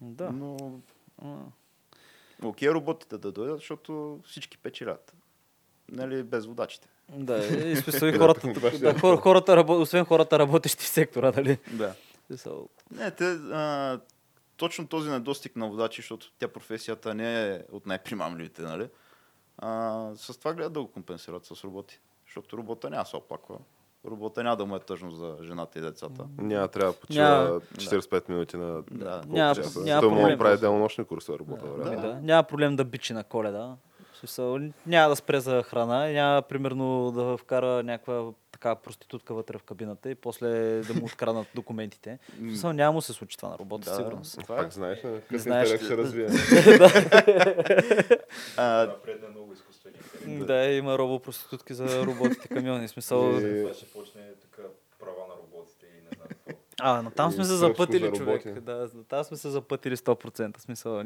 [0.00, 0.30] Да.
[0.30, 0.80] Но
[2.42, 5.14] окей роботите да дойдат, защото всички печелят.
[5.88, 6.88] Нали, без водачите.
[7.08, 11.58] Да, и смисъл и хората, да, хор, хората, освен хората работещи в сектора, нали?
[11.72, 11.94] Да.
[12.26, 14.00] Смисъл, Не, те, а,
[14.56, 18.88] точно този недостиг на водачи, защото тя професията не е от най-примамливите, нали?
[19.58, 22.00] А, с това гледат да го компенсират с роботи.
[22.26, 23.58] Защото робота няма се оплаква.
[24.06, 26.24] Робота няма да му е тъжно за жената и децата.
[26.38, 29.22] Няма, трябва да почива Няма- 45 минути на Да.
[29.26, 29.80] Няма- часа.
[29.80, 31.66] няма Той да прави денонощни курсове работа.
[31.66, 32.02] да, вероятно.
[32.04, 32.14] да.
[32.16, 33.76] Няма проблем да бичи на коледа.
[34.14, 39.62] Смисъл, няма да спре за храна, няма примерно да вкара някаква така проститутка вътре в
[39.62, 40.48] кабината и после
[40.82, 42.18] да му откраднат документите.
[42.36, 43.96] Смисъл, няма му се случи това на робота, Да.
[43.96, 44.24] сигурно.
[44.24, 44.38] си.
[44.38, 44.58] Това е.
[44.58, 46.28] Пак знаеш, на къс знаеш, интерес ще развие.
[48.56, 49.73] А, Напредне много интелект.
[50.26, 52.88] Да, има робопроститутки за роботите камиони.
[52.88, 54.62] Смисъл, Това ще почне така
[54.98, 56.64] права на роботите и не знам какво.
[56.80, 58.60] А, но там сме се запътили, за човек.
[58.60, 60.58] Да, там сме се запътили 100%.
[60.58, 61.02] Смисъл.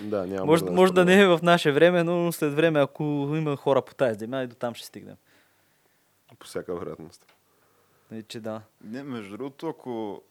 [0.00, 3.02] Да, няма Може, да може да не е в наше време, но след време, ако
[3.36, 5.16] има хора по тази земя, и до там ще стигнем.
[6.38, 7.26] По всяка вероятност.
[8.12, 8.62] И, че да.
[8.84, 10.22] не, между другото, ако,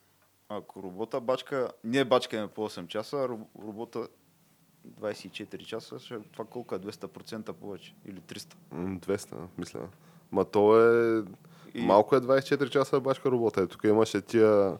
[0.49, 3.29] ако робота бачка, ние бачкаме по 8 часа,
[3.63, 4.07] робота
[5.01, 6.79] 24 часа, ще, това колко е?
[6.79, 8.53] 200% повече или 300.
[8.71, 9.79] М, 200, мисля.
[10.31, 11.23] Ма то е...
[11.73, 13.61] И- Малко е 24 часа бачка работа.
[13.61, 14.73] Е, тук имаше тия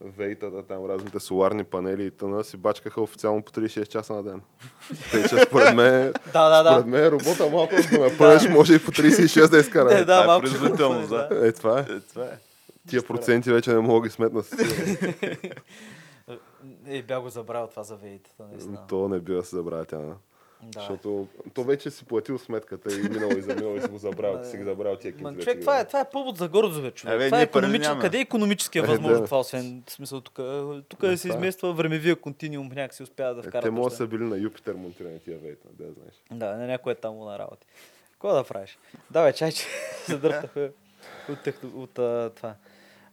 [0.00, 4.40] вейтата, там разните соларни панели и тъна си бачкаха официално по 36 часа на ден.
[5.10, 8.90] Тъй, че според мен, Да, да, според мен робота малко да напънеш, може и по
[8.90, 9.84] 36 да изкара.
[9.84, 11.46] Не, Е, да, това е малко производителност, ще- да.
[11.48, 11.82] Е, това е.
[11.82, 12.38] Е, това е.
[12.88, 14.42] Тия проценти вече не мога да ги сметна.
[16.86, 18.86] Е, бях го забравил това за веитата, наистина.
[18.88, 19.98] То не бива да се забравя тя.
[19.98, 20.16] Да.
[20.74, 24.42] Защото то вече си платил сметката и минало и за минало и си го забрал.
[24.42, 25.40] Ти си ги забрал тия кинти.
[25.40, 27.14] човек, това е, това е повод за гордост, бе, човек.
[27.14, 27.88] Абе, това е економич...
[28.00, 29.24] Къде е економическия Е, възможно да.
[29.24, 30.34] това, освен смисъл тук?
[30.88, 31.30] Тук Да, да се е.
[31.30, 33.64] измества времевия континуум, някакси успяват да Е, вкарат.
[33.64, 36.22] те могат да са били на Юпитер монтирани тия вейта, да знаеш.
[36.30, 37.66] Да, на някой е там на работи.
[38.12, 38.78] Какво да правиш?
[39.10, 39.66] Да, бе, чай, че
[40.08, 40.70] задъртахме
[41.28, 42.54] от, тех- от а, това.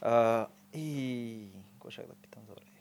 [0.01, 1.37] А, и...
[1.73, 2.32] Какво ще да питам?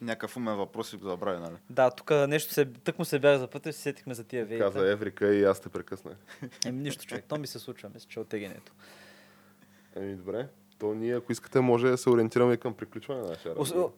[0.02, 1.56] Някакъв умен въпрос и го забрави, нали?
[1.70, 2.64] Да, тук нещо се...
[2.64, 4.64] Тък му се бях запътил, се сетихме за тия вейта.
[4.64, 6.16] Каза Еврика и аз те прекъснах.
[6.66, 7.24] Еми нищо, човек.
[7.28, 7.90] То ми се случва.
[7.94, 8.72] Мисля, че е оттегенето.
[9.96, 10.48] Еми добре.
[10.78, 13.92] То ние, ако искате, може да се ориентираме към приключване на нашия разговор.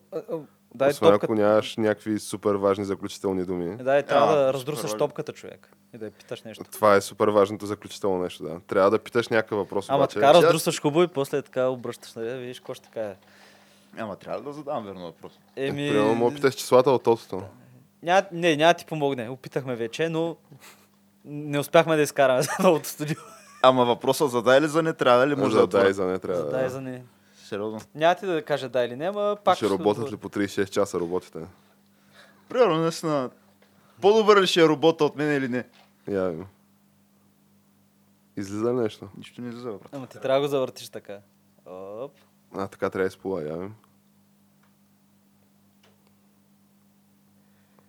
[0.75, 1.25] Дай Освен топката.
[1.25, 3.77] ако нямаш някакви супер важни заключителни думи.
[3.77, 4.97] Да, и трябва А, да раздрусаш важно.
[4.97, 5.69] топката, човек.
[5.93, 6.63] И да я питаш нещо.
[6.63, 8.59] Това е супер важното заключително нещо, да.
[8.67, 9.89] Трябва да питаш някакъв въпрос.
[9.89, 10.13] Ама обаче.
[10.13, 12.27] така раздрусаш хубаво и после така обръщаш, нали?
[12.27, 13.15] да Видиш какво ще така е.
[13.97, 15.39] Ама трябва да задам верно въпрос.
[15.55, 15.89] Еми...
[15.89, 17.43] Примерно, мога да питаш числата от тотото.
[18.03, 19.29] Ня, не, няма да ти помогне.
[19.29, 20.37] Опитахме вече, но
[21.25, 23.21] не успяхме да изкараме за новото студио.
[23.61, 25.93] Ама въпросът за да или за не трябва ли може за да да и е
[25.93, 26.41] за не трябва.
[26.41, 27.03] За да и за не.
[27.45, 27.81] Сериозно.
[27.95, 30.99] Няма ти да кажа да или не, ама пак ще работят ли по 36 часа
[30.99, 31.39] работите?
[32.49, 33.29] Примерно, наистина.
[34.01, 35.63] По-добър ли ще е робота от мен или не?
[36.07, 36.43] Я ви.
[38.37, 39.09] Излиза ли нещо?
[39.17, 39.89] Нищо не излиза, брат.
[39.91, 41.19] Ама ти трябва да го завъртиш така.
[41.65, 42.11] Оп.
[42.55, 43.71] А, така трябва да изплува, я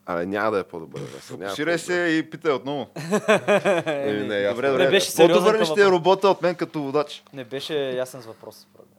[0.06, 1.00] Абе, няма да е по-добър.
[1.20, 2.86] Се, няма Ширай се и питай отново.
[3.86, 4.54] Еми, не, ясно.
[4.54, 4.84] Добре, добре.
[4.84, 7.24] Не беше сериозен По-добър ли ще е робота от мен като водач?
[7.32, 8.56] Не беше ясен с въпрос.
[8.60, 8.98] според мен.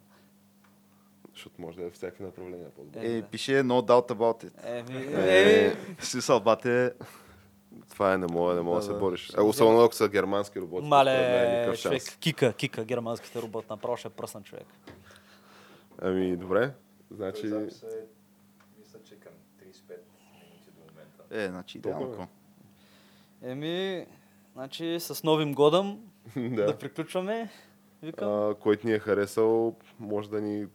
[1.33, 3.01] Защото може да е в всякакви направления по-добър.
[3.01, 4.51] Е, Е, пише no doubt about it.
[4.63, 6.91] Еми, Е, Смисъл, бате,
[7.89, 9.31] Това е, не мога, не мога да се бориш.
[9.37, 10.85] А, особено ако са германски роботи.
[10.85, 14.65] е Мале, човек, кика, кика, германските роботи, направо ще е пръсна човек.
[16.01, 16.71] Ами, добре.
[17.11, 17.59] Значи, Мисля,
[19.05, 19.97] че към 35
[20.33, 21.16] минути до момента.
[21.31, 22.07] Е, значи идеално.
[22.07, 22.27] Какво.
[23.41, 24.05] Еми,
[24.53, 25.99] значи с новим годом
[26.35, 26.77] да, да.
[26.77, 27.49] приключваме.
[28.03, 28.29] Викам.
[28.29, 30.67] А, който ни е харесал, може да ни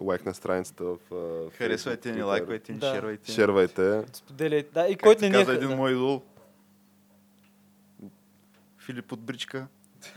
[0.00, 2.94] лайкне страницата в а, Харесвайте ни, лайквайте ни, Да.
[2.94, 3.32] шервайте.
[3.32, 4.02] Шервайте.
[4.12, 4.70] Споделяйте.
[4.72, 5.38] Да, и Как който не ни е...
[5.38, 5.76] каза един да.
[5.76, 6.22] мой идол.
[8.78, 9.66] Филип от Бричка.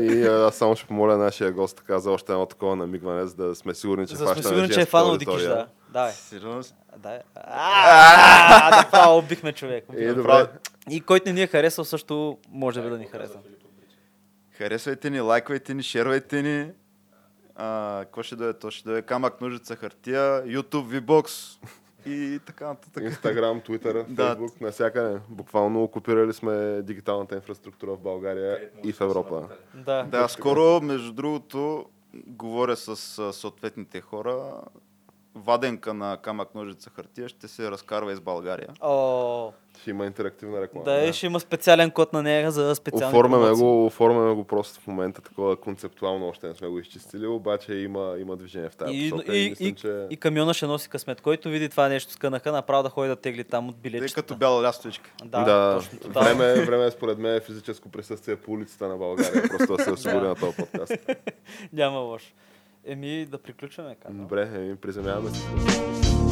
[0.00, 3.34] И а, аз само ще помоля нашия гост така за още едно такова намигване, за
[3.36, 5.66] да сме сигурни, че хващаме сигурни, че е фанал Дикиш, да.
[5.92, 6.12] Давай.
[6.12, 6.76] Сериозно?
[6.98, 7.20] Да.
[9.08, 9.84] Убихме човек.
[9.98, 10.46] И добре,
[10.90, 13.38] И който не ни е харесал също, може би да ни хареса.
[14.58, 16.70] Харесвайте ни, лайквайте ни, шервайте ни.
[17.56, 18.58] А, какво ще дойде?
[18.58, 21.58] То ще дойде камък, ножица, хартия, YouTube, VBOX
[22.06, 23.04] и така нататък.
[23.04, 24.26] Инстаграм, Твитър, Да.
[24.26, 25.18] Фейсбук, навсякъде.
[25.28, 29.48] Буквално окупирали сме дигиталната инфраструктура в България и в Европа.
[29.74, 30.02] Да.
[30.02, 31.86] Да, скоро, между другото,
[32.26, 32.96] говоря с
[33.32, 34.60] съответните хора.
[35.36, 38.68] Ваденка на камък, ножица, хартия ще се разкарва из България.
[38.80, 40.84] О, Ще има интерактивна реклама.
[40.84, 43.64] да, и ще има специален код на нея за специални Оформяме промоции.
[43.64, 48.14] го, оформяме го просто в момента такова концептуално, още не сме го изчистили, обаче има,
[48.18, 50.06] има движение в тази И, посока и, мислим, и, че...
[50.10, 51.20] и камиона ще носи късмет.
[51.20, 54.14] Който види това нещо с кънаха, направо да ходи да тегли там от Тъй билетчета.
[54.14, 55.10] като бяла лястовичка.
[55.24, 56.22] Да, да, точно това.
[56.22, 59.84] време, е- време е според мен е физическо присъствие по улицата на България, просто да
[59.84, 60.28] се осигури Да.
[60.28, 60.92] на този подкаст.
[61.72, 62.32] Няма лошо.
[62.84, 63.94] Еми, да приключваме.
[63.94, 64.22] Казвам.
[64.22, 66.31] Добре, еми, приземяваме се.